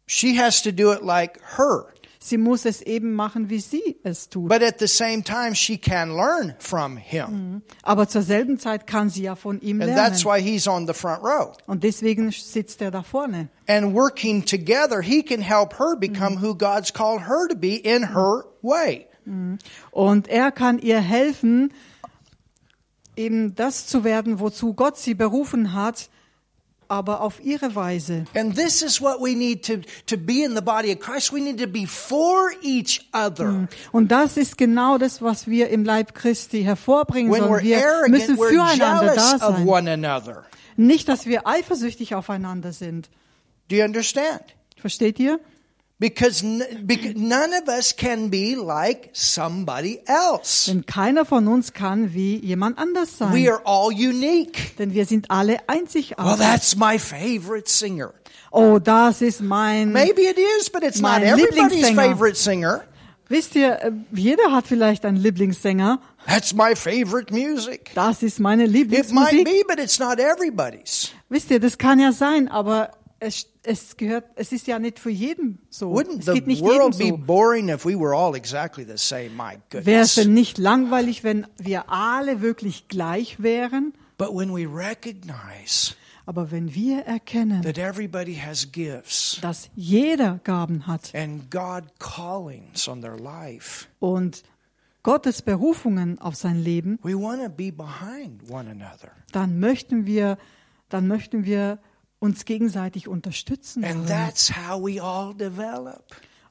She 0.06 0.38
has 0.38 0.62
to 0.62 0.70
do 0.72 0.92
it 0.92 1.02
like 1.02 1.40
her. 1.56 1.86
Sie 2.24 2.36
muss 2.38 2.64
es 2.66 2.82
eben 2.82 3.14
machen, 3.14 3.50
wie 3.50 3.58
sie 3.58 3.96
es 4.04 4.28
tut. 4.28 4.48
But 4.48 4.62
at 4.62 4.78
the 4.78 4.86
same 4.86 5.24
time, 5.24 5.56
she 5.56 5.76
can 5.76 6.10
learn 6.14 6.54
from 6.60 6.96
him. 6.96 7.62
Aber 7.82 8.06
zur 8.08 8.22
selben 8.22 8.60
Zeit 8.60 8.86
kann 8.86 9.10
sie 9.10 9.22
ja 9.24 9.34
von 9.34 9.60
ihm 9.60 9.80
And 9.80 9.86
lernen. 9.90 9.96
that's 9.96 10.24
why 10.24 10.40
he's 10.40 10.68
on 10.68 10.86
the 10.86 10.92
front 10.94 11.20
row. 11.24 11.52
Und 11.66 11.82
deswegen 11.82 12.30
sitzt 12.30 12.80
er 12.80 12.92
da 12.92 13.02
vorne. 13.02 13.48
And 13.66 13.92
working 13.94 14.44
together, 14.44 15.00
he 15.02 15.24
can 15.24 15.40
help 15.40 15.76
her 15.80 15.96
become 15.98 16.40
who 16.40 16.54
God's 16.56 16.92
called 16.92 17.22
her 17.22 17.48
to 17.48 17.56
be 17.56 17.74
in 17.74 18.10
her 18.14 18.44
way. 18.62 19.06
Und 19.90 20.28
er 20.28 20.50
kann 20.50 20.78
ihr 20.78 21.00
helfen, 21.00 21.72
eben 23.16 23.54
das 23.54 23.86
zu 23.86 24.04
werden, 24.04 24.40
wozu 24.40 24.74
Gott 24.74 24.98
sie 24.98 25.14
berufen 25.14 25.72
hat, 25.74 26.08
aber 26.88 27.22
auf 27.22 27.42
ihre 27.42 27.74
Weise. 27.74 28.26
And 28.34 28.54
this 28.54 28.82
is 28.82 29.00
what 29.00 29.18
we 29.18 29.34
need 29.34 29.64
to, 29.64 29.78
to 30.06 30.18
be 30.18 30.44
in 30.44 30.54
the 30.54 30.60
body 30.60 30.92
of 30.92 31.00
Christ. 31.00 31.32
We 31.32 31.40
need 31.40 31.58
to 31.58 31.66
be 31.66 31.86
for 31.86 32.50
each 32.62 33.08
other. 33.12 33.66
Und 33.92 34.12
das 34.12 34.36
ist 34.36 34.58
genau 34.58 34.98
das, 34.98 35.22
was 35.22 35.46
wir 35.46 35.70
im 35.70 35.84
Leib 35.84 36.14
Christi 36.14 36.62
hervorbringen 36.62 37.32
When 37.32 37.44
sollen. 37.44 37.62
Wir 37.62 37.78
arrogant, 37.78 38.10
müssen 38.10 38.36
füreinander 38.36 39.14
da 39.14 39.38
sein. 39.38 40.44
Nicht, 40.76 41.08
dass 41.08 41.24
wir 41.24 41.46
eifersüchtig 41.46 42.14
aufeinander 42.14 42.72
sind. 42.72 43.08
Do 43.70 43.76
you 43.76 43.84
understand? 43.84 44.42
Versteht 44.76 45.18
ihr? 45.18 45.40
Because, 46.02 46.42
because 46.84 47.14
none 47.14 47.52
of 47.54 47.68
us 47.68 47.94
can 47.96 48.28
be 48.28 48.56
like 48.56 49.10
somebody 49.12 50.00
else. 50.06 50.66
Denn 50.66 50.84
keiner 50.84 51.24
von 51.24 51.46
uns 51.46 51.72
kann 51.72 52.12
wie 52.12 52.38
jemand 52.44 52.76
anders 52.76 53.18
sein. 53.18 53.32
We 53.32 53.48
are 53.48 53.62
all 53.64 53.92
unique. 53.92 54.76
Denn 54.78 54.94
wir 54.94 55.06
sind 55.06 55.30
alle 55.30 55.52
Well, 55.52 55.60
einzigartig. 55.68 56.38
that's 56.44 56.74
my 56.76 56.98
favorite 56.98 57.70
singer. 57.70 58.12
oh, 58.50 58.80
das 58.80 59.22
ist 59.22 59.42
mein... 59.42 59.92
Maybe 59.92 60.22
it 60.22 60.36
is, 60.58 60.68
but 60.70 60.82
it's 60.82 61.00
not 61.00 61.22
everybody's 61.22 61.54
Lieblingssänger. 61.70 61.94
favorite 62.02 62.36
singer. 62.36 62.82
Wisst 63.28 63.54
ihr, 63.54 63.78
äh, 63.80 63.92
jeder 64.12 64.50
hat 64.50 64.66
vielleicht 64.66 65.04
einen 65.04 65.18
Lieblingssänger. 65.18 66.00
That's 66.26 66.52
my 66.52 66.74
favorite 66.74 67.32
music. 67.32 67.92
Das 67.94 68.24
ist 68.24 68.40
meine 68.40 68.64
It 68.64 68.70
might 68.72 68.76
Lieblingsmusik. 68.90 69.44
be, 69.44 69.62
but 69.68 69.78
it's 69.78 70.00
not 70.00 70.18
everybody's. 70.18 71.12
Wisst 71.28 71.52
ihr, 71.52 71.60
das 71.60 71.78
kann 71.78 72.00
ja 72.00 72.10
sein, 72.10 72.48
aber 72.48 72.90
es, 73.22 73.46
es 73.62 73.96
gehört, 73.96 74.24
es 74.34 74.52
ist 74.52 74.66
ja 74.66 74.78
nicht 74.78 74.98
für 74.98 75.10
jeden 75.10 75.58
so. 75.70 75.92
Wouldn't 75.92 76.20
es 76.20 76.34
geht 76.34 76.46
nicht 76.46 76.62
jedem 76.62 76.92
so. 76.92 77.16
boring 77.16 77.68
if 77.68 77.84
we 77.84 77.98
were 77.98 78.14
all 78.14 78.34
exactly 78.34 78.84
the 78.84 78.96
same? 78.96 79.30
My 79.30 79.58
Wäre 79.70 80.02
es 80.02 80.16
denn 80.16 80.34
nicht 80.34 80.58
langweilig, 80.58 81.22
wenn 81.22 81.46
wir 81.58 81.88
alle 81.90 82.40
wirklich 82.40 82.88
gleich 82.88 83.42
wären? 83.42 83.94
But 84.18 84.34
when 84.34 84.52
we 84.54 84.66
recognize 84.66 85.94
Aber 86.26 86.50
wenn 86.50 86.74
wir 86.74 87.02
erkennen, 87.02 87.62
that 87.62 87.78
everybody 87.78 88.34
has 88.34 88.70
gifts 88.70 89.38
dass 89.40 89.70
jeder 89.74 90.40
Gaben 90.44 90.86
hat 90.86 91.14
and 91.14 91.50
God 91.50 91.84
callings 91.98 92.86
on 92.88 93.00
their 93.00 93.16
life, 93.16 93.86
und 94.00 94.42
Gottes 95.04 95.42
Berufungen 95.42 96.20
auf 96.20 96.34
sein 96.36 96.62
Leben, 96.62 96.98
we 97.02 97.14
want 97.14 97.42
to 97.42 97.48
be 97.48 97.72
behind 97.72 98.48
one 98.50 98.70
another. 98.70 99.10
dann 99.32 99.58
möchten 99.60 100.06
wir, 100.06 100.38
dann 100.88 101.08
möchten 101.08 101.44
wir 101.44 101.78
uns 102.22 102.44
gegenseitig 102.44 103.08
unterstützen. 103.08 103.84
And 103.84 104.06
that's 104.06 104.52
how 104.56 104.80
we 104.80 105.02
all 105.02 105.34
develop. 105.34 106.04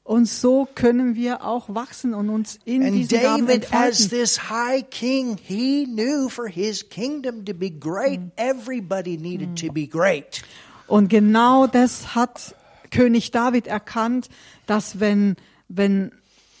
Und 0.04 0.26
so 0.28 0.68
können 0.74 1.14
wir 1.14 1.44
auch 1.44 1.72
wachsen 1.74 2.12
und 2.12 2.28
uns 2.28 2.58
in 2.64 2.82
And 2.82 2.94
diesen 2.94 3.22
Gaben 3.22 3.46
David, 3.46 3.72
as 3.72 4.08
this 4.08 4.50
high 4.50 4.84
king, 4.90 5.38
he 5.40 5.86
knew 5.86 6.28
for 6.28 6.46
his 6.46 6.86
kingdom 6.88 7.44
to 7.46 7.54
be 7.54 7.70
great, 7.70 8.20
Mm. 8.20 8.32
everybody 8.36 9.16
needed 9.16 9.56
to 9.58 9.72
be 9.72 9.86
great. 9.86 10.42
Und 10.88 11.08
genau 11.08 11.66
das 11.66 12.14
hat 12.14 12.54
König 12.90 13.30
David 13.30 13.66
erkannt, 13.66 14.28
dass 14.66 15.00
wenn, 15.00 15.36
wenn, 15.68 16.10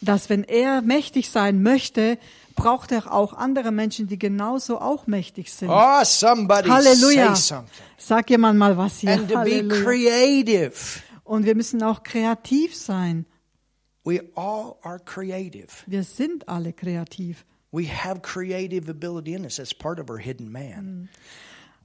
dass 0.00 0.30
wenn 0.30 0.44
er 0.44 0.80
mächtig 0.80 1.28
sein 1.28 1.62
möchte, 1.62 2.16
braucht 2.52 2.92
er 2.92 3.12
auch 3.12 3.32
andere 3.32 3.72
Menschen, 3.72 4.06
die 4.08 4.18
genauso 4.18 4.80
auch 4.80 5.06
mächtig 5.06 5.52
sind. 5.52 5.70
Oh, 5.70 6.04
somebody 6.04 6.68
Halleluja. 6.68 7.34
say 7.34 7.54
something. 7.54 7.84
Sag 7.98 8.30
jemand 8.30 8.58
mal 8.58 8.76
was 8.76 8.98
hier. 8.98 9.12
And 9.12 9.30
to 9.30 9.42
be 9.42 9.66
creative. 9.68 10.72
Und 11.24 11.44
wir 11.44 11.54
müssen 11.54 11.82
auch 11.82 12.02
kreativ 12.02 12.74
sein. 12.76 13.26
We 14.04 14.20
all 14.34 14.76
are 14.82 14.98
creative. 14.98 15.68
Wir 15.86 16.02
sind 16.02 16.48
alle 16.48 16.72
kreativ. 16.72 17.44
We 17.70 17.86
have 17.88 18.20
creative 18.20 18.90
ability 18.90 19.34
in 19.34 19.44
us. 19.44 19.56
That's 19.56 19.72
part 19.72 19.98
of 19.98 20.10
our 20.10 20.18
hidden 20.18 20.50
man. 20.50 21.08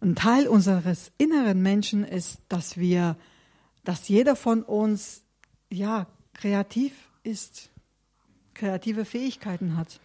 Ein 0.02 0.16
Teil 0.16 0.48
unseres 0.48 1.12
inneren 1.18 1.62
Menschen 1.62 2.04
ist, 2.04 2.40
dass 2.50 2.78
wir, 2.78 3.16
dass 3.84 4.08
jeder 4.10 4.36
von 4.36 4.64
uns, 4.64 5.24
ja, 5.72 6.08
kreativ 6.34 6.94
ist, 7.24 7.70
kreative 8.54 9.06
Fähigkeiten 9.06 9.78
hat. 9.78 10.00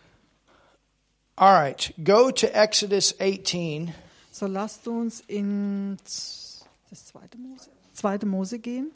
All 1.43 1.55
right, 1.55 1.93
go 2.05 2.31
to 2.31 2.47
Exodus 2.55 3.17
18. 3.19 3.93
So 4.31 4.47
lasst 4.47 4.87
uns 4.87 5.25
in 5.27 5.97
das 6.89 7.05
zweite 7.07 7.37
Mose, 7.37 7.69
zweite 7.95 8.27
Mose 8.27 8.61
gehen. 8.61 8.93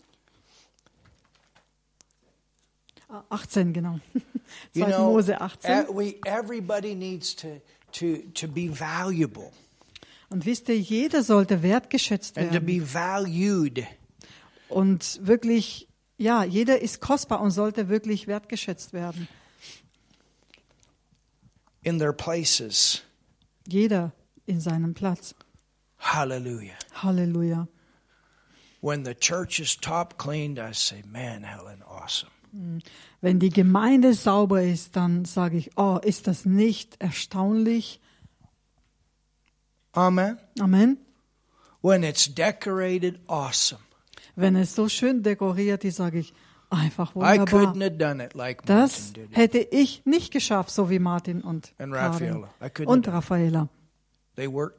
Ah, 3.09 3.25
18, 3.31 3.73
genau. 3.73 3.99
You 4.75 4.87
know, 4.87 5.11
Mose 5.11 5.41
18. 5.41 5.71
e- 5.71 5.85
we, 5.93 6.21
everybody 6.25 6.95
needs 6.95 7.35
to, 7.35 7.61
to, 7.91 8.19
to 8.35 8.47
be 8.47 8.69
valuable 8.69 9.51
Und 10.31 10.47
wisst 10.47 10.69
ihr, 10.69 10.79
jeder 10.79 11.25
sollte 11.25 11.65
wertgeschätzt 11.65 12.39
and 12.39 12.51
to 12.51 12.55
werden. 12.55 12.67
be 12.67 12.95
valued. 12.95 13.83
Und 14.69 15.19
wirklich, 15.27 15.89
ja, 16.17 16.45
jeder 16.45 16.81
ist 16.81 17.01
kostbar 17.01 17.41
und 17.41 17.51
sollte 17.51 17.89
wirklich 17.89 18.29
wertgeschätzt 18.29 18.93
werden. 18.93 19.27
In 21.87 21.99
their 21.99 22.13
places. 22.13 23.03
Jeder 23.67 24.13
in 24.47 24.61
seinem 24.61 24.93
Platz. 24.93 25.35
Hallelujah. 25.99 26.77
Halleluja. 26.97 27.69
When 28.81 29.05
the 29.05 29.15
church 29.15 29.61
is 29.61 29.77
top 29.77 30.19
cleaned, 30.19 30.59
I 30.59 30.73
say, 30.73 31.03
man, 31.11 31.45
Helen, 31.45 31.83
awesome. 31.89 32.31
Wenn 33.21 33.39
die 33.39 33.51
Gemeinde 33.51 34.15
sauber 34.15 34.63
ist, 34.63 34.97
dann 34.97 35.25
sage 35.25 35.59
ich, 35.59 35.71
oh, 35.77 35.99
ist 36.03 36.27
das 36.27 36.45
nicht 36.45 36.97
erstaunlich? 37.01 38.01
Amen. 39.93 40.39
Amen. 40.59 40.99
When 41.83 42.03
it's 42.03 42.27
decorated, 42.27 43.21
awesome. 43.29 43.81
Wenn 44.37 44.57
es 44.57 44.75
so 44.75 44.89
schön 44.89 45.23
dekoriert 45.23 45.85
ist, 45.85 45.97
sage 45.97 46.19
ich, 46.19 46.33
einfach 46.71 47.13
I 47.13 47.15
wunderbar. 47.15 47.75
like 48.35 48.65
Das 48.67 49.07
Martin 49.09 49.13
did 49.15 49.31
it. 49.31 49.37
hätte 49.37 49.59
ich 49.59 50.03
nicht 50.05 50.33
geschafft, 50.33 50.71
so 50.71 50.91
wie 50.91 50.99
Martin 50.99 51.41
und 51.43 51.73
And 51.79 51.93
Raffaella. 51.95 52.49
I 52.63 52.87
und 52.87 53.07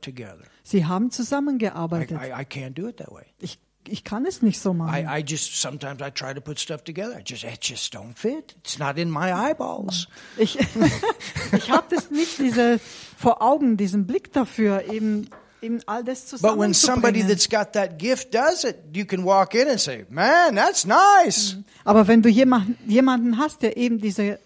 together. 0.02 0.44
Sie 0.64 0.86
haben 0.86 1.08
I, 1.08 1.10
zusammengearbeitet. 1.10 2.20
I, 2.22 2.32
I 2.32 2.46
can't 2.46 2.74
do 2.74 2.88
it 2.88 2.98
that 2.98 3.12
way. 3.12 3.26
Ich, 3.40 3.60
ich 3.88 4.04
kann 4.04 4.26
es 4.26 4.42
nicht 4.42 4.60
so 4.60 4.74
machen. 4.74 4.94
I, 4.94 5.20
I 5.20 5.24
just 5.26 5.60
sometimes 5.60 6.02
I 6.02 6.12
try 6.12 6.34
to 6.34 6.42
put 6.42 6.60
stuff 6.60 6.84
together. 6.84 7.18
I 7.18 7.24
just 7.26 7.44
it 7.44 7.64
just 7.64 7.94
don't 7.96 8.16
fit. 8.16 8.56
It's 8.60 8.78
not 8.78 8.98
in 8.98 9.10
my 9.10 9.32
eyeballs. 9.34 10.08
Ich, 10.38 10.58
ich 11.52 11.72
habe 11.72 11.88
das 11.90 12.12
nicht 12.12 12.38
diese 12.38 12.80
vor 13.18 13.42
Augen, 13.42 13.78
diesen 13.78 14.06
Blick 14.06 14.32
dafür, 14.34 14.90
eben, 14.92 15.30
eben 15.62 15.82
all 15.86 16.04
das 16.04 16.26
But 16.42 16.58
when 16.58 16.74
somebody 16.74 17.22
zusammenzubringen. 17.22 17.28
that's 17.28 17.50
got 17.50 17.74
that 17.74 17.98
gift 17.98 18.34
does 18.34 18.64
it, 18.64 18.78
you 18.94 19.06
can 19.06 19.24
walk 19.24 19.54
in 19.54 19.68
and 19.68 19.80
say, 19.80 20.06
"Man, 20.10 20.56
that's 20.56 20.86
nice." 20.86 21.58
Aber 21.84 22.08
wenn 22.08 22.22
du 22.22 22.30
jemanden, 22.30 22.78
jemanden 22.90 23.38
hast, 23.38 23.62
der 23.62 23.78
eben 23.78 24.00
diese 24.00 24.40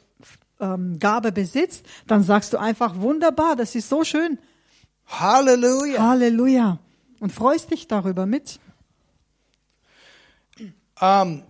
ähm, 0.60 1.00
Gabe 1.00 1.32
besitzt, 1.32 1.86
dann 2.08 2.24
sagst 2.24 2.54
du 2.54 2.58
einfach 2.58 2.96
wunderbar, 2.96 3.56
das 3.56 3.76
ist 3.76 3.90
so 3.90 4.04
schön. 4.04 4.38
Hallelujah. 5.08 6.02
Halleluja. 6.02 6.80
Und 7.20 7.32
freust 7.32 7.72
dich 7.72 7.88
darüber 7.88 8.26
mit. 8.26 8.60
Um, 11.00 11.44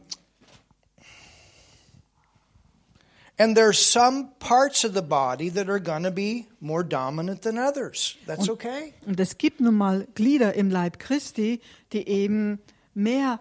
and 3.37 3.55
there's 3.55 3.79
some 3.79 4.29
parts 4.39 4.83
of 4.83 4.93
the 4.93 5.01
body 5.01 5.49
that 5.49 5.69
are 5.69 5.79
going 5.79 6.03
to 6.03 6.11
be 6.11 6.47
more 6.59 6.83
dominant 6.83 7.41
than 7.41 7.57
others. 7.57 8.17
That's 8.25 8.49
okay. 8.49 8.93
Und 9.05 9.19
es 9.19 9.37
gibt 9.37 9.59
nun 9.59 9.75
mal 9.75 10.07
Glieder 10.15 10.53
im 10.53 10.69
Leib 10.69 10.99
Christi, 10.99 11.61
die 11.91 12.07
eben 12.07 12.59
mehr 12.93 13.39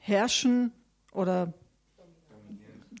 herrschen 0.00 0.72
oder 1.12 1.52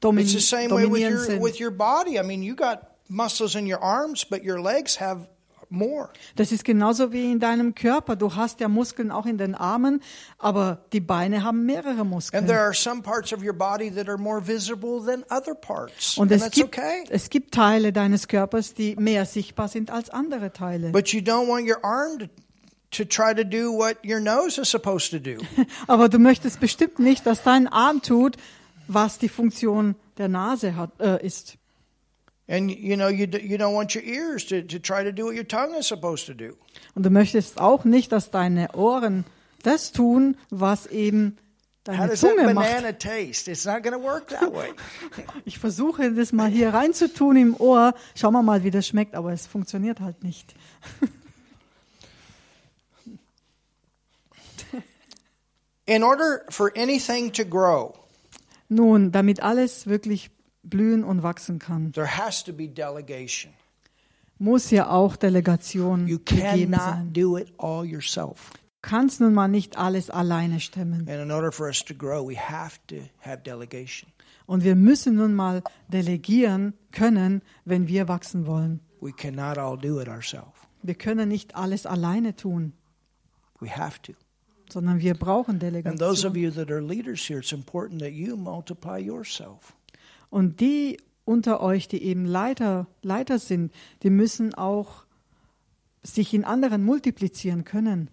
domin 0.00 0.24
It's 0.24 0.32
the 0.32 0.40
same 0.40 0.70
way 0.70 0.86
with 0.86 1.02
your 1.02 1.40
with 1.40 1.60
your 1.60 1.70
body. 1.70 2.18
I 2.18 2.22
mean, 2.22 2.42
you 2.42 2.54
got 2.54 2.96
muscles 3.08 3.54
in 3.54 3.66
your 3.66 3.80
arms, 3.80 4.24
but 4.24 4.44
your 4.44 4.60
legs 4.60 4.96
have 4.96 5.28
more. 5.70 6.10
Das 6.36 6.52
ist 6.52 6.64
genauso 6.64 7.12
wie 7.12 7.30
in 7.30 7.40
deinem 7.40 7.74
Körper. 7.74 8.16
Du 8.16 8.34
hast 8.34 8.60
ja 8.60 8.68
Muskeln 8.68 9.10
auch 9.10 9.26
in 9.26 9.38
den 9.38 9.54
Armen, 9.54 10.02
aber 10.38 10.84
die 10.92 11.00
Beine 11.00 11.44
haben 11.44 11.64
mehrere 11.66 12.04
Muskeln. 12.04 12.40
And 12.40 12.48
there 12.48 12.60
are 12.60 12.74
some 12.74 13.02
parts 13.02 13.32
of 13.32 13.42
your 13.42 13.52
body 13.52 13.90
that 13.90 14.08
are 14.08 14.18
more 14.18 14.46
visible 14.46 15.04
than 15.04 15.24
other 15.30 15.54
parts. 15.54 16.16
Und 16.16 16.32
es 16.32 16.42
that's 16.42 16.54
gibt, 16.54 16.78
okay. 16.78 17.04
es 17.10 17.30
gibt 17.30 17.54
Teile 17.54 17.92
deines 17.92 18.28
Körpers, 18.28 18.74
die 18.74 18.96
mehr 18.96 19.26
sichtbar 19.26 19.68
sind 19.68 19.90
als 19.90 20.10
andere 20.10 20.52
Teile. 20.52 20.90
But 20.90 21.08
you 21.08 21.20
don't 21.20 21.48
want 21.48 21.68
your 21.68 21.84
arm 21.84 22.18
to, 22.18 22.26
to 22.90 23.04
try 23.04 23.34
to 23.34 23.44
do 23.44 23.72
what 23.72 23.96
your 24.04 24.20
nose 24.20 24.60
is 24.60 24.70
supposed 24.70 25.10
to 25.10 25.18
do. 25.18 25.38
Aber 25.86 26.08
du 26.08 26.18
möchtest 26.18 26.60
bestimmt 26.60 26.98
nicht, 26.98 27.26
dass 27.26 27.42
dein 27.42 27.66
Arm 27.68 28.02
tut, 28.02 28.36
was 28.86 29.18
die 29.18 29.28
Funktion 29.28 29.94
der 30.16 30.28
Nase 30.28 30.76
hat, 30.76 30.98
äh, 31.00 31.24
ist. 31.24 31.58
And 32.50 32.70
you 32.70 32.96
know 32.96 33.08
you 33.08 33.26
you 33.26 33.58
don't 33.58 33.74
want 33.74 33.94
your 33.94 34.02
ears 34.04 34.46
to, 34.46 34.62
to 34.62 34.78
try 34.78 35.04
to 35.04 35.12
do 35.12 35.26
what 35.26 35.34
your 35.34 35.46
tongue 35.46 35.74
is 35.78 35.86
supposed 35.86 36.26
to 36.26 36.34
do. 36.34 36.56
Und 36.94 37.04
du 37.04 37.10
möchtest 37.10 37.60
auch 37.60 37.84
nicht, 37.84 38.10
dass 38.10 38.30
deine 38.30 38.74
Ohren 38.74 39.24
das 39.62 39.92
tun, 39.92 40.36
was 40.50 40.86
eben 40.86 41.36
How 41.86 41.94
deine 41.96 42.08
does 42.08 42.20
that 42.20 42.30
Zunge 42.30 42.54
macht. 42.54 42.66
banana 42.66 42.92
taste? 42.92 43.50
It's 43.50 43.66
not 43.66 43.82
going 43.82 43.92
to 43.94 44.02
work 44.02 44.28
that 44.28 44.52
way. 44.54 44.70
Ich 45.44 45.58
versuche 45.58 46.10
das 46.12 46.32
mal 46.32 46.48
hier 46.48 46.72
reinzutun 46.72 47.36
im 47.36 47.54
Ohr. 47.60 47.94
Schauen 48.14 48.32
wir 48.32 48.42
mal, 48.42 48.64
wie 48.64 48.70
das 48.70 48.86
schmeckt, 48.86 49.14
aber 49.14 49.32
es 49.32 49.46
funktioniert 49.46 50.00
halt 50.00 50.22
nicht. 50.24 50.54
In 55.86 56.02
order 56.02 56.44
for 56.50 56.70
anything 56.76 57.32
to 57.32 57.44
grow, 57.44 57.94
Nun, 58.68 59.10
damit 59.12 59.42
alles 59.42 59.86
wirklich 59.86 60.30
blühen 60.70 61.04
und 61.04 61.22
wachsen 61.22 61.58
kann, 61.58 61.92
there 61.92 62.06
has 62.18 62.42
to 62.44 62.52
be 62.52 62.68
delegation. 62.68 63.52
muss 64.38 64.70
ja 64.70 64.88
auch 64.90 65.16
Delegation 65.16 66.06
You 66.06 66.18
gegeben 66.18 66.74
sein. 66.74 67.12
do 67.12 67.36
it 67.38 67.52
all 67.58 67.84
yourself. 67.84 68.50
Du 68.52 68.90
kannst 68.90 69.20
nun 69.20 69.34
mal 69.34 69.48
nicht 69.48 69.76
alles 69.76 70.08
alleine 70.10 70.60
stemmen. 70.60 71.00
And 71.08 71.20
in 71.22 71.30
order 71.32 71.50
for 71.50 71.66
us 71.66 71.84
to 71.84 71.94
grow, 71.94 72.26
we 72.28 72.36
have 72.38 72.78
to 72.86 72.96
have 73.20 73.38
delegation. 73.44 74.10
Und 74.46 74.64
wir 74.64 74.76
müssen 74.76 75.16
nun 75.16 75.34
mal 75.34 75.62
delegieren 75.88 76.72
können, 76.92 77.42
wenn 77.64 77.88
wir 77.88 78.08
wachsen 78.08 78.46
wollen. 78.46 78.80
We 79.00 79.12
cannot 79.12 79.58
all 79.58 79.76
do 79.76 80.00
it 80.00 80.08
ourselves. 80.08 80.52
Wir 80.82 80.94
können 80.94 81.28
nicht 81.28 81.54
alles 81.56 81.84
alleine 81.86 82.34
tun, 82.36 82.72
We 83.60 83.68
have 83.68 84.00
to. 84.02 84.12
sondern 84.70 85.00
wir 85.00 85.14
brauchen 85.14 85.60
And 85.60 85.98
those 85.98 86.24
of 86.26 86.32
Delegation. 86.32 86.36
you 86.36 86.50
that 86.52 86.70
are 86.70 86.80
leaders 86.80 87.20
here, 87.26 87.40
it's 87.40 87.52
important 87.52 88.00
that 88.00 88.12
you 88.12 88.36
multiply 88.36 88.98
yourself. 88.98 89.74
Und 90.30 90.60
die 90.60 90.98
unter 91.24 91.60
euch, 91.60 91.88
die 91.88 92.02
eben 92.02 92.24
Leiter, 92.24 92.86
Leiter 93.02 93.38
sind, 93.38 93.72
die 94.02 94.10
müssen 94.10 94.54
auch 94.54 95.04
sich 96.02 96.32
in 96.32 96.44
anderen 96.44 96.84
multiplizieren 96.84 97.64
können. 97.64 98.10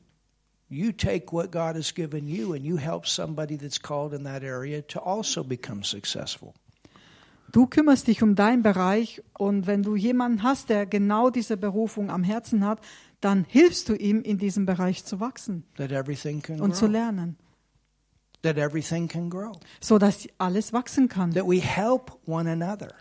you 0.69 0.91
take 0.91 1.31
what 1.31 1.51
God 1.51 1.75
has 1.75 1.93
given 1.93 2.27
you 2.27 2.53
and 2.53 2.65
you 2.65 2.77
help 2.77 3.05
somebody 3.05 3.57
that's 3.57 3.79
called 3.79 4.13
in 4.13 4.23
that 4.23 4.43
area 4.43 4.81
to 4.81 4.99
also 4.99 5.43
become 5.43 5.83
successful. 5.83 6.53
Du 7.51 7.67
kümmerst 7.67 8.07
dich 8.07 8.21
um 8.21 8.35
deinen 8.35 8.63
Bereich 8.63 9.21
und 9.37 9.67
wenn 9.67 9.83
du 9.83 9.95
jemanden 9.95 10.43
hast, 10.43 10.69
der 10.69 10.85
genau 10.85 11.29
diese 11.29 11.55
Berufung 11.55 12.09
am 12.09 12.23
Herzen 12.23 12.65
hat, 12.65 12.79
dann 13.21 13.45
hilfst 13.47 13.87
du 13.87 13.95
ihm 13.95 14.21
in 14.23 14.37
diesem 14.37 14.65
Bereich 14.65 15.05
zu 15.05 15.19
wachsen 15.19 15.63
und 15.77 16.75
zu 16.75 16.85
grow. 16.85 16.91
lernen, 16.91 17.37
That 18.45 18.57
everything 18.57 19.07
can 19.07 19.29
grow. 19.29 19.53
so 19.81 19.97
dass 19.97 20.27
alles 20.37 20.71
wachsen 20.71 21.09
kann, 21.09 21.33
That 21.33 21.45
we 21.47 21.59
help 21.59 22.11
one 22.27 22.49
another. 22.49 22.93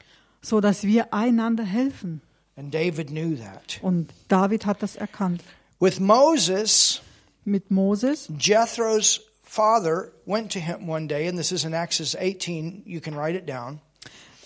so 0.42 0.60
dass 0.60 0.82
wir 0.84 1.12
einander 1.12 1.64
helfen. 1.64 2.20
And 2.56 2.72
David 2.72 3.08
knew 3.10 3.36
that. 3.36 3.78
Und 3.82 4.10
David 4.28 4.64
hat 4.64 4.82
das 4.82 4.96
erkannt. 4.96 5.42
With 5.80 6.00
Moses, 6.00 7.02
Mit 7.44 7.70
Moses 7.70 8.28
Jethro's 8.38 9.20
father 9.42 10.12
went 10.24 10.50
to 10.52 10.58
him 10.60 10.88
one 10.88 11.06
day, 11.08 11.28
and 11.28 11.36
this 11.36 11.52
is 11.52 11.64
in 11.64 11.74
Exodus 11.74 12.14
18. 12.16 12.82
You 12.86 13.00
can 13.00 13.14
write 13.14 13.36
it 13.36 13.46
down. 13.48 13.80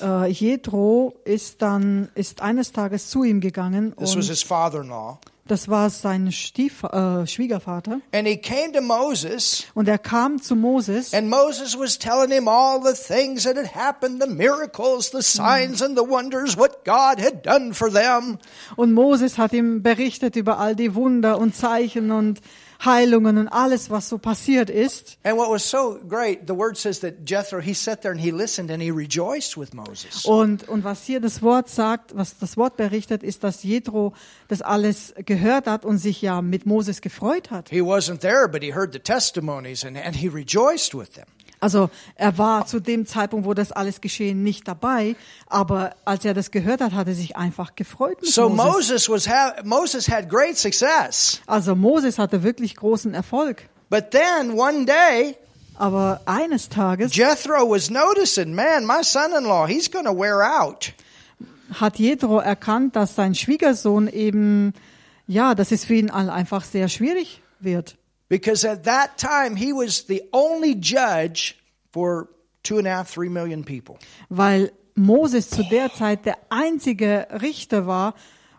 äh, 0.01 0.27
Jethro 0.31 1.15
ist 1.25 1.61
dann 1.63 2.09
ist 2.15 2.41
eines 2.43 2.73
Tages 2.73 3.09
zu 3.11 3.25
ihm 3.25 3.41
gegangen 3.41 3.95
This 3.97 4.17
was 4.17 4.29
his 4.29 4.43
father 4.43 4.81
in 4.81 4.89
law. 4.89 5.19
Das 5.51 5.69
war 5.69 5.91
sein 5.91 6.31
Stief, 6.33 6.83
äh, 6.85 7.27
Schwiegervater 7.27 8.01
And 8.13 8.27
he 8.27 8.37
came 8.37 8.73
to 8.73 8.81
Moses, 8.81 9.65
und 9.75 9.89
er 9.89 9.99
kam 9.99 10.41
zu 10.41 10.55
Moses 10.55 11.13
and 11.15 11.29
Moses 11.29 11.79
was 11.79 11.99
telling 11.99 12.31
him 12.31 12.49
all 12.49 12.81
the 12.83 12.95
things 12.95 13.45
that 13.45 13.57
had 13.57 13.75
happened 13.75 14.23
the 14.23 14.29
miracles, 14.29 15.11
the 15.11 15.23
signs, 15.23 15.83
and 15.83 15.97
the 15.99 16.05
wonders, 16.09 16.57
what 16.57 16.85
God 16.85 17.21
had 17.21 17.45
done 17.45 17.75
for 17.75 17.91
them. 17.91 18.39
und 18.77 18.93
Moses 18.93 19.39
hat 19.39 19.53
ihm 19.53 19.83
berichtet 19.83 20.37
über 20.37 20.59
all 20.59 20.77
die 20.77 20.95
Wunder 20.95 21.39
und 21.39 21.55
Zeichen 21.55 22.11
und 22.11 22.41
Heilungen 22.85 23.39
und 23.39 23.49
alles 23.49 23.91
was 23.91 24.09
so 24.09 24.19
passiert 24.19 24.71
ist 24.71 25.19
And 25.25 25.37
what 25.37 25.51
was 25.51 25.69
so 25.69 25.99
great, 26.09 26.41
the 26.47 26.55
word 26.55 26.77
says 26.77 27.01
that 27.01 27.15
Jethro, 27.27 27.61
he 27.61 27.75
sat 27.75 28.03
there 28.03 28.13
and 28.13 28.21
he 28.21 28.31
listened 28.31 28.71
and 28.71 28.83
he 28.83 28.91
rejoiced 28.91 29.57
with 29.57 29.75
Moses. 29.75 30.25
und 30.25 30.69
und 30.69 30.85
was 30.85 31.05
hier 31.05 31.21
das 31.21 31.43
Wort 31.43 31.69
sagt, 31.69 32.17
was 32.17 32.39
das 32.39 32.57
Wort 32.57 32.77
berichtet 32.77 33.23
ist, 33.23 33.43
dass 33.43 33.63
Jethro 33.63 34.13
das 34.49 34.63
alles 34.63 35.13
gehört 35.25 35.67
hat 35.67 35.85
und 35.85 35.99
sich 35.99 36.23
ja 36.23 36.41
mit 36.43 36.67
Moses 36.67 37.01
gefreut 37.01 37.51
hat. 37.51 37.69
He 37.71 37.81
wasn't 37.81 38.21
there, 38.21 38.49
but 38.49 38.63
he 38.63 38.73
heard 38.75 38.93
the 38.93 39.01
testimonies 39.01 39.85
and, 39.85 39.97
and 39.97 40.15
he 40.17 40.29
rejoiced 40.29 40.95
with 40.95 41.15
them. 41.15 41.27
Also 41.61 41.91
er 42.15 42.39
war 42.39 42.67
zu 42.67 42.79
dem 42.81 43.07
Zeitpunkt, 43.07 43.45
wo 43.47 43.53
das 43.55 43.73
alles 43.73 44.01
geschehen, 44.01 44.43
nicht 44.45 44.69
dabei, 44.69 45.17
aber 45.49 45.95
als 46.05 46.25
er 46.25 46.33
das 46.35 46.51
gehört 46.51 46.81
hat, 46.81 46.93
hat 46.93 47.09
er 47.09 47.15
sich 47.15 47.37
einfach 47.37 47.75
gefreut 47.75 48.21
mit 48.23 48.31
So 48.31 48.49
Moses. 48.49 49.09
Moses 49.09 49.09
was 49.09 49.29
ha- 49.29 49.55
Moses 49.65 50.09
had 50.09 50.29
great 50.29 50.57
success. 50.57 51.41
Also 51.47 51.75
Moses 51.75 52.19
hatte 52.19 52.43
wirklich 52.43 52.77
großen 52.77 53.13
Erfolg. 53.15 53.63
But 53.91 54.11
then 54.13 54.53
one 54.59 54.85
day, 54.85 55.37
Aber 55.77 56.21
eines 56.27 56.69
Tages 56.69 57.15
Jethro 57.17 57.71
was 57.71 57.89
noticing, 57.91 58.55
man, 58.55 58.85
my 58.87 59.03
son-in-law, 59.03 59.67
he's 59.67 59.91
going 59.91 60.05
to 60.07 60.13
wear 60.17 60.43
out. 60.63 60.93
hat 61.81 61.99
Jethro 61.99 62.39
erkannt, 62.39 62.97
dass 62.97 63.15
sein 63.15 63.35
Schwiegersohn 63.35 64.09
eben, 64.09 64.75
ja, 65.27 65.55
dass 65.55 65.71
es 65.73 65.85
für 65.85 65.95
ihn 65.95 66.11
einfach 66.11 66.65
sehr 66.65 66.89
schwierig 66.89 67.43
wird. 67.61 67.97
Because 68.29 68.65
at 68.65 68.85
that 68.85 69.17
time, 69.17 69.57
he 69.57 69.73
was 69.73 70.07
the 70.07 70.23
only 70.33 70.75
judge 70.75 71.57
for 71.93 72.29
two 72.63 72.79
and 72.79 72.87
a 72.87 72.91
half, 72.91 73.09
three 73.09 73.31
million 73.31 73.65
people. 73.65 73.99
Weil 74.29 74.71
Moses 74.95 75.49
zu 75.49 75.63
der 75.63 75.93
Zeit 75.95 76.27
der 76.27 76.39
einzige 76.51 77.27
Richter 77.41 77.87
war 77.87 78.15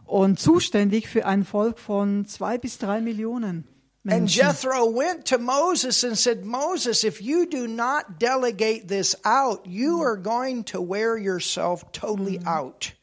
und 0.06 0.40
zuständig 0.40 1.08
für 1.08 1.26
ein 1.26 1.44
Volk 1.44 1.78
von 1.78 2.26
zwei 2.26 2.58
bis 2.58 2.78
drei 2.78 3.02
Millionen 3.02 3.68
And 4.06 4.22
Menschen. 4.22 4.42
Jethro 4.42 4.96
went 4.96 5.26
to 5.26 5.38
Moses 5.38 6.04
and 6.04 6.18
said, 6.18 6.46
Moses, 6.46 7.04
if 7.04 7.22
you 7.22 7.46
do 7.46 7.68
not 7.68 8.18
delegate 8.18 8.88
this 8.88 9.16
out, 9.26 9.66
you 9.68 10.02
are 10.02 10.16
going 10.16 10.64
to 10.66 10.82
wear 10.82 11.18
yourself 11.18 11.92
totally 11.92 12.40
out. 12.46 12.94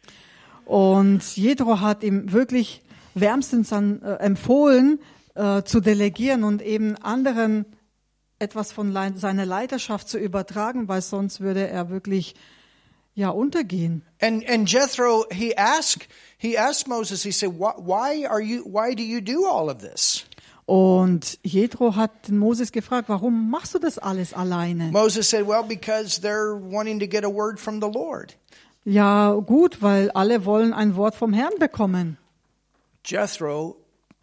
Und 0.65 1.37
Jethro 1.37 1.81
hat 1.81 2.03
ihm 2.03 2.33
wirklich 2.33 2.83
wärmstens 3.15 3.73
an, 3.73 4.03
äh, 4.03 4.15
empfohlen, 4.17 4.99
äh, 5.37 5.63
zu 5.65 5.81
delegieren 5.81 6.43
und 6.45 6.63
eben 6.63 6.97
anderen 6.97 7.65
etwas 8.39 8.73
von 8.73 8.91
lei- 8.91 9.13
seiner 9.15 9.47
Leiterschaft 9.47 10.09
zu 10.09 10.19
übertragen, 10.19 10.89
weil 10.89 11.01
sonst 11.03 11.41
würde 11.41 11.69
er 11.69 11.89
wirklich 11.91 12.35
ja 13.15 13.31
untergehen. 13.31 14.03
And 14.21 14.49
and 14.49 14.71
Jethro, 14.71 15.25
he 15.31 15.57
asked 15.57 16.09
he 16.37 16.59
asked 16.59 16.89
Moses, 16.89 17.23
he 17.23 17.31
said, 17.33 17.53
why, 17.59 18.27
are 18.27 18.43
you 18.43 18.63
why 18.65 18.95
do 18.95 19.03
you 19.03 19.21
do 19.21 19.47
all 19.47 19.71
of 19.71 19.79
this? 19.79 20.25
Und 20.67 21.39
Jethro 21.45 21.95
hat 21.95 22.29
Moses 22.29 22.73
gefragt, 22.73 23.09
warum 23.09 23.51
machst 23.51 23.75
du 23.75 23.79
das 23.79 23.99
alles 23.99 24.35
alleine? 24.35 24.91
Moses 24.91 25.31
said, 25.31 25.47
Well, 25.47 25.63
because 25.63 26.21
they're 26.21 26.57
wanting 26.57 26.99
to 26.99 27.07
get 27.07 27.25
a 27.25 27.29
word 27.33 27.61
from 27.61 27.81
the 27.81 27.87
Lord. 27.89 28.37
Ja, 28.85 29.33
gut, 29.35 29.81
weil 29.81 30.11
alle 30.11 30.45
wollen 30.45 30.73
ein 30.73 30.97
Wort 30.97 31.15
vom 31.15 31.33
Herrn 31.33 31.57
bekommen. 31.61 32.19
Jethro, 33.05 33.77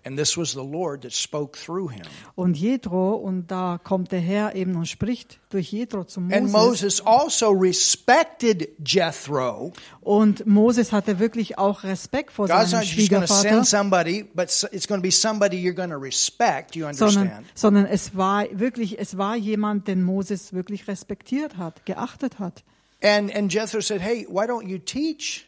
and 0.06 0.18
this 0.18 0.38
was 0.38 0.52
the 0.52 0.64
Lord 0.64 1.02
that 1.02 1.14
spoke 1.14 1.58
through 1.58 1.92
him. 1.92 2.04
Und 2.36 2.58
Jethro, 2.58 3.16
und 3.16 3.48
da 3.48 3.80
kommt 3.82 4.12
der 4.12 4.20
Herr 4.20 4.56
eben 4.56 4.76
und 4.76 4.88
spricht 4.88 5.40
durch 5.50 5.72
Jethro 5.72 6.04
zu 6.04 6.20
And 6.20 6.52
Moses. 6.52 7.02
Moses 7.02 7.02
also 7.02 7.52
respected 7.52 8.70
Jethro. 8.86 9.72
Und 10.02 10.46
Moses 10.46 10.92
hatte 10.92 11.20
wirklich 11.20 11.58
auch 11.58 11.84
Respekt 11.84 12.34
vor 12.34 12.48
God's 12.48 12.72
seinem 12.72 12.86
Schwiegervater. 12.86 13.34
send 13.34 13.68
somebody, 13.68 14.24
but 14.34 14.48
it's 14.72 14.88
going 14.88 15.00
to 15.00 15.04
be 15.04 15.12
somebody 15.12 15.58
you're 15.58 15.74
going 15.74 15.92
to 15.92 15.98
respect. 15.98 16.76
You 16.76 16.92
sondern, 16.94 17.24
understand? 17.24 17.46
sondern 17.56 17.86
es 17.86 18.16
war 18.16 18.46
wirklich, 18.52 19.00
es 19.00 19.18
war 19.18 19.36
jemand, 19.36 19.88
den 19.88 20.04
Moses 20.04 20.54
wirklich 20.54 20.88
respektiert 20.88 21.58
hat, 21.58 21.86
geachtet 21.86 22.40
hat. 22.40 22.64
And 23.02 23.34
and 23.36 23.52
Jethro 23.54 23.82
said, 23.82 24.02
Hey, 24.02 24.26
why 24.30 24.46
don't 24.46 24.68
you 24.68 24.78
teach 24.78 25.48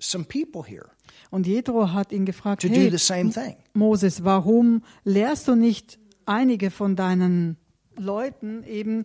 some 0.00 0.24
people 0.24 0.62
here 0.62 0.90
Und 1.30 1.46
Jethro 1.46 1.92
hat 1.92 2.12
ihn 2.12 2.24
gefragt, 2.24 2.64
hey? 2.64 3.56
Moses, 3.72 4.24
warum 4.24 4.82
lehrst 5.04 5.46
du 5.46 5.54
nicht 5.54 5.98
einige 6.26 6.70
von 6.70 6.96
deinen 6.96 7.56
Leuten 7.96 8.64
eben 8.64 9.04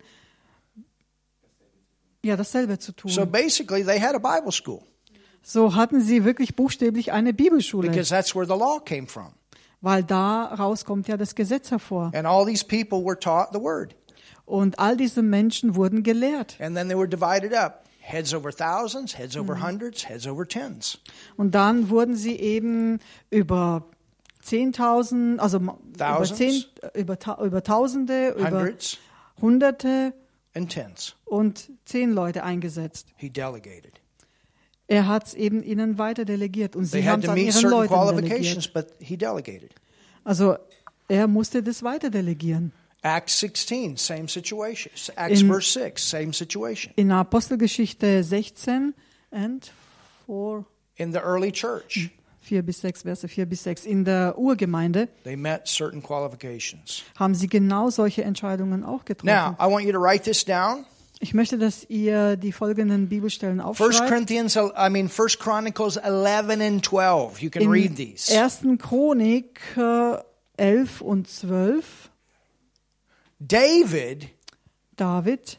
ja 2.24 2.36
dasselbe 2.36 2.80
zu 2.80 2.94
tun? 2.94 3.12
So 3.12 3.26
basically, 3.26 3.84
they 3.84 4.00
had 4.00 4.16
a 4.16 4.20
Bible 4.20 4.52
school 4.52 4.82
so 5.46 5.76
hatten 5.76 6.02
sie 6.02 6.26
wirklich 6.26 6.56
buchstäblich 6.56 7.12
eine 7.12 7.34
Bibelschule, 7.34 7.90
because 7.90 8.10
that's 8.10 8.36
where 8.36 8.46
the 8.46 8.58
law 8.58 8.80
came 8.80 9.08
from. 9.08 9.34
weil 9.82 10.04
daraus 10.04 10.84
kommt 10.86 11.08
ja 11.08 11.18
das 11.18 11.36
Gesetz 11.36 11.70
hervor. 11.70 12.12
And 12.16 12.26
all 12.26 12.46
these 12.46 12.66
people 12.66 13.06
were 13.06 13.18
taught 13.18 13.50
the 13.54 13.62
word. 13.62 13.96
Und 14.46 14.80
all 14.80 14.98
diese 14.98 15.22
Menschen 15.22 15.76
wurden 15.76 16.02
gelehrt. 16.02 16.58
And 16.60 16.76
then 16.76 16.88
they 16.88 16.98
were 16.98 17.08
divided 17.08 17.54
up 17.54 17.85
heads 18.06 18.34
over 18.34 18.52
thousands, 18.52 19.18
heads 19.18 19.36
over 19.36 19.60
hundreds, 19.62 20.08
heads 20.08 20.28
over 20.28 20.48
tens. 20.48 21.00
Und 21.38 21.56
dann 21.56 21.90
wurden 21.90 22.16
sie 22.16 22.36
eben 22.36 23.00
über 23.32 23.84
10.000, 24.44 25.40
also 25.40 25.58
über, 25.58 25.78
Thousands. 25.98 26.38
zehn, 26.38 26.64
über, 26.94 27.18
Ta- 27.18 27.44
über 27.44 27.64
Tausende, 27.64 28.30
über 28.38 28.52
Hundreds 28.52 28.98
Hunderte 29.42 30.14
und 31.26 31.70
zehn 31.86 32.12
Leute 32.12 32.44
eingesetzt. 32.44 33.08
He 33.18 33.30
delegated. 33.30 34.00
Er 34.88 35.08
hat 35.08 35.26
es 35.28 35.34
eben 35.34 35.64
ihnen 35.64 35.98
weiter 35.98 36.26
delegiert 36.26 36.76
und 36.76 36.86
sie 36.86 37.10
haben 37.10 37.24
es 37.24 37.28
an 37.30 37.38
ihren 37.38 37.70
Leuten 37.70 38.18
delegiert. 38.28 38.72
but 38.74 38.88
he 39.00 39.18
delegated. 39.18 39.74
Also 40.24 40.58
er 41.08 41.28
musste 41.28 41.64
das 41.64 41.82
weiter 41.84 42.10
delegieren. 42.12 42.72
Acts 43.06 43.40
16, 43.40 43.98
same 43.98 44.28
situation. 44.28 44.92
Acts 45.16 45.42
In- 45.42 45.48
verse 45.48 45.68
6, 45.80 46.02
same 46.02 46.34
situation. 46.34 46.92
In 46.96 47.12
Apostelgeschichte 47.12 48.24
16 48.24 48.96
and 49.32 49.72
4, 50.26 50.66
In 50.98 51.12
the 51.14 51.20
early 51.20 51.52
church, 51.52 52.10
4 52.42 52.64
bis 52.64 52.80
6, 52.82 53.04
Verse 53.04 53.28
4 53.28 53.46
bis 53.46 53.64
6, 53.64 53.86
in 53.86 54.06
der 54.06 54.38
Urgemeinde 54.38 55.08
they 55.24 55.36
met 55.36 55.68
certain 55.68 56.02
qualifications. 56.02 57.04
haben 57.20 57.36
sie 57.36 57.48
genau 57.48 57.90
solche 57.92 58.24
Entscheidungen 58.24 58.84
auch 58.84 59.06
getroffen. 59.06 59.28
Now, 59.28 59.56
I 59.60 59.70
want 59.72 59.86
you 59.86 59.92
to 59.92 60.00
write 60.00 60.24
this 60.24 60.44
down. 60.46 60.86
Ich 61.20 61.34
möchte, 61.34 61.58
dass 61.58 61.86
ihr 61.90 62.36
die 62.38 62.52
folgenden 62.52 63.08
Bibelstellen 63.08 63.60
1 63.62 63.70
aufschreibt. 63.80 64.10
Corinthians, 64.10 64.56
I 64.56 64.90
mean, 64.90 65.10
1 65.10 65.38
Chronicles 65.40 65.98
11 65.98 66.60
and 66.62 66.84
12. 66.86 67.42
You 67.42 67.50
can 67.52 67.70
read 67.70 67.92
In 67.92 67.96
these. 67.96 68.32
1. 68.36 68.62
Chronik 68.80 69.60
äh, 69.78 70.18
11 70.58 71.02
und 71.02 71.28
12, 71.30 72.10
David 73.40 74.30
David 74.96 75.58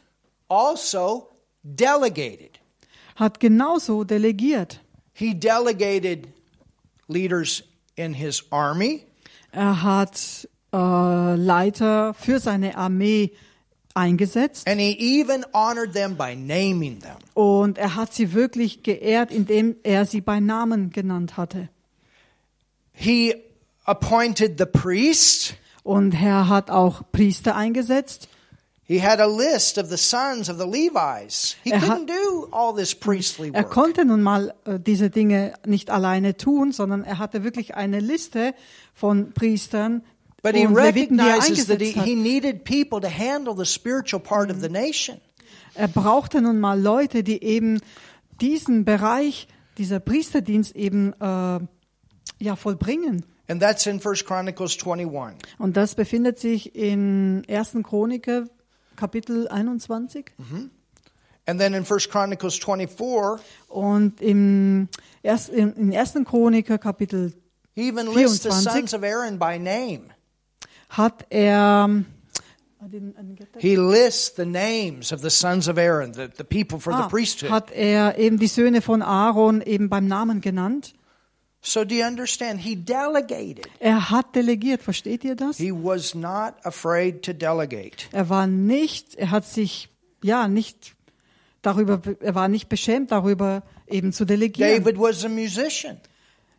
also 0.49 1.29
delegated. 1.63 2.59
hat 3.15 3.39
genauso 3.39 4.03
delegiert. 4.03 4.79
He 5.13 5.33
delegated 5.33 6.27
leaders 7.07 7.63
in 7.95 8.13
his 8.13 8.43
army. 8.51 9.03
Er 9.51 9.81
hat 9.83 10.47
äh, 10.73 11.35
Leiter 11.35 12.13
für 12.13 12.39
seine 12.39 12.75
Armee 12.77 13.31
eingesetzt 13.95 14.67
And 14.67 14.79
he 14.79 14.95
even 15.21 15.43
honored 15.53 15.93
them 15.93 16.15
by 16.17 16.35
naming 16.35 16.99
them. 16.99 17.17
und 17.33 17.77
er 17.79 17.95
hat 17.95 18.13
sie 18.13 18.33
wirklich 18.33 18.83
geehrt, 18.83 19.31
indem 19.31 19.75
er 19.83 20.05
sie 20.05 20.21
bei 20.21 20.39
Namen 20.39 20.91
genannt 20.91 21.37
hatte. 21.37 21.69
He 22.93 23.33
appointed 23.85 24.57
the 24.59 24.65
priests. 24.65 25.53
Und 25.87 26.11
Herr 26.11 26.49
hat 26.49 26.69
auch 26.69 27.01
Priester 27.13 27.55
eingesetzt. 27.55 28.27
He 28.83 29.01
had 29.01 29.21
a 29.21 29.25
list 29.25 29.77
of 29.77 29.89
the 29.89 29.95
sons 29.95 30.49
of 30.49 30.57
the 30.57 30.65
Levites. 30.65 31.55
He 31.63 31.71
Er 31.71 31.79
couldn't 31.79 32.07
do 32.07 32.47
all 32.51 32.75
this 32.75 32.93
priestly 32.93 33.51
Er 33.53 33.63
work. 33.63 33.71
konnte 33.71 34.03
nun 34.03 34.21
mal 34.21 34.53
äh, 34.65 34.79
diese 34.81 35.09
Dinge 35.09 35.53
nicht 35.65 35.89
alleine 35.89 36.35
tun, 36.35 36.73
sondern 36.73 37.05
er 37.05 37.19
hatte 37.19 37.45
wirklich 37.45 37.75
eine 37.75 38.01
Liste 38.01 38.53
von 38.93 39.31
Priestern 39.31 40.03
But 40.43 40.55
he 40.55 40.63
er 40.63 40.75
recognizes 40.75 41.67
that 41.67 41.81
he, 41.81 41.91
he 41.93 42.15
needed 42.15 42.65
people 42.65 42.99
to 42.99 43.07
handle 43.09 43.55
the 43.55 43.65
spiritual 43.65 44.21
part 44.21 44.51
of 44.51 44.59
the 44.59 44.69
nation. 44.69 45.21
Er 45.73 45.87
brauchte 45.87 46.41
nun 46.41 46.59
mal 46.59 46.77
Leute, 46.81 47.23
die 47.23 47.41
eben 47.41 47.79
diesen 48.41 48.83
Bereich, 48.83 49.47
dieser 49.77 50.01
Priesterdienst 50.01 50.75
eben 50.75 51.13
äh, 51.13 51.59
ja 52.39 52.55
vollbringen. 52.57 53.23
And 53.49 53.61
that's 53.61 53.85
in 53.87 53.99
1 54.01 54.25
Chronicles 54.25 54.77
21. 54.77 55.37
Und 55.57 55.77
das 55.77 55.95
befindet 55.95 56.37
sich 56.39 56.75
in 56.75 57.43
1. 57.47 57.77
Chroniker 57.83 58.45
Kapitel 58.95 59.47
21 59.47 60.25
And 61.45 61.59
then 61.61 61.73
in 61.73 61.85
1 61.85 62.09
Chronicles 62.09 62.55
24, 62.57 63.39
und 63.69 64.19
im 64.21 64.89
erst, 65.23 65.49
in 65.49 65.93
1. 65.95 66.25
Chroniker 66.25 66.77
Kapitel 66.77 67.31
he 67.73 67.87
even 67.87 68.07
lists 68.13 68.43
the 68.43 68.49
24. 68.49 68.73
sons 68.73 68.93
of 68.93 69.03
Aaron 69.03 69.37
by 69.39 69.57
name. 69.57 70.09
hat 70.89 71.25
er 71.29 71.87
I 72.79 72.85
didn't- 72.89 73.15
I 73.17 73.21
didn't 73.21 73.35
get 73.37 73.53
that. 73.53 73.61
He 73.61 73.75
lists 73.77 74.35
the 74.35 74.45
names 74.45 75.11
of 75.13 75.21
the 75.21 75.29
sons 75.29 75.67
of 75.69 75.77
Aaron, 75.77 76.11
the, 76.13 76.27
the 76.35 76.43
people 76.43 76.79
for 76.79 76.91
the 76.93 77.03
Ah, 77.03 77.07
priesthood. 77.07 77.49
hat 77.49 77.71
er 77.71 78.17
eben 78.17 78.37
die 78.39 78.47
Söhne 78.47 78.81
von 78.81 79.01
Aaron 79.01 79.61
eben 79.61 79.89
beim 79.89 80.05
Namen 80.07 80.41
genannt. 80.41 80.93
So 81.61 81.83
do 81.83 81.95
you 81.95 82.05
understand? 82.05 82.61
He 82.61 82.75
delegated. 82.75 83.67
Er 83.79 84.09
hat 84.09 84.35
delegiert, 84.35 84.81
versteht 84.81 85.23
ihr 85.23 85.35
das? 85.35 85.57
He 85.57 85.71
was 85.71 86.15
not 86.15 86.53
afraid 86.63 87.23
to 87.23 87.33
delegate. 87.33 88.07
Er 88.11 88.29
war 88.29 88.47
nicht, 88.47 89.15
er 89.15 89.31
hat 89.31 89.45
sich 89.45 89.89
ja 90.23 90.47
nicht 90.47 90.95
darüber, 91.61 92.01
er 92.21 92.35
war 92.35 92.47
nicht 92.47 92.69
beschämt 92.69 93.11
darüber 93.11 93.63
eben 93.87 94.13
zu 94.13 94.25
delegieren. 94.25 94.83
David 94.83 94.99
was 94.99 95.25
a 95.25 95.29
musician. 95.29 95.97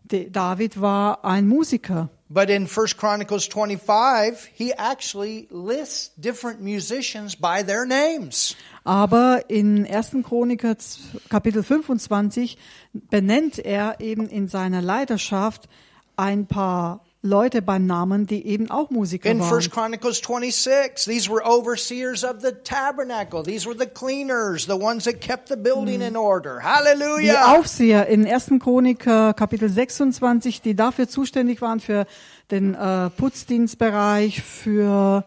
David 0.09 0.81
war 0.81 1.25
ein 1.25 1.47
Musiker. 1.47 2.09
But 2.31 2.51
in 2.51 2.67
1 2.67 2.99
Chronicles 2.99 3.47
25, 3.47 4.51
he 4.53 4.75
actually 4.75 5.49
lists 5.51 6.11
different 6.17 6.61
musicians 6.61 7.35
by 7.35 7.63
their 7.63 7.87
names. 7.87 8.55
Aber 8.85 9.45
in 9.49 9.87
1. 9.87 10.23
Chroniker 10.23 10.77
Kapitel 11.31 11.63
25 11.63 12.59
benennt 12.93 13.59
er 13.59 14.01
eben 14.01 14.29
in 14.29 14.49
seiner 14.49 14.83
Leiterschaft 14.83 15.69
ein 16.17 16.47
paar 16.47 17.01
Leute 17.23 17.63
beim 17.63 17.85
Namen, 17.85 18.29
die 18.29 18.47
eben 18.47 18.71
auch 18.71 18.91
Musiker 18.91 19.29
In 19.29 19.41
1 19.41 19.51
waren. 19.51 19.71
Chronicles 19.71 20.19
26, 20.19 21.05
these 21.05 21.29
were 21.29 21.45
overseers 21.45 22.23
of 22.23 22.41
the 22.43 22.53
tabernacle. 22.63 23.43
These 23.43 23.67
were 23.67 23.77
the 23.77 23.87
cleaners, 23.87 24.67
the 24.67 24.81
ones 24.81 25.05
that 25.05 25.21
kept 25.21 25.49
the 25.49 25.57
building 25.57 26.01
in 26.01 26.17
order. 26.17 26.61
Die 26.61 26.65
Hallelujah. 26.65 27.59
Aufseher 27.59 28.07
in 28.07 28.25
1. 28.25 28.61
Chroniker 28.61 29.35
Kapitel 29.35 29.69
26, 29.69 30.63
die 30.63 30.77
dafür 30.77 31.09
zuständig 31.09 31.61
waren 31.61 31.81
für 31.81 32.07
den 32.53 32.75
äh, 32.75 33.11
Putzdienstbereich, 33.11 34.41
für 34.41 35.25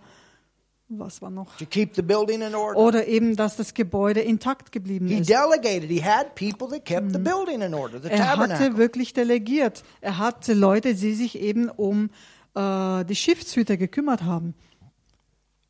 was 0.99 1.21
war 1.21 1.29
noch? 1.29 1.55
To 1.57 1.65
keep 1.65 1.95
the 1.95 2.01
building 2.01 2.41
in 2.41 2.53
order. 2.55 2.77
Oder 2.79 3.07
eben, 3.07 3.35
dass 3.35 3.55
das 3.55 3.73
Gebäude 3.73 4.19
intakt 4.21 4.71
geblieben 4.71 5.07
He 5.07 5.19
ist. 5.19 5.29
delegated. 5.29 5.89
He 5.89 6.03
had 6.03 6.35
people 6.35 6.67
that 6.69 6.85
kept 6.85 7.11
the 7.13 7.19
building 7.19 7.61
in 7.61 7.73
order, 7.73 7.99
the 8.01 8.09
Er 8.09 8.37
hatte 8.37 8.77
wirklich 8.77 9.13
delegiert. 9.13 9.83
Er 10.01 10.17
hatte 10.17 10.53
Leute, 10.53 10.93
die 10.95 11.13
sich 11.13 11.39
eben 11.39 11.69
um 11.69 12.09
äh, 12.55 13.05
die 13.05 13.15
Schiffshüter 13.15 13.77
gekümmert 13.77 14.23
haben. 14.23 14.53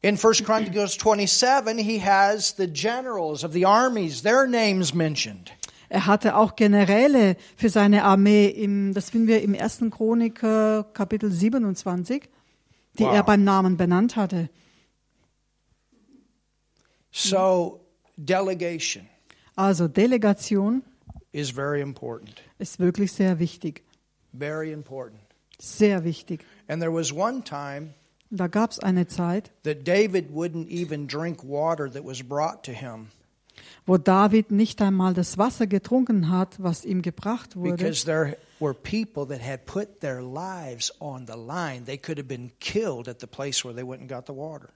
In 0.04 0.18
1 0.18 0.44
Chronicles 0.44 0.94
27, 0.94 1.78
he 1.86 2.00
has 2.04 2.56
the 2.58 2.68
generals 2.68 3.44
of 3.44 3.54
the 3.54 3.66
armies, 3.68 4.24
their 4.24 4.48
names 4.48 4.94
mentioned. 4.96 5.52
Er 5.90 6.08
hatte 6.08 6.38
auch 6.38 6.56
Generäle 6.56 7.36
für 7.56 7.70
seine 7.70 8.04
Armee, 8.06 8.48
im, 8.48 8.94
das 8.94 9.10
finden 9.12 9.28
wir 9.28 9.42
im 9.44 9.54
1. 9.54 9.82
Chroniker 9.92 10.86
Kapitel 10.94 11.30
27, 11.32 12.24
die 12.98 13.04
Wow. 13.04 13.14
er 13.14 13.24
beim 13.24 13.44
Namen 13.44 13.78
benannt 13.78 14.16
hatte. 14.16 14.50
So, 17.12 17.82
delegation 18.18 19.08
Also 19.56 19.88
Delegation 19.88 20.84
is 21.34 21.52
very 21.52 21.82
important. 21.82 22.42
ist 22.58 22.80
wirklich 22.80 23.12
sehr 23.12 23.40
wichtig. 23.40 23.84
Very 24.34 24.72
important. 24.72 25.22
Sehr 25.60 26.04
wichtig. 26.04 26.46
And 26.68 26.82
there 26.82 26.94
was 26.94 27.12
one 27.12 27.44
time 27.44 27.94
Da 28.34 28.48
gab 28.48 28.72
es 28.72 28.80
eine 28.80 29.08
Zeit, 29.08 29.52
that 29.64 29.86
David 29.86 30.30
wouldn't 30.34 30.70
even 30.70 31.06
drink 31.06 31.44
water 31.44 31.92
that 31.92 32.06
was 32.06 32.24
brought 32.24 32.64
to 32.64 32.72
him 32.72 33.10
wo 33.86 33.98
David 33.98 34.52
nicht 34.52 34.82
einmal 34.82 35.14
das 35.14 35.38
Wasser 35.38 35.68
getrunken 35.68 36.30
hat, 36.30 36.56
was 36.58 36.86
ihm 36.86 37.02
gebracht 37.02 37.56
wurde, 37.56 37.76
because 37.76 38.06
there 38.06 38.38
were 38.60 38.74
people 38.74 39.26
that 39.28 39.46
had 39.46 39.66
put 39.66 40.00
their 40.00 40.22
lives 40.22 40.94
on 41.00 41.26
the 41.28 41.36
line. 41.36 41.86
They 41.86 41.98
could 41.98 42.18
have 42.18 42.28
been 42.28 42.52
killed 42.60 43.08
at 43.08 43.20
the 43.20 43.28
place 43.28 43.66
where 43.66 43.76
they 43.76 43.84
went 43.84 44.02
and 44.02 44.10
got 44.10 44.26
the 44.28 44.34
water. 44.34 44.70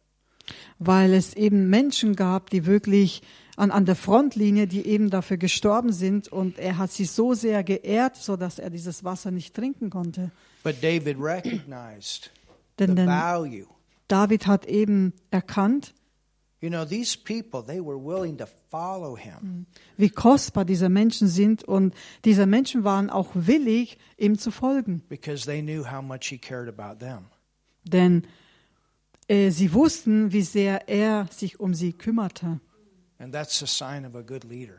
Weil 0.80 1.14
es 1.14 1.34
eben 1.36 1.70
Menschen 1.70 2.16
gab, 2.16 2.50
die 2.50 2.66
wirklich 2.66 3.22
an, 3.58 3.72
an 3.72 3.86
der 3.86 3.96
Frontlinie, 3.96 4.68
die 4.68 4.86
eben 4.86 5.10
dafür 5.10 5.38
gestorben 5.38 5.94
sind 5.94 6.28
und 6.28 6.60
er 6.60 6.78
hat 6.78 6.92
sie 6.92 7.06
so 7.06 7.34
sehr 7.34 7.64
geehrt, 7.64 8.16
so 8.18 8.36
dass 8.36 8.60
er 8.60 8.70
dieses 8.70 9.04
Wasser 9.04 9.32
nicht 9.32 9.54
trinken 9.56 9.90
konnte. 9.90 10.32
But 10.64 10.82
David 10.84 11.18
recognized 11.20 12.32
the 12.78 12.86
Denn, 12.86 12.96
denn 12.96 13.08
value. 13.08 13.66
David 14.08 14.46
hat 14.48 14.66
eben 14.66 15.14
erkannt, 15.32 15.94
You 16.62 16.70
know, 16.72 16.86
these 16.86 17.16
people, 17.18 17.62
they 17.62 17.80
were 17.80 17.98
willing 18.00 18.38
to 18.40 18.46
follow 18.72 19.16
him. 19.16 19.68
wie 19.98 20.10
kostbar 20.10 20.66
diese 20.66 20.90
Menschen 20.90 21.28
sind 21.28 21.64
und 21.64 21.94
diese 22.24 22.48
Menschen 22.48 22.84
waren 22.84 23.10
auch 23.12 23.30
willig, 23.36 23.98
ihm 24.18 24.38
zu 24.40 24.50
folgen. 24.52 25.04
because 25.10 25.46
they 25.46 25.62
knew 25.62 25.86
how 25.86 26.02
much 26.02 26.26
he 26.30 26.38
cared 26.40 26.68
about 26.68 27.00
them. 27.06 27.26
Denn 27.84 28.26
äh, 29.28 29.50
sie 29.50 29.74
wussten, 29.74 30.32
wie 30.32 30.42
sehr 30.42 30.88
er 30.90 31.28
sich 31.32 31.60
um 31.60 31.74
sie 31.74 31.94
kümmerte. 31.94 32.60
And 33.18 33.34
that's 33.34 33.64
a 33.64 33.68
sign 33.68 34.06
of 34.06 34.16
a 34.16 34.22
good 34.22 34.44
leader. 34.44 34.76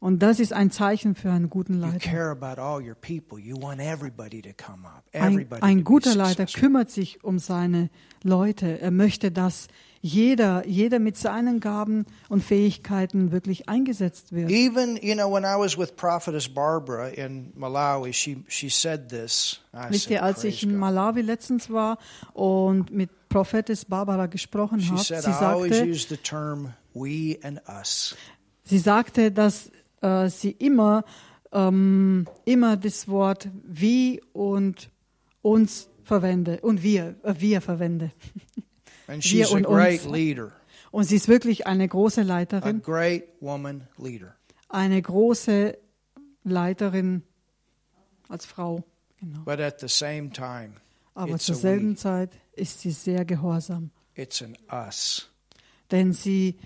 Und 0.00 0.22
das 0.22 0.40
ist 0.40 0.52
ein 0.52 0.70
Zeichen 0.70 1.14
für 1.14 1.30
einen 1.30 1.50
guten 1.50 1.74
You 1.74 1.80
Leiter. 1.80 1.98
care 1.98 2.30
about 2.30 2.60
all 2.60 2.82
your 2.82 2.94
people. 2.94 3.38
You 3.38 3.56
want 3.60 3.80
everybody 3.80 4.42
to 4.42 4.50
come 4.56 4.86
up. 4.86 5.04
Ein, 5.12 5.46
ein 5.60 5.84
guter 5.84 6.14
Leiter 6.14 6.46
kümmert 6.46 6.90
sich 6.90 7.22
um 7.22 7.38
seine 7.38 7.90
Leute. 8.22 8.80
Er 8.80 8.90
möchte, 8.90 9.30
dass 9.30 9.68
jeder, 10.00 10.66
jeder 10.66 10.98
mit 10.98 11.16
seinen 11.16 11.60
Gaben 11.60 12.06
und 12.28 12.42
Fähigkeiten 12.42 13.30
wirklich 13.30 13.68
eingesetzt 13.68 14.32
wird. 14.32 14.50
Even, 14.50 14.96
you 15.02 15.14
know, 15.14 15.30
when 15.32 15.44
I 15.44 15.56
was 15.58 15.76
with 15.76 15.94
Prophetess 15.96 16.48
Barbara 16.48 17.08
in 17.08 17.52
Malawi, 17.54 18.12
she, 18.12 18.44
she 18.48 18.68
said 18.68 19.08
this. 19.08 19.60
Wisst 19.90 20.10
ihr, 20.10 20.22
als 20.22 20.44
ich 20.44 20.60
"Praise 20.60 20.66
in 20.66 20.70
God." 20.72 20.80
Malawi 20.80 21.22
letztens 21.22 21.70
war 21.70 21.98
und 22.32 22.90
mit 22.90 23.10
Prophetess 23.28 23.84
Barbara 23.84 24.26
gesprochen 24.26 24.80
said, 24.80 25.22
sie 25.22 25.32
sagte, 25.32 25.84
use 25.84 26.06
the 26.08 26.16
term 26.16 26.72
we 26.94 27.38
and 27.42 27.60
us. 27.68 28.16
sie 28.64 28.78
sagte, 28.78 29.30
dass 29.32 29.70
äh, 30.00 30.28
sie 30.28 30.50
immer, 30.52 31.04
ähm, 31.52 32.26
immer 32.44 32.76
das 32.76 33.08
Wort 33.08 33.48
wie 33.64 34.20
und 34.32 34.90
uns 35.42 35.88
verwende 36.04 36.60
und 36.60 36.82
wir, 36.82 37.16
äh, 37.22 37.34
wir 37.38 37.60
verwende. 37.60 38.12
And 39.06 39.22
Wir 39.24 39.44
she's 39.44 39.52
a 39.52 39.56
und 39.56 39.62
great 39.64 40.04
uns. 40.04 40.12
leader, 40.14 40.52
Und 40.90 41.04
sie 41.04 41.16
ist 41.16 41.28
wirklich 41.28 41.66
eine 41.66 41.86
große 41.88 42.20
a 42.22 42.24
Leiterin. 42.24 42.82
great 42.82 43.24
woman 43.40 43.86
leader. 43.98 44.34
eine 44.68 45.00
große 45.00 45.76
Leiterin 46.44 47.22
als 48.28 48.44
Frau. 48.46 48.84
Genau. 49.20 49.40
But 49.44 49.60
at 49.60 49.80
the 49.80 49.88
same 49.88 50.30
time, 50.30 50.72
Aber 51.14 51.38
zur 51.38 51.54
selben. 51.56 51.96
Zeit 51.96 52.30
ist 52.58 52.80
sie 52.80 52.90
sehr 52.90 53.24
gehorsam, 53.24 53.90
it's 54.14 54.42
an 54.42 54.56
us. 54.70 55.28
denn 55.90 56.12
sie, 56.12 56.56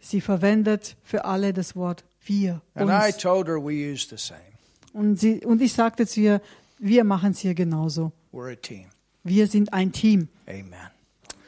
sie 0.00 0.20
verwendet 0.20 0.96
für 1.02 1.24
alle 1.24 1.52
das 1.52 1.74
Wort 1.76 2.04
wir. 2.26 2.60
And 2.74 2.90
I 2.90 3.12
told 3.12 3.48
her 3.48 3.58
we 3.58 3.72
use 3.74 4.06
the 4.08 4.16
same. 4.16 4.40
Und, 4.92 5.18
sie, 5.18 5.44
und 5.44 5.60
ich 5.60 5.72
sagte 5.72 6.06
zu 6.06 6.20
ihr, 6.20 6.40
wir 6.78 7.04
machen 7.04 7.32
es 7.32 7.40
hier 7.40 7.54
genauso. 7.54 8.12
We're 8.32 8.52
a 8.52 8.56
team. 8.56 8.86
Wir 9.24 9.46
sind 9.46 9.72
ein 9.72 9.90
Team. 9.92 10.28
Amen. 10.46 10.90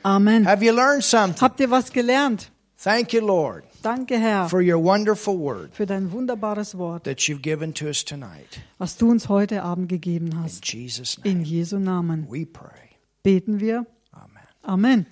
Amen. 0.02 0.46
Have 0.46 0.64
you 0.64 0.72
learned 0.72 1.04
something? 1.04 1.40
Habt 1.40 1.60
ihr 1.60 1.70
was 1.70 1.92
gelernt? 1.92 2.50
Thank 2.82 3.12
you, 3.14 3.24
Lord, 3.24 3.64
Danke, 3.82 4.18
Herr, 4.18 4.48
for 4.48 4.60
your 4.60 4.78
wonderful 4.82 5.38
word 5.38 5.74
für 5.74 5.86
dein 5.86 6.12
wunderbares 6.12 6.76
Wort, 6.76 7.04
that 7.04 7.20
you've 7.26 7.40
given 7.42 7.72
to 7.74 7.86
us 7.86 8.04
tonight. 8.04 8.60
was 8.78 8.96
du 8.98 9.10
uns 9.10 9.28
heute 9.28 9.62
Abend 9.62 9.88
gegeben 9.88 10.28
In 10.32 10.42
hast. 10.42 10.64
Jesus' 10.72 11.18
In 11.24 11.38
name, 11.38 11.44
Jesu 11.44 11.78
Namen 11.78 12.26
we 12.30 12.44
pray. 12.44 12.85
Beten 13.26 13.58
wir. 13.58 13.84
Amen. 14.12 14.46
Amen. 14.62 15.06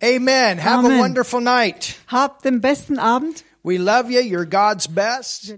Amen. 0.00 0.58
Have 0.58 0.86
Amen. 0.86 0.98
a 0.98 1.02
wonderful 1.02 1.40
night. 1.40 1.96
Habt 2.06 2.44
den 2.44 2.60
besten 2.60 3.00
Abend. 3.00 3.42
We 3.64 3.76
love 3.76 4.08
you. 4.08 4.20
You're 4.20 4.46
God's 4.46 4.86
best. 4.86 5.54